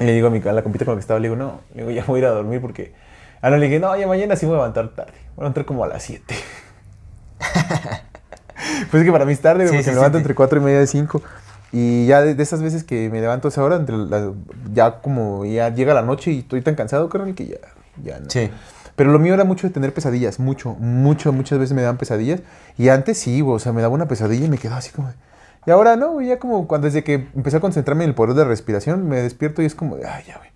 y 0.00 0.04
le 0.04 0.12
digo 0.14 0.26
a, 0.26 0.30
mi, 0.30 0.40
a 0.40 0.52
la 0.52 0.62
compita 0.62 0.84
con 0.84 0.94
la 0.94 0.98
que 0.98 1.02
estaba, 1.02 1.20
le 1.20 1.28
digo, 1.28 1.36
no, 1.36 1.60
le 1.74 1.82
digo, 1.82 1.90
ya 1.92 2.04
voy 2.06 2.16
a 2.16 2.18
ir 2.22 2.26
a 2.26 2.30
dormir 2.30 2.60
porque... 2.60 2.92
Ah, 3.40 3.50
no, 3.50 3.56
le 3.56 3.66
dije, 3.66 3.78
no, 3.80 3.96
ya 3.96 4.06
mañana 4.06 4.36
sí 4.36 4.46
me 4.46 4.50
voy 4.52 4.60
a 4.60 4.62
levantar 4.68 4.88
tarde. 4.94 5.12
Voy 5.36 5.42
a 5.42 5.44
levantar 5.44 5.64
como 5.64 5.84
a 5.84 5.88
las 5.88 6.02
7. 6.02 6.34
pues 8.90 9.02
es 9.02 9.04
que 9.06 9.12
para 9.12 9.24
mí 9.24 9.32
es 9.32 9.40
tarde, 9.40 9.64
porque 9.66 9.82
sí, 9.82 9.90
me 9.90 9.94
levanto 9.96 10.18
entre 10.18 10.34
4 10.34 10.60
y 10.60 10.62
media 10.64 10.82
y 10.82 10.86
5. 10.86 11.22
Y 11.72 12.06
ya 12.06 12.20
de, 12.20 12.34
de 12.34 12.42
esas 12.42 12.60
veces 12.62 12.84
que 12.84 13.08
me 13.10 13.20
levanto 13.20 13.48
a 13.48 13.50
esa 13.50 13.62
hora, 13.64 13.76
entre 13.76 13.96
ya 14.74 15.00
como 15.00 15.44
ya 15.44 15.70
llega 15.70 15.94
la 15.94 16.02
noche 16.02 16.30
y 16.30 16.40
estoy 16.40 16.60
tan 16.62 16.74
cansado, 16.74 17.08
carnal, 17.08 17.34
que 17.34 17.46
ya, 17.46 17.56
ya 18.02 18.20
no. 18.20 18.28
Sí. 18.28 18.50
Pero 18.94 19.10
lo 19.10 19.18
mío 19.18 19.32
era 19.32 19.44
mucho 19.44 19.66
de 19.66 19.72
tener 19.72 19.94
pesadillas, 19.94 20.38
mucho, 20.38 20.74
mucho, 20.74 21.32
muchas 21.32 21.58
veces 21.58 21.74
me 21.74 21.80
daban 21.80 21.96
pesadillas. 21.96 22.40
Y 22.76 22.90
antes 22.90 23.18
sí, 23.18 23.40
o 23.42 23.58
sea, 23.58 23.72
me 23.72 23.80
daba 23.80 23.94
una 23.94 24.06
pesadilla 24.06 24.44
y 24.44 24.48
me 24.50 24.58
quedaba 24.58 24.78
así 24.78 24.90
como... 24.90 25.08
de- 25.08 25.14
Y 25.66 25.70
ahora 25.70 25.96
no, 25.96 26.20
ya 26.20 26.38
como 26.38 26.68
cuando 26.68 26.84
desde 26.86 27.02
que 27.02 27.26
empecé 27.34 27.56
a 27.56 27.60
concentrarme 27.60 28.04
en 28.04 28.10
el 28.10 28.14
poder 28.14 28.34
de 28.34 28.44
respiración, 28.44 29.08
me 29.08 29.22
despierto 29.22 29.62
y 29.62 29.64
es 29.64 29.74
como 29.74 29.96
de, 29.96 30.06
ay, 30.06 30.24
ya, 30.26 30.36
güey. 30.36 30.50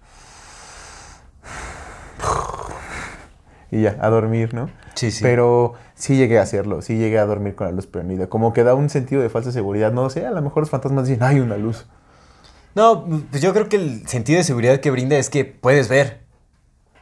Y 3.77 3.83
ya, 3.83 3.97
a 4.01 4.09
dormir, 4.09 4.55
¿no? 4.55 4.71
Sí, 4.95 5.11
sí. 5.11 5.23
Pero 5.23 5.75
sí 5.95 6.17
llegué 6.17 6.39
a 6.39 6.43
hacerlo, 6.43 6.81
sí 6.83 6.97
llegué 6.97 7.19
a 7.19 7.27
dormir 7.27 7.55
con 7.55 7.67
la 7.67 7.73
luz 7.73 7.87
prendida. 7.87 8.29
Como 8.29 8.53
que 8.53 8.65
da 8.65 8.75
un 8.75 8.89
sentido 8.89 9.21
de 9.21 9.29
falsa 9.29 9.53
seguridad, 9.53 9.93
no 9.93 10.09
sé, 10.09 10.25
a 10.27 10.31
lo 10.31 10.41
mejor 10.41 10.62
los 10.62 10.71
fantasmas 10.71 11.07
dicen, 11.07 11.23
hay 11.23 11.41
una 11.41 11.57
luz. 11.59 11.87
No, 12.75 13.05
pues 13.31 13.43
yo 13.43 13.53
creo 13.53 13.69
que 13.69 13.77
el 13.77 14.07
sentido 14.09 14.39
de 14.39 14.45
seguridad 14.45 14.81
que 14.81 14.91
brinda 14.91 15.17
es 15.17 15.31
que 15.31 15.45
puedes 15.45 15.89
ver 15.89 16.21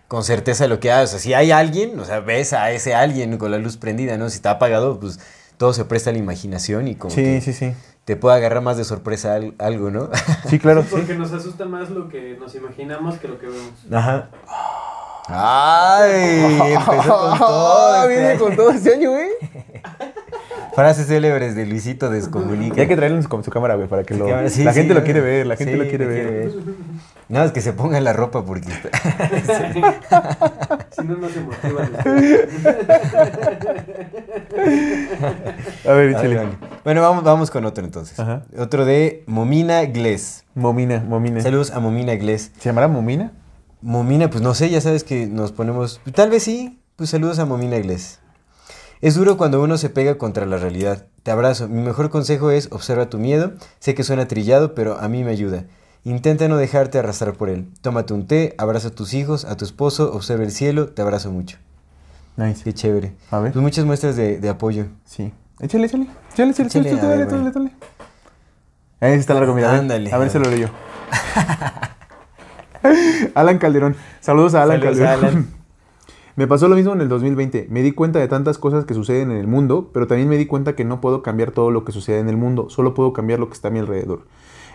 con 0.09 0.23
certeza 0.25 0.67
lo 0.69 0.81
que 0.81 0.91
haces. 0.93 1.09
O 1.11 1.13
sea, 1.13 1.19
si 1.21 1.35
hay 1.35 1.51
alguien, 1.51 1.99
o 2.01 2.05
sea, 2.05 2.21
ves 2.21 2.53
a 2.53 2.71
ese 2.73 2.95
alguien 2.95 3.39
con 3.39 3.51
la 3.51 3.59
luz 3.59 3.77
prendida, 3.77 4.17
¿no? 4.17 4.29
Si 4.31 4.37
está 4.37 4.53
apagado, 4.53 4.99
pues 5.01 5.19
todo 5.57 5.73
se 5.73 5.85
presta 5.85 6.11
a 6.11 6.13
la 6.13 6.19
imaginación 6.19 6.89
y 6.89 6.95
como 6.97 7.15
Sí, 7.15 7.23
que 7.23 7.41
sí, 7.41 7.53
sí. 7.53 7.73
te 8.05 8.17
puede 8.17 8.37
agarrar 8.37 8.63
más 8.63 8.77
de 8.77 8.85
sorpresa 8.85 9.35
al- 9.35 9.55
algo, 9.59 9.91
¿no? 9.91 10.11
Sí, 10.49 10.59
claro. 10.59 10.83
sí. 10.83 10.89
Porque 10.91 11.15
nos 11.15 11.33
asusta 11.33 11.65
más 11.65 11.91
lo 11.91 12.09
que 12.09 12.37
nos 12.39 12.55
imaginamos 12.55 13.19
que 13.19 13.29
lo 13.29 13.39
que 13.39 13.47
vemos. 13.47 13.73
Ajá. 13.93 14.31
Ay, 15.27 16.45
empezó 16.75 16.85
con 16.85 17.05
todo. 17.39 17.93
Ah, 17.95 18.03
este 18.03 18.09
viene 18.15 18.29
año. 18.31 18.39
con 18.41 18.57
todo 18.57 18.71
este 18.71 18.95
año, 18.95 19.11
güey. 19.13 19.29
Frases 20.75 21.07
célebres 21.07 21.55
de 21.55 21.67
Luisito 21.67 22.11
Descomunica. 22.11 22.77
Y 22.79 22.81
hay 22.81 22.89
que 22.89 22.97
traerlo 22.97 23.27
con 23.29 23.45
su 23.45 23.51
cámara, 23.51 23.77
güey, 23.77 23.87
para 23.89 24.03
que 24.03 24.15
lo... 24.15 24.27
cámara, 24.27 24.49
sí, 24.51 24.65
la 24.65 24.73
sí, 24.73 24.81
gente 24.81 24.95
lo 24.95 25.01
no. 25.01 25.05
quiere 25.05 25.21
ver, 25.21 25.47
la 25.47 25.57
gente 25.57 25.75
Sí, 25.75 25.79
lo 25.79 25.89
quiere 25.89 26.07
ver. 26.07 26.53
Nada, 27.29 27.47
es 27.47 27.53
que 27.53 27.61
se 27.61 27.73
ponga 27.73 28.01
la 28.01 28.13
ropa 28.13 28.45
porque 28.45 28.69
está... 28.71 28.91
Si 30.91 31.03
no, 31.05 31.17
no 31.17 31.29
se 31.29 31.41
motivan. 31.41 31.91
A 35.87 35.93
ver, 35.93 36.11
échale. 36.11 36.37
vale. 36.37 36.49
Bueno, 36.85 37.03
vamos, 37.03 37.25
vamos 37.25 37.51
con 37.51 37.65
otro 37.65 37.85
entonces. 37.85 38.19
Ajá. 38.19 38.43
Otro 38.59 38.85
de 38.85 39.25
Momina 39.27 39.85
Glés. 39.87 40.45
Momina, 40.55 41.03
Momina. 41.07 41.41
Saludos 41.41 41.71
a 41.73 41.81
Momina 41.81 42.15
Glés. 42.15 42.53
¿Se 42.59 42.69
llamará 42.69 42.89
Momina? 42.89 43.33
Momina, 43.85 44.31
pues 44.31 44.43
no 44.43 44.55
sé, 44.55 44.71
ya 44.71 44.81
sabes 44.81 45.05
que 45.05 45.27
nos 45.27 45.53
ponemos. 45.53 46.01
Tal 46.15 46.31
vez 46.31 46.43
sí, 46.43 46.81
pues 46.97 47.11
saludos 47.11 47.39
a 47.39 47.45
Momina 47.45 47.77
Iglesias. 47.77 48.19
Es 49.03 49.15
duro 49.15 49.37
cuando 49.37 49.63
uno 49.63 49.77
se 49.77 49.91
pega 49.91 50.17
contra 50.17 50.47
la 50.47 50.57
realidad. 50.57 51.05
Te 51.23 51.31
abrazo. 51.31 51.69
Mi 51.69 51.83
mejor 51.83 52.09
consejo 52.09 52.51
es 52.51 52.69
observa 52.73 53.11
tu 53.11 53.19
miedo. 53.19 53.53
Sé 53.81 53.95
que 53.95 54.03
suena 54.03 54.27
trillado, 54.27 54.75
pero 54.75 54.99
a 54.99 55.07
mí 55.11 55.23
me 55.23 55.33
ayuda. 55.33 55.65
Intenta 56.03 56.49
no 56.49 56.57
dejarte 56.57 56.99
arrastrar 56.99 57.35
por 57.35 57.51
él. 57.51 57.69
Tómate 57.83 58.15
un 58.15 58.27
té, 58.27 58.55
abraza 58.57 58.89
a 58.89 58.91
tus 58.93 59.13
hijos, 59.13 59.45
a 59.45 59.55
tu 59.59 59.67
esposo, 59.67 60.15
observa 60.15 60.45
el 60.45 60.51
cielo, 60.51 60.89
te 60.89 61.03
abrazo 61.03 61.31
mucho. 61.31 61.59
Nice. 62.37 62.65
Qué 62.65 62.73
chévere. 62.73 63.13
A 63.31 63.39
ver. 63.41 63.53
Pues 63.53 63.63
muchas 63.63 63.85
muestras 63.85 64.17
de, 64.17 64.39
de 64.39 64.49
apoyo. 64.49 64.87
Sí. 65.05 65.31
Échale, 65.61 65.85
échale. 65.85 66.07
Échale, 66.33 66.51
échale, 66.53 66.69
échale, 66.69 66.89
Échale, 66.89 67.23
échale, 67.25 67.49
échale. 67.51 67.73
Ahí 69.01 69.13
está 69.19 69.35
largo, 69.35 69.53
mira. 69.55 69.69
a 69.69 69.73
ver. 69.73 69.81
Ándale, 69.81 70.11
A 70.11 70.17
ver 70.17 70.31
si 70.31 70.39
lo 70.39 70.49
leo 70.49 70.57
yo. 70.59 70.69
Alan 73.35 73.59
Calderón. 73.59 73.97
Saludos 74.21 74.55
a 74.55 74.63
Alan 74.63 74.81
Saludos, 74.81 74.99
Calderón. 74.99 75.25
Alan. 75.25 75.49
Me 76.37 76.49
pasó 76.49 76.67
lo 76.67 76.75
mismo 76.75 76.93
en 76.93 77.01
el 77.01 77.09
2020. 77.09 77.69
Me 77.71 77.83
di 77.83 77.93
cuenta 77.93 78.19
de 78.19 78.27
tantas 78.27 78.59
cosas 78.59 78.85
que 78.85 78.95
suceden 78.95 79.31
en 79.31 79.37
el 79.37 79.47
mundo, 79.47 79.91
pero 79.93 80.09
también 80.09 80.29
me 80.29 80.37
di 80.37 80.47
cuenta 80.47 80.75
que 80.75 80.85
no 80.85 81.01
puedo 81.01 81.23
cambiar 81.23 81.53
todo 81.53 81.71
lo 81.71 81.85
que 81.85 81.93
sucede 81.93 82.19
en 82.19 82.29
el 82.29 82.37
mundo, 82.37 82.71
solo 82.71 82.93
puedo 82.93 83.13
cambiar 83.13 83.39
lo 83.39 83.47
que 83.47 83.55
está 83.55 83.69
a 83.69 83.71
mi 83.71 83.79
alrededor. 83.79 84.27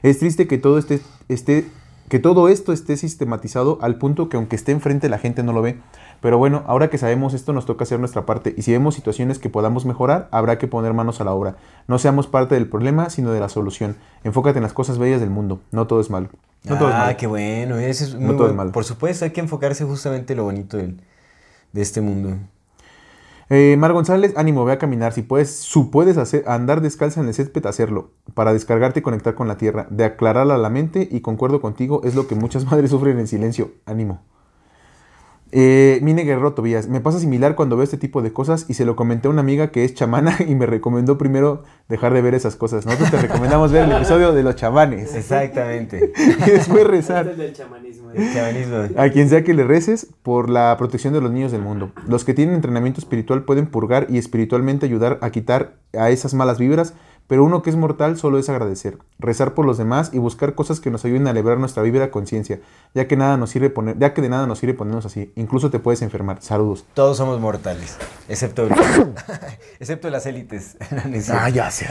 Es 0.02 0.20
triste 0.20 0.48
que 0.48 0.58
todo 0.58 0.78
esté, 0.78 1.02
esté 1.28 1.66
que 2.10 2.20
todo 2.20 2.50
esto 2.50 2.74
esté 2.74 2.98
sistematizado 2.98 3.78
al 3.82 3.98
punto 3.98 4.30
que 4.30 4.38
aunque 4.38 4.56
esté 4.56 4.72
enfrente 4.72 5.10
la 5.10 5.20
gente 5.20 5.44
no 5.44 5.54
lo 5.54 5.62
ve. 5.62 5.80
Pero 6.22 6.38
bueno, 6.38 6.64
ahora 6.66 6.90
que 6.90 6.98
sabemos 6.98 7.34
esto 7.34 7.54
nos 7.54 7.66
toca 7.66 7.84
hacer 7.84 8.00
nuestra 8.00 8.26
parte 8.26 8.54
y 8.58 8.64
si 8.64 8.72
vemos 8.72 8.96
situaciones 8.96 9.40
que 9.40 9.50
podamos 9.50 9.86
mejorar, 9.86 10.28
habrá 10.32 10.58
que 10.58 10.68
poner 10.68 10.94
manos 10.94 11.22
a 11.22 11.24
la 11.24 11.34
obra. 11.34 11.56
No 11.88 12.00
seamos 12.00 12.28
parte 12.28 12.56
del 12.56 12.68
problema, 12.68 13.10
sino 13.10 13.32
de 13.32 13.40
la 13.40 13.48
solución. 13.48 13.96
Enfócate 14.24 14.58
en 14.58 14.64
las 14.64 14.74
cosas 14.74 14.98
bellas 14.98 15.22
del 15.22 15.30
mundo. 15.30 15.62
No 15.72 15.88
todo 15.88 16.02
es 16.02 16.10
malo. 16.10 16.30
No 16.64 16.78
todo 16.78 16.90
es 16.90 16.96
ah, 16.96 17.06
malo. 17.06 17.18
qué 17.18 17.28
bueno. 17.28 17.78
Ese 17.78 18.06
es 18.06 18.16
muy 18.16 18.36
todo 18.36 18.50
es 18.50 18.56
malo. 18.56 18.72
Por 18.72 18.84
supuesto, 18.84 19.24
hay 19.24 19.32
que 19.32 19.40
enfocarse 19.40 19.86
justamente 19.86 20.34
en 20.34 20.38
lo 20.38 20.44
bonito 20.44 20.78
de 20.78 20.96
este 21.82 22.02
mundo. 22.02 22.38
Eh, 23.52 23.78
Mar 23.78 23.94
González, 23.94 24.34
ánimo, 24.38 24.64
ve 24.64 24.74
a 24.74 24.78
caminar. 24.78 25.12
Si 25.12 25.24
puedes, 25.24 25.56
su 25.56 25.90
puedes 25.90 26.18
hacer, 26.18 26.44
andar 26.48 26.82
descalza 26.82 27.20
en 27.20 27.28
el 27.28 27.34
césped, 27.34 27.66
hacerlo. 27.66 28.12
Para 28.36 28.54
descargarte 28.54 29.00
y 29.00 29.04
conectar 29.04 29.34
con 29.34 29.48
la 29.48 29.58
tierra. 29.58 29.88
De 29.90 30.04
aclararla 30.04 30.56
a 30.56 30.60
la 30.60 30.70
mente 30.70 31.08
y 31.10 31.22
concuerdo 31.22 31.60
contigo, 31.60 32.02
es 32.04 32.14
lo 32.14 32.28
que 32.28 32.36
muchas 32.36 32.66
madres 32.72 32.92
sufren 32.92 33.18
en 33.18 33.28
silencio. 33.28 33.72
Ánimo. 33.86 34.22
Eh, 35.52 36.00
Mine 36.04 36.24
Guerrero 36.24 36.54
Tobías, 36.54 36.88
me 36.88 37.02
pasa 37.02 37.20
similar 37.20 37.56
cuando 37.56 37.76
veo 37.76 37.84
este 37.84 37.98
tipo 37.98 38.22
de 38.22 38.32
cosas 38.32 38.66
y 38.68 38.76
se 38.76 38.86
lo 38.86 38.96
comenté 38.96 39.28
a 39.28 39.32
una 39.32 39.42
amiga 39.42 39.72
que 39.72 39.84
es 39.84 39.96
chamana 39.96 40.38
y 40.48 40.56
me 40.56 40.66
recomendó 40.66 41.18
primero 41.18 41.64
dejar 41.88 42.14
de 42.14 42.22
ver 42.22 42.36
esas 42.36 42.56
cosas. 42.56 42.86
Nosotros 42.86 43.12
te 43.12 43.18
recomendamos 43.18 43.72
ver 43.72 43.86
el 43.86 43.92
episodio 43.94 44.32
de 44.34 44.44
los 44.44 44.56
chamanes 44.56 45.16
Exactamente. 45.16 46.12
y 46.18 46.50
después 46.52 46.82
Este 46.82 46.84
rezar. 46.84 47.28
es 47.28 47.38
del 47.38 47.54
chamanismo. 47.54 48.12
El 48.12 48.34
chamanismo. 48.34 48.78
A 48.98 49.10
quien 49.10 49.30
sea 49.30 49.44
que 49.44 49.54
le 49.54 49.64
reces 49.64 50.08
por 50.24 50.50
la 50.50 50.76
protección 50.78 51.14
de 51.14 51.22
los 51.22 51.32
niños 51.32 51.52
del 51.52 51.62
mundo. 51.62 51.92
Los 52.08 52.26
que 52.26 52.34
tienen 52.34 52.56
entrenamiento 52.56 53.00
espiritual 53.00 53.44
pueden 53.44 53.68
purgar 53.68 54.08
y 54.10 54.18
espiritualmente 54.18 54.86
ayudar 54.86 55.18
a 55.22 55.30
quitar 55.32 55.78
a 55.98 56.10
esas 56.12 56.34
malas 56.34 56.60
vibras, 56.60 56.94
pero 57.30 57.46
uno 57.46 57.62
que 57.62 57.70
es 57.70 57.78
mortal 57.78 58.18
solo 58.18 58.40
es 58.40 58.50
agradecer, 58.50 58.98
rezar 59.20 59.54
por 59.54 59.66
los 59.66 59.78
demás 59.78 60.10
y 60.12 60.18
buscar 60.18 60.56
cosas 60.56 60.82
que 60.82 60.90
nos 60.92 61.06
ayuden 61.06 61.28
a 61.28 61.32
elevar 61.32 61.58
nuestra 61.60 61.82
vibra 61.84 62.06
a 62.06 62.12
conciencia, 62.12 62.60
ya 62.94 63.08
que 63.08 63.16
nada 63.16 63.38
nos 63.38 63.52
sirve 63.52 63.70
poner, 63.70 63.98
ya 63.98 64.14
que 64.14 64.22
de 64.22 64.30
nada 64.30 64.48
nos 64.48 64.60
sirve 64.60 64.74
ponernos 64.74 65.06
así. 65.06 65.32
Incluso 65.36 65.70
te 65.70 65.80
puedes 65.80 66.02
enfermar. 66.02 66.42
Saludos. 66.42 66.86
Todos 66.96 67.16
somos 67.18 67.40
mortales, 67.40 67.96
excepto 68.28 68.68
excepto 69.80 70.10
las 70.10 70.26
élites. 70.26 70.76
Ah, 71.32 71.50
ya 71.50 71.70
sé, 71.72 71.86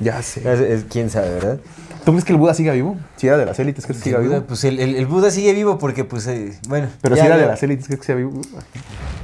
ya 0.00 0.22
sé. 0.22 0.84
Quién 0.90 1.08
sabe, 1.10 1.30
¿verdad? 1.30 1.58
¿Tú 2.04 2.12
crees 2.12 2.24
que 2.24 2.32
el 2.32 2.38
Buda 2.38 2.52
siga 2.54 2.72
vivo? 2.74 2.96
Si 3.16 3.26
era 3.26 3.36
de 3.38 3.46
las 3.46 3.58
élites, 3.58 3.84
¿crees 3.86 3.98
que 4.02 4.04
siga 4.10 4.18
El 4.18 4.28
vivo? 4.28 4.42
pues 4.46 4.62
el, 4.64 4.78
el- 4.78 4.94
el 4.94 5.06
Buda 5.06 5.30
sigue 5.30 5.52
vivo 5.54 5.78
porque, 5.78 6.04
pues, 6.04 6.26
eh, 6.26 6.52
bueno. 6.68 6.88
Pero 7.00 7.16
si 7.16 7.22
era 7.22 7.36
de 7.38 7.46
las 7.46 7.62
élites, 7.62 7.86
¿crees 7.86 8.00
que 8.00 8.06
siga 8.06 8.18
vivo? 8.18 8.40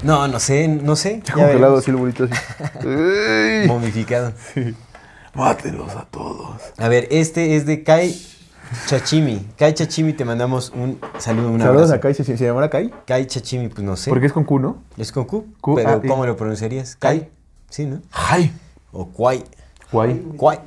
No, 0.02 0.26
no 0.28 0.40
sé, 0.40 0.66
no 0.66 0.96
sé. 0.96 1.22
Ya 1.24 1.34
congelado 1.34 1.76
veremos. 1.76 1.78
así 1.80 1.90
el 1.90 1.96
bonito 1.98 2.24
así. 2.24 3.68
Momificado. 3.68 4.32
Mátenlos 5.34 5.94
a 5.96 6.04
todos. 6.04 6.60
A 6.78 6.88
ver, 6.88 7.08
este 7.10 7.56
es 7.56 7.64
de 7.66 7.82
Kai 7.82 8.14
Chachimi. 8.86 9.46
Kai 9.56 9.72
Chachimi, 9.74 10.12
te 10.12 10.24
mandamos 10.24 10.70
un 10.74 10.98
saludo, 11.18 11.48
un 11.50 11.58
Saludos 11.60 11.90
abrazo. 11.90 11.94
a 11.94 12.00
Kai, 12.00 12.14
¿se, 12.14 12.24
se 12.24 12.36
llamará 12.44 12.68
Kai? 12.68 12.90
Kai 13.06 13.26
Chachimi, 13.26 13.68
pues 13.68 13.82
no 13.84 13.96
sé. 13.96 14.10
Porque 14.10 14.26
es 14.26 14.32
con 14.32 14.44
Q, 14.44 14.58
¿no? 14.58 14.82
Es 14.98 15.10
con 15.12 15.24
Q, 15.24 15.46
Q, 15.60 15.74
pero 15.76 15.88
ah, 15.90 16.00
y- 16.02 16.06
¿cómo 16.08 16.26
lo 16.26 16.36
pronunciarías? 16.36 16.96
Kai. 16.96 17.30
Sí, 17.70 17.86
¿no? 17.86 18.00
¡Ay! 18.12 18.52
O 18.92 19.06
Kwai. 19.08 19.42
Guay. 19.90 20.20
Kwai. 20.36 20.58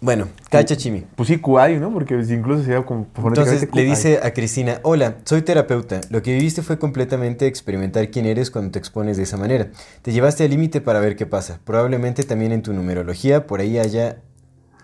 Bueno, 0.00 0.28
Kai 0.50 0.64
Chachimi. 0.64 1.06
Pues 1.16 1.28
sí, 1.28 1.40
¿no? 1.80 1.92
Porque 1.92 2.14
incluso 2.14 2.62
sería 2.62 2.84
como 2.84 3.06
Entonces 3.16 3.66
le 3.72 3.82
dice 3.82 4.20
a 4.22 4.32
Cristina, 4.32 4.80
hola, 4.82 5.16
soy 5.24 5.40
terapeuta. 5.40 6.00
Lo 6.10 6.22
que 6.22 6.34
viviste 6.34 6.60
fue 6.60 6.78
completamente 6.78 7.46
experimentar 7.46 8.10
quién 8.10 8.26
eres 8.26 8.50
cuando 8.50 8.72
te 8.72 8.78
expones 8.78 9.16
de 9.16 9.22
esa 9.22 9.38
manera. 9.38 9.68
Te 10.02 10.12
llevaste 10.12 10.44
al 10.44 10.50
límite 10.50 10.82
para 10.82 11.00
ver 11.00 11.16
qué 11.16 11.24
pasa. 11.24 11.60
Probablemente 11.64 12.24
también 12.24 12.52
en 12.52 12.62
tu 12.62 12.74
numerología 12.74 13.46
por 13.46 13.60
ahí 13.60 13.78
haya 13.78 14.18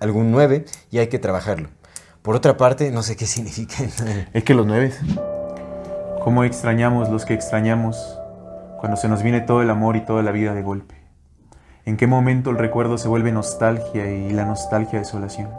algún 0.00 0.30
9 0.32 0.64
y 0.90 0.98
hay 0.98 1.08
que 1.08 1.18
trabajarlo. 1.18 1.68
Por 2.22 2.34
otra 2.34 2.56
parte, 2.56 2.90
no 2.90 3.02
sé 3.02 3.14
qué 3.14 3.26
significa. 3.26 3.84
el. 3.84 4.28
Es 4.32 4.44
que 4.44 4.54
los 4.54 4.66
nueves. 4.66 4.98
¿Cómo 6.24 6.44
extrañamos 6.44 7.10
los 7.10 7.26
que 7.26 7.34
extrañamos 7.34 7.96
cuando 8.78 8.96
se 8.96 9.08
nos 9.08 9.22
viene 9.22 9.40
todo 9.42 9.60
el 9.60 9.68
amor 9.68 9.96
y 9.96 10.04
toda 10.06 10.22
la 10.22 10.32
vida 10.32 10.54
de 10.54 10.62
golpe? 10.62 11.01
¿En 11.84 11.96
qué 11.96 12.06
momento 12.06 12.50
el 12.50 12.58
recuerdo 12.58 12.96
se 12.96 13.08
vuelve 13.08 13.32
nostalgia 13.32 14.08
y 14.08 14.30
la 14.32 14.44
nostalgia 14.44 15.00
desolación? 15.00 15.50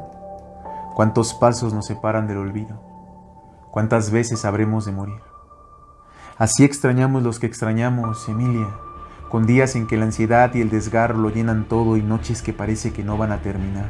¿Cuántos 0.96 1.34
pasos 1.34 1.74
nos 1.74 1.86
separan 1.86 2.28
del 2.28 2.38
olvido? 2.38 2.80
¿Cuántas 3.72 4.10
veces 4.10 4.46
habremos 4.46 4.86
de 4.86 4.94
morir? 4.94 5.20
Así 6.38 6.64
extrañamos 6.64 7.24
los 7.24 7.40
que 7.40 7.48
extrañamos, 7.48 8.30
Emilia, 8.30 8.70
con 9.30 9.46
días 9.46 9.76
en 9.76 9.86
que 9.86 9.98
la 9.98 10.06
ansiedad 10.06 10.54
y 10.56 10.62
el 10.62 10.70
desgarro 10.70 11.18
lo 11.18 11.30
llenan 11.30 11.68
todo 11.68 11.98
y 11.98 12.02
noches 12.02 12.42
que 12.42 12.54
parece 12.54 12.94
que 12.94 13.04
no 13.04 13.18
van 13.18 13.34
a 13.34 13.42
terminar, 13.42 13.90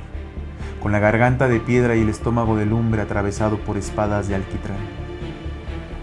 con 0.81 0.91
la 0.91 0.97
garganta 0.97 1.47
de 1.47 1.59
piedra 1.59 1.95
y 1.95 2.01
el 2.01 2.09
estómago 2.09 2.55
de 2.55 2.65
lumbre 2.65 3.03
atravesado 3.03 3.59
por 3.59 3.77
espadas 3.77 4.27
de 4.27 4.33
alquitrán. 4.33 4.79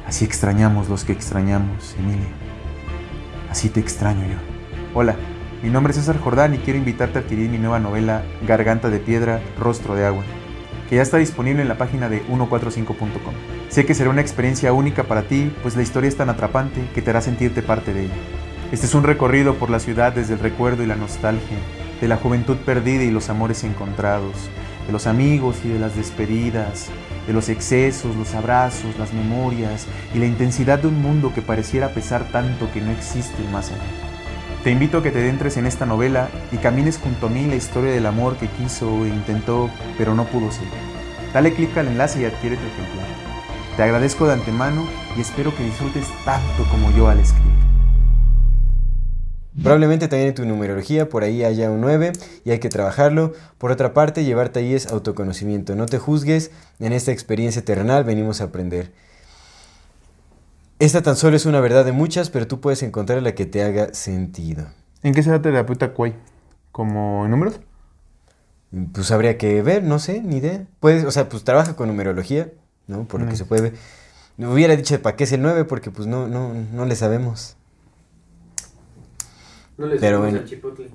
Así 0.06 0.24
extrañamos 0.24 0.88
los 0.88 1.04
que 1.04 1.12
extrañamos, 1.12 1.96
Emilia. 1.98 2.28
Así 3.50 3.68
te 3.68 3.80
extraño 3.80 4.28
yo. 4.28 4.38
Hola, 4.94 5.16
mi 5.62 5.68
nombre 5.68 5.90
es 5.90 5.98
César 5.98 6.18
Jordán 6.18 6.54
y 6.54 6.58
quiero 6.58 6.78
invitarte 6.78 7.18
a 7.18 7.22
adquirir 7.22 7.50
mi 7.50 7.58
nueva 7.58 7.78
novela 7.78 8.22
Garganta 8.46 8.88
de 8.88 8.98
Piedra, 8.98 9.42
Rostro 9.58 9.94
de 9.94 10.06
Agua, 10.06 10.24
que 10.88 10.96
ya 10.96 11.02
está 11.02 11.18
disponible 11.18 11.60
en 11.60 11.68
la 11.68 11.76
página 11.76 12.08
de 12.08 12.24
145.com. 12.26 13.34
Sé 13.68 13.84
que 13.84 13.94
será 13.94 14.08
una 14.08 14.22
experiencia 14.22 14.72
única 14.72 15.04
para 15.04 15.22
ti, 15.22 15.52
pues 15.62 15.76
la 15.76 15.82
historia 15.82 16.08
es 16.08 16.16
tan 16.16 16.30
atrapante 16.30 16.80
que 16.94 17.02
te 17.02 17.10
hará 17.10 17.20
sentirte 17.20 17.60
parte 17.60 17.92
de 17.92 18.04
ella. 18.04 18.14
Este 18.72 18.86
es 18.86 18.94
un 18.94 19.04
recorrido 19.04 19.56
por 19.56 19.68
la 19.68 19.80
ciudad 19.80 20.14
desde 20.14 20.34
el 20.34 20.40
recuerdo 20.40 20.82
y 20.82 20.86
la 20.86 20.96
nostalgia, 20.96 21.58
de 22.00 22.08
la 22.08 22.16
juventud 22.16 22.56
perdida 22.56 23.02
y 23.02 23.10
los 23.10 23.28
amores 23.28 23.62
encontrados, 23.62 24.48
de 24.86 24.92
los 24.92 25.06
amigos 25.06 25.56
y 25.62 25.68
de 25.68 25.78
las 25.78 25.94
despedidas, 25.94 26.88
de 27.26 27.34
los 27.34 27.50
excesos, 27.50 28.16
los 28.16 28.34
abrazos, 28.34 28.98
las 28.98 29.12
memorias 29.12 29.86
y 30.14 30.18
la 30.18 30.26
intensidad 30.26 30.78
de 30.78 30.88
un 30.88 31.02
mundo 31.02 31.32
que 31.34 31.42
pareciera 31.42 31.90
pesar 31.90 32.24
tanto 32.32 32.72
que 32.72 32.80
no 32.80 32.90
existe 32.92 33.42
más 33.52 33.70
allá. 33.70 34.09
Te 34.62 34.70
invito 34.70 34.98
a 34.98 35.02
que 35.02 35.10
te 35.10 35.20
adentres 35.20 35.56
en 35.56 35.64
esta 35.64 35.86
novela 35.86 36.28
y 36.52 36.58
camines 36.58 36.98
junto 36.98 37.28
a 37.28 37.30
mí 37.30 37.46
la 37.46 37.54
historia 37.54 37.92
del 37.92 38.04
amor 38.04 38.36
que 38.36 38.46
quiso 38.46 39.06
e 39.06 39.08
intentó, 39.08 39.70
pero 39.96 40.14
no 40.14 40.26
pudo 40.26 40.52
ser. 40.52 40.68
Dale 41.32 41.54
clic 41.54 41.74
al 41.78 41.88
enlace 41.88 42.20
y 42.20 42.26
adquiere 42.26 42.56
tu 42.56 42.66
ejemplar. 42.66 43.06
Te 43.78 43.82
agradezco 43.84 44.26
de 44.26 44.34
antemano 44.34 44.86
y 45.16 45.22
espero 45.22 45.56
que 45.56 45.64
disfrutes 45.64 46.06
tanto 46.26 46.64
como 46.70 46.94
yo 46.94 47.08
al 47.08 47.20
escribir. 47.20 47.54
Probablemente 49.62 50.08
también 50.08 50.28
en 50.28 50.34
tu 50.34 50.44
numerología 50.44 51.08
por 51.08 51.24
ahí 51.24 51.42
haya 51.42 51.70
un 51.70 51.80
9 51.80 52.12
y 52.44 52.50
hay 52.50 52.58
que 52.58 52.68
trabajarlo. 52.68 53.32
Por 53.56 53.70
otra 53.70 53.94
parte, 53.94 54.24
llevarte 54.24 54.60
ahí 54.60 54.74
es 54.74 54.88
autoconocimiento. 54.88 55.74
No 55.74 55.86
te 55.86 55.98
juzgues, 55.98 56.50
en 56.80 56.92
esta 56.92 57.12
experiencia 57.12 57.64
terrenal 57.64 58.04
venimos 58.04 58.42
a 58.42 58.44
aprender. 58.44 58.92
Esta 60.80 61.02
tan 61.02 61.14
solo 61.14 61.36
es 61.36 61.46
una 61.46 61.60
verdad 61.60 61.84
de 61.84 61.92
muchas, 61.92 62.30
pero 62.30 62.46
tú 62.48 62.60
puedes 62.60 62.82
encontrar 62.82 63.22
la 63.22 63.34
que 63.34 63.46
te 63.46 63.62
haga 63.62 63.92
sentido. 63.94 64.66
¿En 65.02 65.14
qué 65.14 65.22
será 65.22 65.40
terapeuta 65.40 65.92
Kwai? 65.92 66.14
¿Como 66.72 67.24
en 67.26 67.30
números? 67.30 67.60
Pues 68.92 69.10
habría 69.10 69.36
que 69.36 69.62
ver, 69.62 69.82
no 69.84 69.98
sé, 69.98 70.22
ni 70.22 70.38
idea. 70.38 70.64
Puedes, 70.80 71.04
o 71.04 71.10
sea, 71.10 71.28
pues 71.28 71.44
trabaja 71.44 71.76
con 71.76 71.88
numerología, 71.88 72.50
¿no? 72.86 73.04
Por 73.04 73.20
lo 73.20 73.26
que 73.26 73.34
Mm. 73.34 73.36
se 73.36 73.44
puede 73.44 73.62
ver. 73.62 73.74
Me 74.38 74.48
hubiera 74.48 74.74
dicho 74.74 75.00
para 75.02 75.16
qué 75.16 75.24
es 75.24 75.32
el 75.32 75.42
9 75.42 75.64
porque 75.64 75.90
pues 75.90 76.08
no, 76.08 76.28
no, 76.28 76.54
no 76.54 76.86
le 76.86 76.96
sabemos. 76.96 77.56
No 79.76 79.86
les 79.86 80.00
Pero 80.00 80.16
dimos 80.18 80.32
bueno. 80.32 80.46
chipotle. 80.48 80.88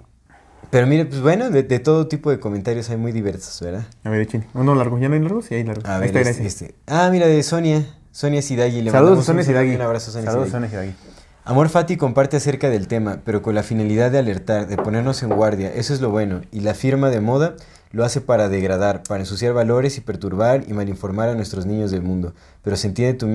Pero 0.71 0.87
mire, 0.87 1.05
pues 1.05 1.21
bueno, 1.21 1.51
de, 1.51 1.61
de 1.61 1.79
todo 1.79 2.07
tipo 2.07 2.31
de 2.31 2.39
comentarios 2.39 2.89
hay 2.89 2.97
muy 2.97 3.11
diversos, 3.11 3.61
¿verdad? 3.61 3.85
A 4.03 4.09
ver, 4.09 4.21
echen. 4.21 4.45
Uno 4.55 4.73
largo. 4.73 4.97
¿Ya 4.97 5.09
no 5.09 5.13
hay 5.15 5.21
largos? 5.21 5.45
Sí, 5.45 5.55
hay 5.55 5.63
largos. 5.63 5.85
A 5.85 5.99
ver, 5.99 6.15
este, 6.17 6.45
este. 6.45 6.75
Ah, 6.87 7.09
mira, 7.11 7.27
de 7.27 7.43
Sonia. 7.43 7.85
Sonia 8.15 8.41
Sidagui. 8.41 8.81
Le 8.81 8.91
Saludos, 8.91 9.17
mandamos 9.17 9.25
Sonia 9.25 9.43
Sidagui. 9.43 9.75
Un 9.75 9.81
abrazo, 9.81 10.09
Sonia 10.09 10.31
Saludos. 10.31 10.49
Sonia 10.49 10.69
Sidagui. 10.69 10.95
Amor 11.43 11.67
Fati 11.67 11.97
comparte 11.97 12.37
acerca 12.37 12.69
del 12.69 12.87
tema, 12.87 13.19
pero 13.25 13.41
con 13.41 13.53
la 13.55 13.61
finalidad 13.61 14.09
de 14.09 14.19
alertar, 14.19 14.67
de 14.67 14.77
ponernos 14.77 15.21
en 15.21 15.35
guardia. 15.35 15.69
Eso 15.73 15.93
es 15.93 15.99
lo 15.99 16.11
bueno. 16.11 16.39
Y 16.49 16.61
la 16.61 16.75
firma 16.75 17.09
de 17.09 17.19
moda 17.19 17.57
lo 17.91 18.05
hace 18.05 18.21
para 18.21 18.47
degradar, 18.47 19.03
para 19.03 19.19
ensuciar 19.19 19.51
valores 19.51 19.97
y 19.97 20.01
perturbar 20.01 20.63
y 20.65 20.71
malinformar 20.71 21.27
a 21.27 21.35
nuestros 21.35 21.65
niños 21.65 21.91
del 21.91 22.03
mundo. 22.03 22.33
Pero 22.63 22.77
se 22.77 22.87
entiende 22.87 23.15
tu, 23.15 23.27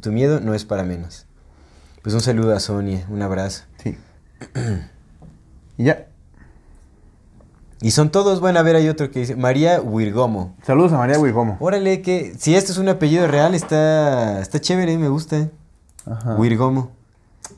tu 0.00 0.12
miedo 0.12 0.40
no 0.40 0.52
es 0.52 0.66
para 0.66 0.82
menos. 0.82 1.24
Pues 2.02 2.14
un 2.14 2.20
saludo 2.20 2.54
a 2.54 2.60
Sonia, 2.60 3.06
un 3.08 3.22
abrazo. 3.22 3.64
Sí. 3.82 3.96
y 5.78 5.84
ya. 5.84 6.08
Y 7.82 7.90
son 7.90 8.10
todos, 8.10 8.40
bueno, 8.40 8.58
a 8.58 8.62
ver, 8.62 8.76
hay 8.76 8.88
otro 8.88 9.10
que 9.10 9.20
dice 9.20 9.36
María 9.36 9.80
Wirgomo. 9.80 10.56
Saludos 10.62 10.92
a 10.92 10.98
María 10.98 11.18
Wirgomo. 11.18 11.56
Órale, 11.60 12.00
que 12.00 12.34
si 12.38 12.54
este 12.54 12.72
es 12.72 12.78
un 12.78 12.88
apellido 12.88 13.26
real, 13.26 13.54
está, 13.54 14.40
está 14.40 14.60
chévere, 14.60 14.96
me 14.96 15.08
gusta. 15.08 15.50
Ajá. 16.06 16.36
Wirgomo. 16.36 16.90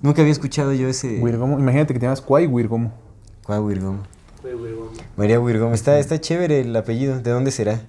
Nunca 0.02 0.20
había 0.22 0.32
escuchado 0.32 0.72
yo 0.72 0.88
ese. 0.88 1.18
Wirgomo. 1.20 1.58
Imagínate 1.58 1.94
que 1.94 2.00
te 2.00 2.06
llamas 2.06 2.20
Kwai 2.20 2.46
Wirgomo. 2.46 2.92
¿Cuál 3.44 3.60
Wirgomo? 3.60 4.02
Güey. 4.42 4.54
María 5.16 5.40
Wirgomo. 5.40 5.74
Está, 5.74 5.98
está 5.98 6.20
chévere 6.20 6.60
el 6.60 6.74
apellido. 6.74 7.20
¿De 7.20 7.30
dónde 7.30 7.50
será? 7.50 7.80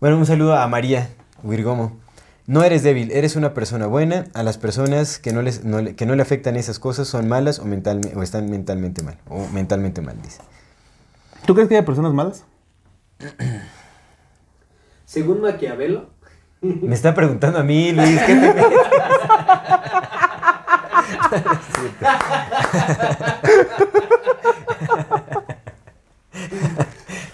Bueno, 0.00 0.16
un 0.18 0.26
saludo 0.26 0.56
a 0.56 0.66
María 0.68 1.10
Wirgomo. 1.42 1.98
No 2.46 2.64
eres 2.64 2.82
débil, 2.82 3.10
eres 3.12 3.36
una 3.36 3.52
persona 3.54 3.86
buena. 3.86 4.26
A 4.34 4.42
las 4.42 4.58
personas 4.58 5.18
que 5.18 5.32
no, 5.32 5.42
les, 5.42 5.64
no 5.64 5.80
le, 5.80 5.94
que 5.96 6.06
no 6.06 6.14
le 6.14 6.22
afectan 6.22 6.56
esas 6.56 6.78
cosas 6.78 7.08
son 7.08 7.28
malas 7.28 7.58
o, 7.58 7.64
mentalme- 7.64 8.14
o 8.16 8.22
están 8.22 8.50
mentalmente 8.50 9.02
mal. 9.02 9.18
O 9.28 9.46
mentalmente 9.52 10.00
mal, 10.02 10.16
dice. 10.22 10.40
¿Tú 11.46 11.54
crees 11.54 11.68
que 11.68 11.76
hay 11.76 11.82
personas 11.82 12.12
malas? 12.12 12.44
Según 15.04 15.40
Maquiavelo, 15.40 16.10
Me 16.60 16.94
está 16.94 17.14
preguntando 17.14 17.58
a 17.58 17.62
mí, 17.64 17.92
Luis, 17.92 18.20
¿qué 18.22 18.34
te 18.34 18.54
metes? 18.54 18.64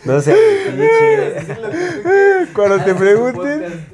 No 0.04 0.20
sé, 0.22 0.34
Cuando 2.54 2.78
te 2.82 2.94
pregunten. 2.94 3.86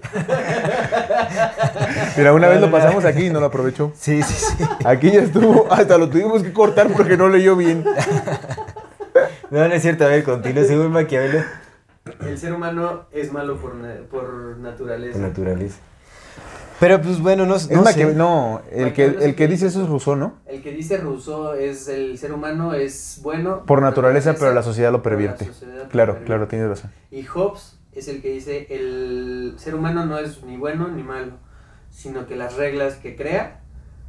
Mira, 2.16 2.32
una 2.32 2.48
vez 2.48 2.60
lo 2.60 2.70
pasamos 2.70 3.04
aquí 3.04 3.26
y 3.26 3.30
no 3.30 3.40
lo 3.40 3.46
aprovechó. 3.46 3.92
Sí, 3.98 4.22
sí, 4.22 4.34
sí. 4.34 4.64
Aquí 4.84 5.10
ya 5.10 5.22
estuvo. 5.22 5.66
Hasta 5.72 5.98
lo 5.98 6.08
tuvimos 6.08 6.44
que 6.44 6.52
cortar 6.52 6.88
porque 6.88 7.16
no 7.16 7.28
leyó 7.28 7.56
bien. 7.56 7.84
No, 9.54 9.68
no 9.68 9.74
es 9.74 9.82
cierto. 9.82 10.04
A 10.04 10.08
ver, 10.08 10.24
continúa. 10.24 10.64
Según 10.66 10.90
Maquiavelo. 10.90 11.44
el 12.26 12.38
ser 12.38 12.52
humano 12.52 13.06
es 13.12 13.32
malo 13.32 13.56
por, 13.56 13.74
na- 13.76 14.00
por 14.10 14.56
naturaleza. 14.58 15.12
Por 15.18 15.28
naturaleza. 15.28 15.78
Pero 16.80 17.00
pues 17.00 17.20
bueno, 17.20 17.46
no, 17.46 17.54
Es 17.54 17.70
no 17.70 17.84
Maquiavelo- 17.84 18.10
sé. 18.10 18.14
No, 18.16 18.62
el 18.72 18.92
que, 18.92 19.04
el 19.04 19.36
que 19.36 19.46
dice 19.46 19.68
eso 19.68 19.82
es 19.82 19.88
Rousseau, 19.88 20.16
¿no? 20.16 20.38
El 20.46 20.60
que 20.60 20.72
dice 20.72 20.96
Rousseau 20.98 21.52
es 21.54 21.86
el 21.86 22.18
ser 22.18 22.32
humano 22.32 22.74
es 22.74 23.20
bueno 23.22 23.64
Por 23.64 23.80
naturaleza, 23.80 24.34
pero 24.36 24.52
la 24.52 24.62
sociedad 24.64 24.90
lo 24.90 25.02
pervierte. 25.02 25.46
sociedad 25.46 25.84
lo 25.84 25.88
Claro, 25.88 26.14
pervierte. 26.14 26.24
claro, 26.26 26.48
tienes 26.48 26.68
razón. 26.68 26.90
Y 27.12 27.22
Hobbes 27.22 27.78
es 27.92 28.08
el 28.08 28.20
que 28.20 28.32
dice 28.32 28.66
el 28.70 29.54
ser 29.56 29.76
humano 29.76 30.04
no 30.04 30.18
es 30.18 30.42
ni 30.42 30.56
bueno 30.56 30.88
ni 30.88 31.04
malo, 31.04 31.34
sino 31.90 32.26
que 32.26 32.34
las 32.34 32.56
reglas 32.56 32.94
que 32.96 33.14
crea 33.14 33.60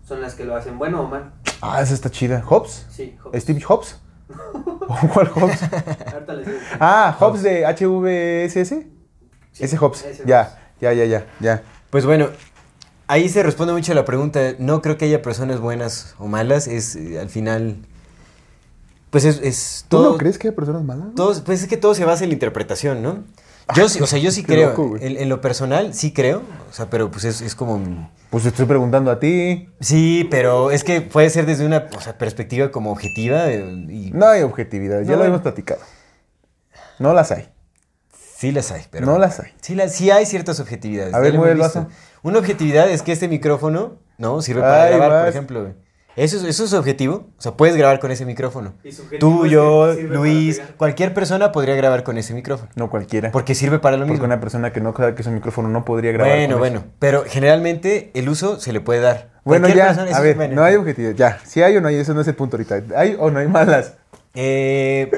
son 0.04 0.22
las 0.22 0.34
que 0.34 0.44
lo 0.44 0.56
hacen 0.56 0.80
bueno 0.80 1.02
o 1.02 1.08
mal. 1.08 1.34
Ah, 1.62 1.82
esa 1.84 1.94
está 1.94 2.10
chida. 2.10 2.42
¿Hobbes? 2.44 2.88
Sí, 2.90 3.16
Hobbes. 3.24 3.44
¿Steve 3.44 3.62
Hobbes? 3.68 4.02
¿O 4.88 5.08
¿Cuál 5.14 5.28
Hobbes? 5.30 5.60
Ahorita 6.14 6.34
les 6.34 6.46
digo. 6.48 6.58
Ah, 6.80 7.16
Hobbes 7.20 7.44
de 7.44 7.66
HVSS. 7.66 8.70
Sí, 9.52 9.64
Ese 9.64 9.78
Hobbes. 9.78 10.04
ese 10.06 10.24
Ya, 10.26 10.58
ya, 10.82 10.94
ya, 10.94 11.06
ya, 11.06 11.26
ya. 11.40 11.64
Pues 11.90 12.06
bueno, 12.06 12.30
ahí 13.08 13.30
se 13.30 13.42
responde 13.44 13.74
mucho 13.74 13.92
a 13.92 13.96
la 13.96 14.06
pregunta. 14.06 14.40
No 14.60 14.82
creo 14.82 14.98
que 14.98 15.06
haya 15.06 15.22
personas 15.22 15.60
buenas 15.60 16.16
o 16.20 16.28
malas. 16.28 16.68
Es 16.68 16.96
eh, 16.96 17.20
al 17.20 17.30
final. 17.30 17.78
Pues 19.12 19.24
es, 19.24 19.40
es 19.42 19.86
¿Tú 19.88 19.98
todo. 19.98 20.12
no 20.12 20.18
crees 20.18 20.38
que 20.38 20.50
hay 20.50 20.54
personas 20.54 20.84
malas? 20.84 21.08
todo- 21.16 21.42
pues 21.44 21.62
es 21.62 21.70
que 21.70 21.78
todo 21.78 21.96
se 21.96 22.04
basa 22.04 22.24
en 22.26 22.32
la 22.32 22.34
interpretación, 22.34 23.02
¿no? 23.02 23.24
Yo 23.74 23.90
sí, 23.90 24.00
o 24.02 24.06
sea, 24.08 24.20
yo 24.20 24.32
sí 24.32 24.44
creo. 24.46 24.70
loco, 24.70 24.96
en, 25.00 25.18
en 25.18 25.30
lo 25.30 25.42
personal, 25.42 25.94
sí 25.94 26.12
creo. 26.14 26.44
O 26.70 26.74
sea, 26.74 26.90
pero 26.90 27.10
pues 27.10 27.24
es, 27.26 27.42
es 27.42 27.56
como. 27.56 27.80
mi- 27.80 28.08
Pues 28.30 28.44
te 28.44 28.50
estoy 28.50 28.66
preguntando 28.66 29.10
a 29.12 29.20
ti. 29.20 29.70
Sí, 29.80 30.28
pero 30.30 30.70
es 30.72 30.84
que 30.84 31.02
puede 31.02 31.30
ser 31.30 31.46
desde 31.46 31.66
una 31.66 31.88
o 31.98 32.02
sea, 32.02 32.18
perspectiva 32.18 32.70
como 32.72 32.92
objetiva. 32.92 33.50
eh, 33.50 33.64
Y 33.90 34.12
No 34.14 34.28
hay 34.28 34.42
objetividad, 34.44 35.02
ya 35.02 35.16
lo 35.16 35.24
hemos 35.26 35.42
platicado. 35.42 35.82
No 37.00 37.14
las 37.14 37.32
hay. 37.32 37.50
Sí 38.38 38.52
las 38.52 38.72
hay, 38.72 38.84
pero... 38.92 39.06
No 39.06 39.18
las 39.18 39.40
hay. 39.40 39.52
Sí, 39.62 39.76
las, 39.76 39.94
sí 39.94 40.12
hay 40.12 40.26
ciertas 40.26 40.60
objetividades. 40.60 41.14
A 41.14 41.20
ver, 41.20 41.34
mueve 41.36 41.54
el 41.54 41.58
vaso. 41.58 41.88
Una 42.22 42.40
objetividad 42.40 42.90
es 42.90 43.02
que 43.02 43.12
este 43.14 43.28
micrófono, 43.30 43.98
¿no? 44.18 44.42
Sirve 44.42 44.62
para 44.62 44.84
Ay, 44.84 44.96
grabar, 44.98 45.20
por 45.22 45.30
ejemplo. 45.30 45.74
Eso, 46.16 46.38
es- 46.38 46.44
eso 46.44 46.64
es 46.64 46.74
objetivo. 46.74 47.28
O 47.38 47.42
sea, 47.42 47.52
puedes 47.54 47.76
grabar 47.76 48.00
con 48.00 48.10
ese 48.12 48.26
micrófono. 48.26 48.74
Tú, 49.20 49.46
yo, 49.48 49.94
Luis, 49.94 50.62
cualquier 50.78 51.14
persona 51.14 51.52
podría 51.52 51.76
grabar 51.76 52.04
con 52.04 52.18
ese 52.18 52.34
micrófono. 52.34 52.70
No 52.76 52.90
cualquiera. 52.90 53.32
Porque 53.32 53.54
sirve 53.56 53.80
para 53.80 53.98
lo 53.98 54.04
Porque 54.04 54.12
mismo. 54.14 54.26
una 54.26 54.40
persona 54.40 54.72
que 54.72 54.80
no 54.80 54.94
sabe 54.96 55.14
que 55.16 55.22
es 55.22 55.28
un 55.28 55.34
micrófono 55.36 55.68
no 55.70 55.84
podría 55.84 56.12
grabar. 56.14 56.34
Bueno, 56.38 56.58
con 56.58 56.66
eso. 56.68 56.74
bueno. 56.80 56.92
Pero 57.00 57.24
generalmente 57.28 58.12
el 58.14 58.30
uso 58.30 58.60
se 58.60 58.72
le 58.72 58.80
puede 58.82 59.02
dar. 59.02 59.30
Bueno, 59.44 59.64
Cualquier 59.68 59.86
ya, 59.86 59.94
persona- 59.94 60.16
a 60.16 60.20
es 60.20 60.24
ver, 60.24 60.36
bueno. 60.38 60.56
no 60.56 60.64
hay 60.64 60.76
objetividad. 60.76 61.14
Ya, 61.16 61.40
si 61.46 61.62
hay 61.62 61.76
o 61.78 61.82
no 61.82 61.90
hay, 61.90 61.96
eso 61.98 62.14
no 62.14 62.22
es 62.22 62.28
el 62.28 62.36
punto 62.36 62.56
ahorita. 62.58 62.82
¿Hay 62.98 63.16
o 63.20 63.30
no 63.30 63.40
hay 63.40 63.48
malas? 63.48 63.94
Eh, 64.34 65.12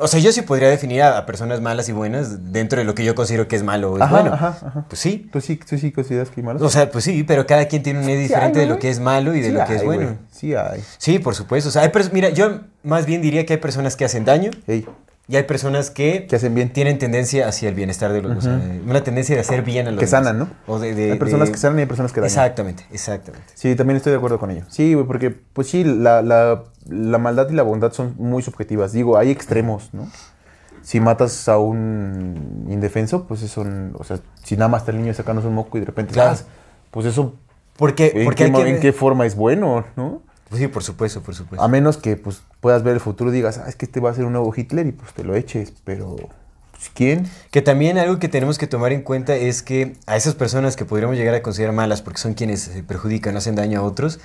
o 0.00 0.08
sea, 0.08 0.18
yo 0.18 0.32
sí 0.32 0.42
podría 0.42 0.68
definir 0.68 1.02
a, 1.02 1.26
personas 1.26 1.60
malas 1.60 1.88
y 1.88 1.92
buenas 1.92 2.52
dentro 2.52 2.78
de 2.78 2.84
lo 2.84 2.94
que 2.94 3.04
yo 3.04 3.14
considero 3.14 3.46
que 3.48 3.56
es 3.56 3.62
malo 3.62 3.92
o 3.92 3.96
es 3.96 4.02
Ajá, 4.02 4.20
bueno. 4.20 4.34
ajá, 4.34 4.58
ajá. 4.66 4.84
Pues 4.88 5.00
sí. 5.00 5.28
¿Tú 5.30 5.40
sí, 5.40 5.56
tú 5.56 5.76
sí 5.76 5.92
consideras 5.92 6.30
que 6.30 6.40
hay 6.40 6.46
malas? 6.46 6.62
O 6.62 6.70
sea, 6.70 6.90
pues 6.90 7.04
sí, 7.04 7.22
pero 7.22 7.46
cada 7.46 7.66
quien 7.66 7.82
tiene 7.82 8.00
una 8.00 8.10
idea 8.10 8.22
Sí 8.22 8.22
diferente 8.22 8.60
hay, 8.60 8.66
de 8.66 8.72
lo 8.72 8.78
que 8.78 8.88
es 8.88 8.98
malo 8.98 9.34
y 9.34 9.40
de 9.40 9.48
Sí 9.48 9.52
lo 9.52 9.64
que 9.64 9.76
es 9.76 9.84
bueno. 9.84 10.16
Sí 10.32 10.54
hay. 10.54 10.82
Sí, 10.98 11.18
por 11.18 11.34
supuesto. 11.34 11.68
O 11.68 11.72
sea, 11.72 11.82
hay 11.82 11.90
mira, 12.12 12.30
yo 12.30 12.60
más 12.82 13.04
bien 13.04 13.20
diría 13.20 13.44
que 13.44 13.54
hay 13.54 13.58
personas 13.58 13.94
que 13.94 14.04
hacen 14.06 14.24
daño 14.24 14.50
Ey, 14.66 14.86
y 15.30 15.36
hay 15.36 15.44
personas 15.44 15.90
que, 15.90 16.26
que 16.26 16.34
hacen 16.36 16.54
bien. 16.54 16.72
tienen 16.72 16.98
tendencia 16.98 17.46
hacia 17.46 17.68
el 17.68 17.74
bienestar 17.76 18.12
de 18.12 18.20
los 18.20 18.36
o 18.36 18.40
sea, 18.40 18.60
una 18.86 19.04
tendencia 19.04 19.34
de 19.36 19.40
hacer 19.42 19.62
bien 19.62 19.86
a 19.86 19.92
los 19.92 20.00
Que 20.00 20.06
sanan, 20.08 20.38
¿no? 20.40 20.48
O 20.66 20.78
de, 20.80 20.94
de- 20.94 21.12
hay 21.12 21.18
personas 21.18 21.48
de- 21.48 21.52
que 21.52 21.58
sanan 21.58 21.78
y 21.78 21.82
hay 21.82 21.86
personas 21.86 22.12
que 22.12 22.20
dañan. 22.20 22.30
Exactamente, 22.32 22.84
exactamente. 22.90 23.46
Sí, 23.54 23.74
también 23.76 23.96
estoy 23.96 24.10
de 24.10 24.16
acuerdo 24.18 24.38
con 24.40 24.50
ello. 24.50 24.64
Sí, 24.68 24.92
güey, 24.94 25.06
porque, 25.06 25.30
pues 25.30 25.68
sí, 25.68 25.84
la, 25.84 26.20
la, 26.22 26.64
la 26.88 27.18
maldad 27.18 27.48
y 27.48 27.54
la 27.54 27.62
bondad 27.62 27.92
son 27.92 28.14
muy 28.18 28.42
subjetivas. 28.42 28.92
Digo, 28.92 29.16
hay 29.16 29.30
extremos, 29.30 29.90
¿no? 29.94 30.08
Si 30.82 30.98
matas 30.98 31.48
a 31.48 31.58
un 31.58 32.66
indefenso, 32.68 33.26
pues 33.26 33.42
eso, 33.42 33.64
o 33.94 34.02
sea, 34.04 34.18
si 34.42 34.56
nada 34.56 34.68
más 34.68 34.82
está 34.82 34.90
el 34.92 34.98
niño 34.98 35.14
sacándose 35.14 35.46
un 35.46 35.54
moco 35.54 35.76
y 35.76 35.80
de 35.80 35.86
repente, 35.86 36.12
Claro. 36.14 36.36
pues 36.90 37.06
eso, 37.06 37.34
Porque, 37.76 38.12
¿en, 38.14 38.24
porque 38.24 38.50
qué, 38.50 38.56
hay 38.56 38.64
que 38.64 38.70
en 38.70 38.80
qué 38.80 38.92
forma 38.92 39.26
es 39.26 39.36
bueno, 39.36 39.84
no? 39.96 40.22
Sí, 40.52 40.66
por 40.68 40.82
supuesto, 40.82 41.22
por 41.22 41.34
supuesto. 41.34 41.64
A 41.64 41.68
menos 41.68 41.96
que 41.96 42.16
pues 42.16 42.42
puedas 42.60 42.82
ver 42.82 42.94
el 42.94 43.00
futuro 43.00 43.30
y 43.30 43.34
digas, 43.34 43.58
ah, 43.58 43.68
es 43.68 43.76
que 43.76 43.84
este 43.86 44.00
va 44.00 44.10
a 44.10 44.14
ser 44.14 44.24
un 44.24 44.32
nuevo 44.32 44.52
Hitler 44.54 44.86
y 44.86 44.92
pues 44.92 45.12
te 45.14 45.22
lo 45.24 45.34
eches, 45.36 45.72
pero 45.84 46.16
pues, 46.16 46.90
¿quién? 46.94 47.28
Que 47.50 47.62
también 47.62 47.98
algo 47.98 48.18
que 48.18 48.28
tenemos 48.28 48.58
que 48.58 48.66
tomar 48.66 48.92
en 48.92 49.02
cuenta 49.02 49.36
es 49.36 49.62
que 49.62 49.94
a 50.06 50.16
esas 50.16 50.34
personas 50.34 50.74
que 50.76 50.84
podríamos 50.84 51.16
llegar 51.16 51.34
a 51.34 51.42
considerar 51.42 51.74
malas 51.74 52.02
porque 52.02 52.18
son 52.18 52.34
quienes 52.34 52.60
se 52.62 52.82
perjudican, 52.82 53.36
hacen 53.36 53.54
daño 53.54 53.80
a 53.80 53.82
otros, 53.84 54.18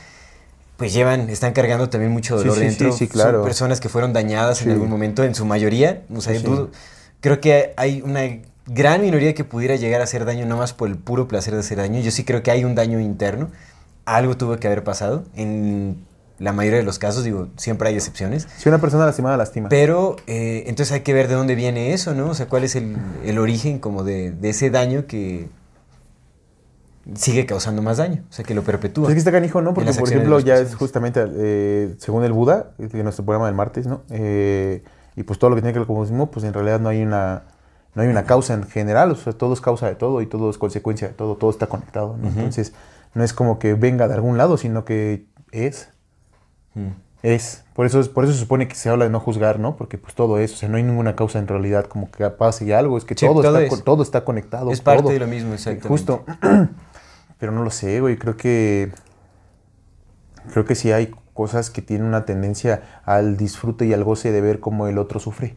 pues 0.77 0.93
llevan, 0.93 1.29
están 1.29 1.53
cargando 1.53 1.89
también 1.89 2.11
mucho 2.11 2.38
Sí, 2.38 2.43
dolor 2.43 2.57
sí, 2.57 2.65
dentro. 2.65 2.91
sí, 2.91 2.97
sí, 2.99 3.07
claro. 3.07 3.38
Son 3.39 3.45
personas 3.45 3.79
que 3.79 3.88
fueron 3.89 4.11
dañadas 4.11 4.59
en 4.61 4.65
Sí. 4.67 4.71
algún 4.71 4.89
momento, 4.89 5.23
en 5.23 5.35
su 5.35 5.45
mayoría. 5.45 6.01
O 6.13 6.21
sea, 6.21 6.35
Sí. 6.38 6.43
dudo- 6.43 6.69
creo 7.21 7.39
que 7.39 7.73
hay 7.77 8.01
una 8.01 8.21
gran 8.67 9.01
minoría 9.01 9.33
que 9.35 9.43
pudiera 9.43 9.75
llegar 9.75 10.01
a 10.01 10.05
hacer 10.05 10.25
daño 10.25 10.45
no 10.47 10.57
más 10.57 10.73
por 10.73 10.89
el 10.89 10.97
puro 10.97 11.27
placer 11.27 11.53
de 11.53 11.59
hacer 11.59 11.77
daño. 11.77 11.99
Yo 12.01 12.09
sí 12.11 12.23
creo 12.25 12.41
que 12.43 12.49
hay 12.51 12.63
un 12.65 12.73
daño 12.75 12.99
interno. 12.99 13.49
Algo 14.05 14.35
tuvo 14.38 14.57
que 14.57 14.67
haber 14.67 14.83
pasado. 14.83 15.23
En 15.35 16.03
la 16.39 16.52
mayoría 16.52 16.80
de 16.80 16.86
los 16.86 17.00
casos, 17.00 17.24
digo, 17.24 17.48
siempre 17.56 17.89
hay 17.89 17.95
excepciones. 17.95 18.48
Si 18.58 18.67
una 18.67 18.80
persona 18.80 19.06
lastimada 19.06 19.38
lastima. 19.38 19.69
Pero 19.69 20.17
eh, 20.28 20.63
entonces 20.67 20.93
hay 20.93 21.02
que 21.02 21.13
ver 21.13 21.28
de 21.28 21.36
dónde 21.36 21.56
viene 21.56 21.93
eso, 21.93 22.13
¿no? 22.13 22.30
O 22.30 22.34
sea, 22.34 22.48
cuál 22.48 22.63
es 22.63 22.76
el, 22.76 22.98
el 23.24 23.38
origen 23.38 23.80
como 23.80 24.04
de, 24.04 24.32
de 24.32 24.50
ese 24.50 24.69
daño 24.69 25.06
que, 25.08 25.48
sigue 27.13 27.45
causando 27.45 27.82
más 27.82 27.98
daño, 27.98 28.24
o 28.30 28.34
sea, 28.34 28.43
que 28.43 28.56
lo 28.56 28.63
perpetúa. 28.63 29.04
Pues 29.04 29.12
es 29.12 29.15
que 29.15 29.19
está 29.19 29.32
canijo, 29.32 29.62
¿no? 29.62 29.69
en 29.69 29.76
Porque, 29.76 29.93
por 29.93 30.10
ejemplo, 30.10 30.39
ya 30.39 30.56
es 30.56 30.76
justamente, 30.76 31.24
eh, 31.36 31.95
según 32.00 32.24
el 32.24 32.34
Buda, 32.34 32.72
de 32.78 33.03
nuestro 33.03 33.24
programa 33.24 33.45
del 33.45 33.55
martes, 33.55 33.86
¿no? 33.86 34.01
Eh, 34.09 34.84
y 35.16 35.24
pues 35.24 35.38
todo 35.38 35.51
lo 35.51 35.55
que 35.55 35.62
tiene 35.62 35.74
que 35.74 35.80
ver 35.80 35.88
con 35.88 35.95
el 35.95 35.99
comunismo, 35.99 36.32
pues 36.32 36.45
en 36.45 36.53
realidad 36.53 36.80
no 36.80 36.89
hay 36.89 37.03
una 37.03 37.43
no 37.93 38.01
hay 38.01 38.09
una 38.09 38.26
causa 38.26 38.53
en 38.53 38.64
general, 38.64 39.12
o 39.12 39.16
sea, 39.16 39.32
todo 39.32 39.53
es 39.53 39.62
causa 39.62 39.88
de 39.88 39.95
todo 39.95 40.22
y 40.22 40.26
todo 40.26 40.49
es 40.49 40.57
consecuencia 40.57 41.07
de 41.07 41.14
todo, 41.14 41.36
todo 41.38 41.49
está 41.49 41.68
conectado, 41.68 42.18
¿no? 42.18 42.28
Entonces, 42.28 42.74
no 43.14 43.24
es 43.24 43.32
como 43.32 43.57
que 43.57 43.74
venga 43.74 44.09
de 44.09 44.16
algún 44.16 44.38
lado, 44.38 44.57
sino 44.57 44.84
que 44.84 45.28
es. 45.51 45.88
Mm. 46.76 46.89
Es. 47.23 47.63
Por 47.73 47.86
eso, 47.88 47.99
es- 47.99 48.07
por 48.07 48.23
eso 48.23 48.34
se 48.34 48.39
supone 48.39 48.67
que 48.67 48.76
se 48.76 48.89
habla 48.89 49.05
de 49.05 49.09
no 49.11 49.19
juzgar, 49.19 49.59
¿no? 49.59 49.76
Porque 49.76 49.97
pues 49.97 50.13
todo 50.13 50.38
es, 50.38 50.53
o 50.53 50.55
sea, 50.57 50.69
no 50.69 50.78
hay 50.78 50.84
ninguna 50.84 51.15
causa 51.15 51.39
en 51.39 51.47
realidad 51.47 51.86
como 51.86 52.11
que 52.11 52.30
pase 52.30 52.73
algo, 52.76 52.97
es 52.97 53.03
que 53.05 53.15
Sí, 53.15 53.26
todo, 53.26 53.41
todo 53.41 53.59
está, 53.59 53.76
es. 53.76 53.84
todo 53.84 54.03
está 54.03 54.23
conectado. 54.23 54.71
Es 54.71 54.82
parte 54.82 55.01
todo. 55.03 55.11
de 55.13 55.19
lo 55.19 55.28
mismo, 55.28 55.53
exactamente. 55.53 55.88
Justo. 55.88 56.23
Pero 57.39 57.51
no 57.51 57.63
lo 57.63 57.71
sé, 57.71 57.99
güey, 57.99 58.17
creo 58.17 58.38
que 58.38 58.91
creo 60.51 60.65
que 60.65 60.76
sí 60.76 60.91
hay 60.91 61.13
cosas 61.34 61.69
que 61.69 61.82
tienen 61.82 62.07
una 62.07 62.26
tendencia 62.26 63.01
al 63.03 63.36
disfrute 63.38 63.86
y 63.86 63.93
al 63.93 64.03
goce 64.03 64.32
de 64.32 64.41
ver 64.41 64.59
cómo 64.59 64.88
el 64.88 64.97
otro 64.97 65.19
sufre. 65.19 65.55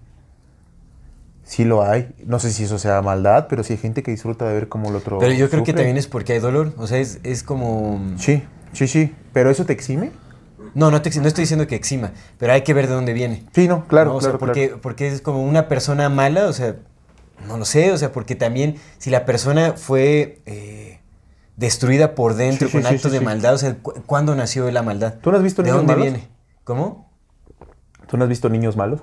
Sí 1.44 1.64
lo 1.64 1.82
hay. 1.82 2.08
No 2.26 2.38
sé 2.40 2.50
si 2.52 2.64
eso 2.64 2.78
sea 2.78 3.00
maldad, 3.00 3.46
pero 3.48 3.62
sí 3.62 3.74
hay 3.74 3.78
gente 3.78 4.02
que 4.02 4.10
disfruta 4.10 4.46
de 4.48 4.54
ver 4.54 4.68
cómo 4.68 4.88
el 4.90 4.96
otro 4.96 5.18
Pero 5.18 5.32
yo 5.32 5.48
creo 5.48 5.64
que 5.64 5.72
también 5.72 5.96
es 5.96 6.06
porque 6.06 6.32
hay 6.34 6.40
dolor, 6.40 6.72
o 6.78 6.86
sea, 6.86 6.98
es, 6.98 7.20
es 7.22 7.42
como... 7.42 8.00
Sí, 8.16 8.42
sí, 8.72 8.86
sí. 8.88 9.14
¿Pero 9.32 9.50
eso 9.50 9.64
te 9.64 9.72
exime? 9.72 10.10
No, 10.78 10.92
no, 10.92 11.02
te 11.02 11.10
no 11.20 11.26
estoy 11.26 11.42
diciendo 11.42 11.66
que 11.66 11.74
exima, 11.74 12.12
pero 12.38 12.52
hay 12.52 12.62
que 12.62 12.72
ver 12.72 12.86
de 12.86 12.94
dónde 12.94 13.12
viene. 13.12 13.42
Sí, 13.52 13.66
no, 13.66 13.88
claro, 13.88 14.10
¿no? 14.10 14.16
O 14.16 14.20
sea, 14.20 14.30
claro, 14.30 14.38
porque, 14.38 14.66
claro. 14.68 14.80
porque 14.80 15.08
es 15.08 15.20
como 15.20 15.42
una 15.42 15.66
persona 15.66 16.08
mala, 16.08 16.46
o 16.46 16.52
sea, 16.52 16.76
no 17.48 17.58
lo 17.58 17.64
sé, 17.64 17.90
o 17.90 17.98
sea, 17.98 18.12
porque 18.12 18.36
también 18.36 18.76
si 18.98 19.10
la 19.10 19.24
persona 19.24 19.72
fue 19.76 20.40
eh, 20.46 21.00
destruida 21.56 22.14
por 22.14 22.34
dentro 22.34 22.68
Sí, 22.68 22.72
con 22.74 22.82
sí, 22.84 22.94
actos 22.94 23.10
sí, 23.10 23.18
de 23.18 23.24
maldad, 23.24 23.54
o 23.54 23.58
sea, 23.58 23.74
cu- 23.74 23.94
¿cuándo 24.06 24.36
nació 24.36 24.70
la 24.70 24.82
maldad? 24.82 25.14
¿Tú 25.20 25.32
no 25.32 25.36
has 25.38 25.42
visto 25.42 25.62
¿De 25.62 25.70
niños 25.70 25.78
dónde 25.78 25.92
malos? 25.96 26.12
viene? 26.12 26.28
¿Cómo? 26.62 27.10
¿Tú 28.06 28.16
no 28.16 28.22
has 28.22 28.28
visto 28.28 28.48
niños 28.48 28.76
malos? 28.76 29.02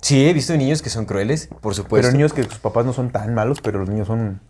Sí, 0.00 0.26
he 0.26 0.32
visto 0.32 0.56
niños 0.56 0.80
que 0.80 0.88
son 0.88 1.04
crueles, 1.04 1.50
por 1.60 1.74
supuesto. 1.74 2.06
Pero 2.08 2.12
niños 2.16 2.32
que 2.32 2.44
sus 2.44 2.58
papás 2.60 2.86
no 2.86 2.94
son 2.94 3.10
tan 3.10 3.34
malos, 3.34 3.60
pero 3.60 3.78
los 3.80 3.90
niños 3.90 4.06
son... 4.06 4.40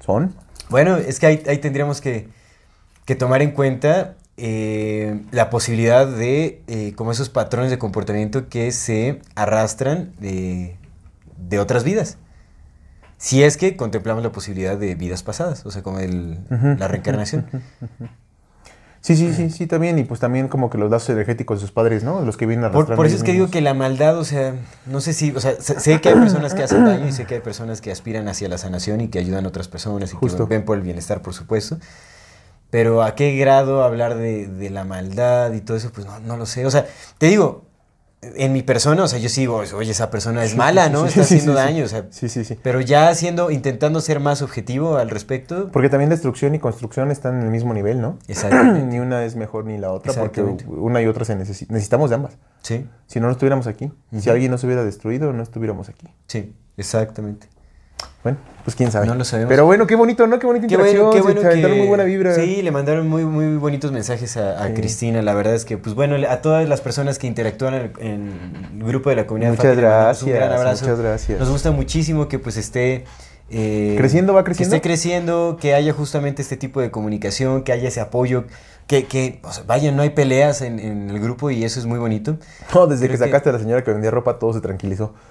¿Son? 0.00 0.34
Bueno, 0.70 0.96
es 0.96 1.20
que 1.20 1.26
ahí, 1.26 1.42
ahí 1.46 1.58
tendríamos 1.58 2.00
que, 2.00 2.28
que 3.04 3.14
tomar 3.14 3.42
en 3.42 3.50
cuenta 3.50 4.16
eh, 4.36 5.22
la 5.30 5.50
posibilidad 5.50 6.06
de 6.06 6.62
eh, 6.66 6.92
como 6.96 7.12
esos 7.12 7.28
patrones 7.30 7.70
de 7.70 7.78
comportamiento 7.78 8.48
que 8.48 8.72
se 8.72 9.20
arrastran 9.34 10.12
de, 10.18 10.76
de 11.36 11.58
otras 11.58 11.84
vidas. 11.84 12.18
Si 13.16 13.42
es 13.42 13.56
que 13.56 13.76
contemplamos 13.76 14.22
la 14.22 14.32
posibilidad 14.32 14.76
de 14.76 14.94
vidas 14.96 15.22
pasadas, 15.22 15.64
o 15.64 15.70
sea, 15.70 15.82
como 15.82 16.00
el, 16.00 16.40
la 16.78 16.88
reencarnación. 16.88 17.46
Sí, 19.00 19.16
sí, 19.16 19.32
sí, 19.34 19.50
sí, 19.50 19.66
también. 19.66 19.98
Y 19.98 20.04
pues 20.04 20.18
también 20.18 20.48
como 20.48 20.68
que 20.70 20.78
los 20.78 20.90
lazos 20.90 21.10
energéticos 21.10 21.58
de 21.58 21.60
sus 21.60 21.72
padres, 21.72 22.04
¿no? 22.04 22.22
Los 22.22 22.36
que 22.36 22.46
vienen 22.46 22.64
Por, 22.70 22.76
arrastrando. 22.76 22.96
por 22.96 23.06
eso 23.06 23.14
ellos 23.16 23.22
es 23.22 23.26
que 23.26 23.32
digo 23.32 23.50
que 23.50 23.60
la 23.60 23.74
maldad, 23.74 24.18
o 24.18 24.24
sea, 24.24 24.54
no 24.86 25.00
sé 25.00 25.12
si, 25.12 25.30
o 25.30 25.40
sea, 25.40 25.54
sé, 25.60 25.78
sé 25.78 26.00
que 26.00 26.08
hay 26.08 26.14
personas 26.16 26.54
que 26.54 26.62
hacen 26.62 26.84
daño 26.84 27.06
y 27.06 27.12
sé 27.12 27.26
que 27.26 27.34
hay 27.34 27.40
personas 27.40 27.80
que 27.80 27.92
aspiran 27.92 28.28
hacia 28.28 28.48
la 28.48 28.56
sanación 28.58 29.00
y 29.02 29.08
que 29.08 29.18
ayudan 29.18 29.44
a 29.44 29.48
otras 29.48 29.68
personas 29.68 30.12
y 30.12 30.16
Justo. 30.16 30.48
que 30.48 30.54
ven 30.56 30.64
por 30.64 30.76
el 30.78 30.82
bienestar, 30.82 31.20
por 31.22 31.34
supuesto. 31.34 31.78
Pero 32.74 33.04
a 33.04 33.14
qué 33.14 33.36
grado 33.36 33.84
hablar 33.84 34.16
de, 34.16 34.48
de 34.48 34.68
la 34.68 34.82
maldad 34.82 35.52
y 35.52 35.60
todo 35.60 35.76
eso, 35.76 35.92
pues 35.92 36.08
no, 36.08 36.18
no 36.18 36.36
lo 36.36 36.44
sé. 36.44 36.66
O 36.66 36.72
sea, 36.72 36.84
te 37.18 37.26
digo, 37.28 37.66
en 38.20 38.52
mi 38.52 38.64
persona, 38.64 39.04
o 39.04 39.06
sea, 39.06 39.20
yo 39.20 39.28
sí 39.28 39.42
digo, 39.42 39.62
oye, 39.76 39.92
esa 39.92 40.10
persona 40.10 40.42
es 40.42 40.56
mala, 40.56 40.88
¿no? 40.88 41.02
Sí, 41.02 41.08
Está 41.10 41.22
sí, 41.22 41.34
haciendo 41.36 41.52
sí, 41.52 41.56
daño, 41.64 41.84
o 41.84 41.86
sea. 41.88 42.06
Sí, 42.10 42.28
sí, 42.28 42.44
sí. 42.44 42.58
Pero 42.60 42.80
ya 42.80 43.10
haciendo, 43.10 43.52
intentando 43.52 44.00
ser 44.00 44.18
más 44.18 44.42
objetivo 44.42 44.96
al 44.96 45.08
respecto. 45.08 45.68
Porque 45.70 45.88
también 45.88 46.10
destrucción 46.10 46.56
y 46.56 46.58
construcción 46.58 47.12
están 47.12 47.36
en 47.38 47.42
el 47.44 47.50
mismo 47.50 47.74
nivel, 47.74 48.00
¿no? 48.00 48.18
Exactamente. 48.26 48.80
ni 48.90 48.98
una 48.98 49.24
es 49.24 49.36
mejor 49.36 49.66
ni 49.66 49.78
la 49.78 49.92
otra, 49.92 50.12
porque 50.12 50.42
una 50.42 51.00
y 51.00 51.06
otra 51.06 51.24
se 51.24 51.36
necesi- 51.38 51.68
necesitamos 51.68 52.10
de 52.10 52.16
ambas. 52.16 52.32
Sí, 52.62 52.88
Si 53.06 53.20
no, 53.20 53.26
no 53.26 53.32
estuviéramos 53.32 53.68
aquí. 53.68 53.92
Si 54.10 54.16
Ujú. 54.18 54.30
alguien 54.32 54.50
no 54.50 54.58
se 54.58 54.66
hubiera 54.66 54.82
destruido, 54.84 55.32
no 55.32 55.44
estuviéramos 55.44 55.88
aquí. 55.90 56.08
sí, 56.26 56.56
exactamente. 56.76 57.46
Bueno, 58.22 58.38
pues 58.64 58.74
quién 58.74 58.90
sabe. 58.90 59.06
No 59.06 59.14
lo 59.14 59.24
sabemos. 59.24 59.50
Pero 59.50 59.66
bueno, 59.66 59.86
qué 59.86 59.94
bonito, 59.96 60.26
¿no? 60.26 60.38
Qué 60.38 60.46
bonita 60.46 60.66
Qué 60.66 60.74
interacción. 60.74 61.06
bueno, 61.06 61.12
qué 61.16 61.20
bueno 61.22 61.40
se 61.42 61.46
aventaron 61.46 61.74
que... 61.74 61.78
muy 61.80 61.88
buena 61.88 62.04
vibra. 62.04 62.34
Sí, 62.34 62.62
le 62.62 62.70
mandaron 62.70 63.06
muy, 63.08 63.24
muy 63.24 63.56
bonitos 63.56 63.92
mensajes 63.92 64.36
a, 64.36 64.62
a 64.62 64.68
Sí. 64.68 64.74
Cristina. 64.74 65.20
La 65.22 65.34
verdad 65.34 65.54
es 65.54 65.64
que, 65.64 65.76
pues 65.78 65.94
bueno, 65.94 66.16
a 66.28 66.36
todas 66.42 66.66
las 66.68 66.80
personas 66.80 67.18
que 67.18 67.26
interactúan 67.26 67.92
en, 67.98 68.32
el 68.78 68.84
grupo 68.86 69.10
de 69.10 69.16
la 69.16 69.26
comunidad 69.26 69.50
Muchas 69.50 69.76
le 69.76 69.82
mandamos 69.82 70.22
un 70.22 70.28
gracias, 70.30 70.48
gran 70.48 70.58
abrazo. 70.60 70.84
muchas 70.86 71.00
gracias. 71.00 71.40
Nos 71.40 71.50
gusta 71.50 71.70
muchísimo 71.70 72.28
que 72.28 72.38
pues 72.38 72.56
esté... 72.56 73.04
eh, 73.50 73.94
¿Creciendo, 73.98 74.32
va 74.32 74.42
creciendo? 74.44 74.70
Que 74.72 74.76
esté 74.76 74.88
creciendo, 74.88 75.58
que 75.60 75.74
haya 75.74 75.92
justamente 75.92 76.40
este 76.40 76.56
tipo 76.56 76.80
de 76.80 76.90
comunicación, 76.90 77.62
que 77.62 77.72
haya 77.72 77.88
ese 77.88 78.00
apoyo, 78.00 78.44
que, 78.86 79.04
que 79.04 79.40
o 79.42 79.52
sea, 79.52 79.64
vaya, 79.66 79.92
no 79.92 80.00
hay 80.02 80.10
peleas 80.10 80.62
en, 80.62 80.78
en 80.78 81.10
el 81.10 81.20
grupo 81.20 81.50
y 81.50 81.62
eso 81.64 81.78
es 81.78 81.84
muy 81.86 81.98
bonito. 81.98 82.36
No, 82.74 82.86
desde 82.86 83.06
Creo 83.06 83.18
que 83.18 83.24
sacaste 83.26 83.50
a 83.50 83.52
la 83.52 83.58
señora 83.58 83.84
que 83.84 83.90
vendía 83.92 84.10
ropa, 84.10 84.38
todo 84.38 84.52
se 84.54 84.60
tranquilizó. 84.62 85.12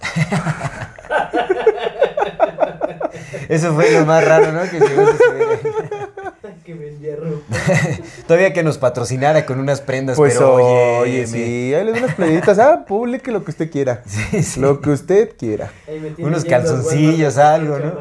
Eso 3.50 3.74
fue 3.74 3.92
lo 3.92 4.06
más 4.06 4.26
raro, 4.26 4.52
¿no? 4.52 4.62
Que 4.70 4.80
llegó 4.80 5.02
a 5.02 5.12
suceder. 5.12 5.60
que 6.64 6.74
vendía 6.74 7.16
ropa. 7.16 7.56
Todavía 8.28 8.54
que 8.54 8.64
nos 8.64 8.78
patrocinara 8.78 9.46
con 9.46 9.60
unas 9.60 9.82
prendas, 9.82 10.16
Pues 10.18 10.34
pero 10.34 10.56
oye, 10.56 11.00
oye, 11.00 11.28
sí, 11.28 11.74
ahí 11.74 11.84
le 11.86 11.92
unas 11.92 12.16
playitas. 12.16 12.60
Ah, 12.60 12.86
publique 12.88 13.32
lo 13.32 13.44
que 13.44 13.52
usted 13.52 13.72
quiera. 13.72 14.02
Sí, 14.14 14.44
sí. 14.44 14.60
Lo 14.60 14.80
que 14.80 14.92
usted 14.92 15.36
quiera. 15.38 15.72
Unos 16.20 16.46
calzoncillos, 16.46 17.38
algo, 17.38 17.80
¿no? 17.80 17.94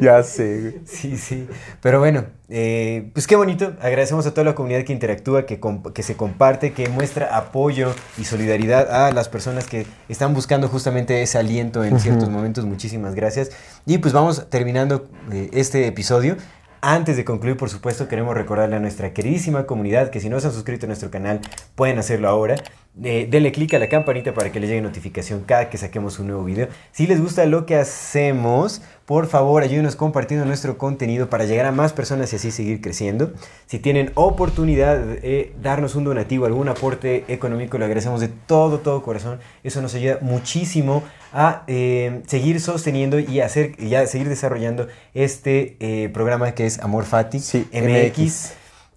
Ya 0.00 0.22
sé, 0.22 0.60
güey. 0.60 0.80
Sí, 0.86 1.16
sí. 1.16 1.48
Pero 1.80 1.98
bueno, 1.98 2.24
eh, 2.48 3.10
pues 3.12 3.26
qué 3.26 3.36
bonito. 3.36 3.74
Agradecemos 3.80 4.26
a 4.26 4.32
toda 4.32 4.44
la 4.44 4.54
comunidad 4.54 4.84
que 4.84 4.92
interactúa, 4.92 5.44
que 5.46 6.02
se 6.02 6.16
comparte, 6.16 6.72
que 6.72 6.88
muestra 6.88 7.36
apoyo 7.36 7.94
y 8.16 8.24
solidaridad 8.24 9.06
a 9.06 9.12
las 9.12 9.28
personas 9.28 9.66
que 9.66 9.86
están 10.08 10.34
buscando 10.34 10.68
justamente 10.68 11.22
ese 11.22 11.38
aliento 11.38 11.84
en 11.84 11.98
ciertos 11.98 12.28
momentos. 12.28 12.64
Muchísimas 12.64 13.14
gracias. 13.14 13.50
Y 13.86 13.98
pues 13.98 14.12
vamos 14.12 14.48
terminando 14.50 15.08
eh, 15.32 15.50
este 15.52 15.86
episodio. 15.86 16.36
Antes 16.80 17.16
de 17.16 17.24
concluir, 17.24 17.56
por 17.56 17.70
supuesto, 17.70 18.06
queremos 18.06 18.36
recordarle 18.36 18.76
a 18.76 18.78
nuestra 18.78 19.12
queridísima 19.12 19.66
comunidad 19.66 20.10
que 20.10 20.20
si 20.20 20.28
no 20.28 20.38
se 20.38 20.46
han 20.46 20.52
suscrito 20.52 20.86
a 20.86 20.88
nuestro 20.88 21.10
canal, 21.10 21.40
pueden 21.74 21.98
hacerlo 21.98 22.28
ahora. 22.28 22.54
Eh, 23.00 23.28
denle 23.30 23.52
clic 23.52 23.74
a 23.74 23.78
la 23.78 23.88
campanita 23.88 24.34
para 24.34 24.50
que 24.50 24.58
les 24.58 24.68
llegue 24.68 24.82
notificación 24.82 25.44
cada 25.44 25.70
que 25.70 25.78
saquemos 25.78 26.18
un 26.18 26.26
nuevo 26.26 26.42
video. 26.42 26.66
Si 26.90 27.06
les 27.06 27.20
gusta 27.20 27.46
lo 27.46 27.64
que 27.64 27.76
hacemos, 27.76 28.82
por 29.04 29.28
favor 29.28 29.62
ayúdenos 29.62 29.94
compartiendo 29.94 30.44
nuestro 30.44 30.78
contenido 30.78 31.30
para 31.30 31.44
llegar 31.44 31.66
a 31.66 31.70
más 31.70 31.92
personas 31.92 32.32
y 32.32 32.36
así 32.36 32.50
seguir 32.50 32.80
creciendo. 32.80 33.32
Si 33.66 33.78
tienen 33.78 34.10
oportunidad 34.14 34.98
de 34.98 35.54
darnos 35.62 35.94
un 35.94 36.04
donativo, 36.04 36.46
algún 36.46 36.68
aporte 36.68 37.24
económico, 37.28 37.78
lo 37.78 37.84
agradecemos 37.84 38.20
de 38.20 38.28
todo, 38.28 38.80
todo 38.80 39.00
corazón. 39.04 39.38
Eso 39.62 39.80
nos 39.80 39.94
ayuda 39.94 40.18
muchísimo 40.20 41.04
a 41.32 41.62
eh, 41.68 42.22
seguir 42.26 42.60
sosteniendo 42.60 43.20
y 43.20 43.40
hacer, 43.40 43.76
y 43.78 43.94
a 43.94 44.08
seguir 44.08 44.28
desarrollando 44.28 44.88
este 45.14 45.76
eh, 45.78 46.08
programa 46.08 46.52
que 46.52 46.66
es 46.66 46.80
Amor 46.80 47.04
Fati 47.04 47.38
Sí, 47.38 47.68
MX. 47.72 48.18
MX. 48.18 48.52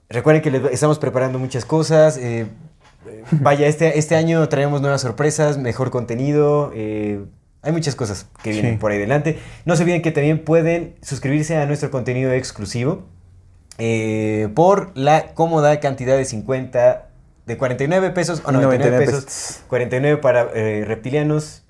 Recuerden 0.10 0.42
que 0.42 0.50
les 0.50 0.64
estamos 0.72 0.98
preparando 0.98 1.38
muchas 1.38 1.66
cosas. 1.66 2.20
Vaya, 3.32 3.68
este, 3.68 3.98
este 4.00 4.16
año 4.16 4.48
traemos 4.50 4.82
nuevas 4.82 5.02
sorpresas, 5.02 5.58
mejor 5.58 5.90
contenido. 5.92 6.72
eh, 6.76 7.24
hay 7.64 7.72
muchas 7.72 7.94
cosas 7.96 8.26
que 8.42 8.50
vienen 8.52 8.74
Sí. 8.74 8.78
por 8.80 8.92
ahí 8.92 8.98
delante. 8.98 9.38
No 9.66 9.76
se 9.76 9.84
olviden 9.84 10.02
que 10.02 10.12
también 10.12 10.44
pueden 10.44 10.96
suscribirse 11.04 11.58
a 11.58 11.66
nuestro 11.68 11.92
contenido 11.92 12.32
exclusivo 12.34 13.04
eh, 13.78 14.50
por 14.56 14.92
la 14.96 15.34
cómoda 15.36 15.80
cantidad 15.80 16.18
de 16.18 16.26
50, 16.26 17.10
de 17.46 17.58
49 17.58 18.10
pesos 18.12 18.42
o 18.46 18.52
99, 18.52 18.78
99 18.78 19.06
pesos. 19.06 19.26
pesos. 19.26 19.64
49 19.68 20.18
para 20.22 20.50
eh, 20.56 20.84
reptilianos, 20.88 21.64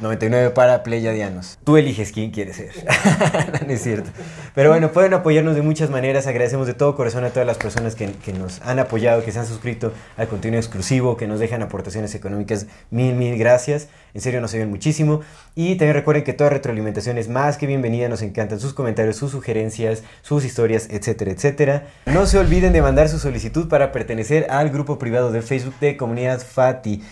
99 0.00 0.50
para 0.50 0.84
pleyadianos. 0.84 1.58
Tú 1.64 1.76
eliges 1.76 2.12
quién 2.12 2.30
quieres 2.30 2.56
ser. 2.56 2.70
no 3.66 3.72
es 3.72 3.82
cierto. 3.82 4.10
Pero 4.54 4.70
bueno, 4.70 4.92
pueden 4.92 5.12
apoyarnos 5.12 5.56
de 5.56 5.62
muchas 5.62 5.90
maneras. 5.90 6.28
Agradecemos 6.28 6.68
de 6.68 6.74
todo 6.74 6.94
corazón 6.94 7.24
a 7.24 7.30
todas 7.30 7.46
las 7.46 7.58
personas 7.58 7.96
que, 7.96 8.12
que 8.12 8.32
nos 8.32 8.60
han 8.62 8.78
apoyado, 8.78 9.24
que 9.24 9.32
se 9.32 9.40
han 9.40 9.46
suscrito 9.46 9.92
al 10.16 10.28
contenido 10.28 10.60
exclusivo, 10.60 11.16
que 11.16 11.26
nos 11.26 11.40
dejan 11.40 11.62
aportaciones 11.62 12.14
económicas. 12.14 12.66
Mil, 12.90 13.14
mil 13.14 13.36
gracias. 13.36 13.88
En 14.14 14.20
serio, 14.20 14.40
nos 14.40 14.54
ayudan 14.54 14.70
muchísimo. 14.70 15.22
Y 15.56 15.74
también 15.74 15.94
recuerden 15.94 16.22
que 16.22 16.32
toda 16.32 16.50
retroalimentación 16.50 17.18
es 17.18 17.28
más 17.28 17.58
que 17.58 17.66
bienvenida. 17.66 18.08
Nos 18.08 18.22
encantan 18.22 18.60
sus 18.60 18.74
comentarios, 18.74 19.16
sus 19.16 19.32
sugerencias, 19.32 20.04
sus 20.22 20.44
historias, 20.44 20.86
etcétera, 20.90 21.32
etcétera. 21.32 21.86
No 22.06 22.26
se 22.26 22.38
olviden 22.38 22.72
de 22.72 22.82
mandar 22.82 23.08
su 23.08 23.18
solicitud 23.18 23.68
para 23.68 23.90
pertenecer 23.90 24.46
al 24.48 24.70
grupo 24.70 24.96
privado 24.96 25.32
de 25.32 25.42
Facebook 25.42 25.74
de 25.80 25.96
Comunidad 25.96 26.40
Fati. 26.40 27.02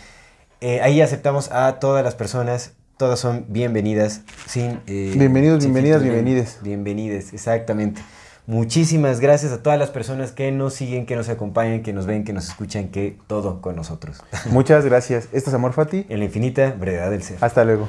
Eh, 0.61 0.81
ahí 0.81 1.03
aceptamos 1.03 1.51
a 1.53 1.79
todas 1.81 2.03
las 2.03 2.15
personas, 2.15 2.73
todas 2.97 3.21
son 3.21 3.47
bienvenidas. 3.49 4.23
Sin, 4.47 4.81
eh, 4.87 5.13
Bienvenidos, 5.17 5.63
sin 5.63 5.73
bienvenidas, 5.73 6.03
filtros, 6.03 6.03
bienvenides. 6.03 6.59
Bienvenides, 6.63 7.33
exactamente. 7.33 8.03
Muchísimas 8.47 9.19
gracias 9.19 9.53
a 9.53 9.63
todas 9.63 9.79
las 9.79 9.91
personas 9.91 10.31
que 10.31 10.53
nos 10.53 10.75
siguen, 10.75 11.05
que 11.05 11.17
nos 11.17 11.29
acompañan, 11.29 11.83
que 11.83 11.93
nos 11.93 12.07
ven, 12.07 12.23
que 12.25 12.33
nos 12.33 12.49
escuchan, 12.49 12.89
que 12.89 13.19
todo 13.27 13.61
con 13.61 13.75
nosotros. 13.75 14.23
Muchas 14.51 14.85
gracias. 14.85 15.29
Esto 15.33 15.51
es 15.51 15.55
Amor 15.55 15.73
Fati. 15.73 16.07
En 16.09 16.21
la 16.21 16.27
infinita 16.27 16.75
brevedad 16.79 17.11
del 17.11 17.23
ser. 17.23 17.39
Hasta 17.41 17.65
luego. 17.65 17.89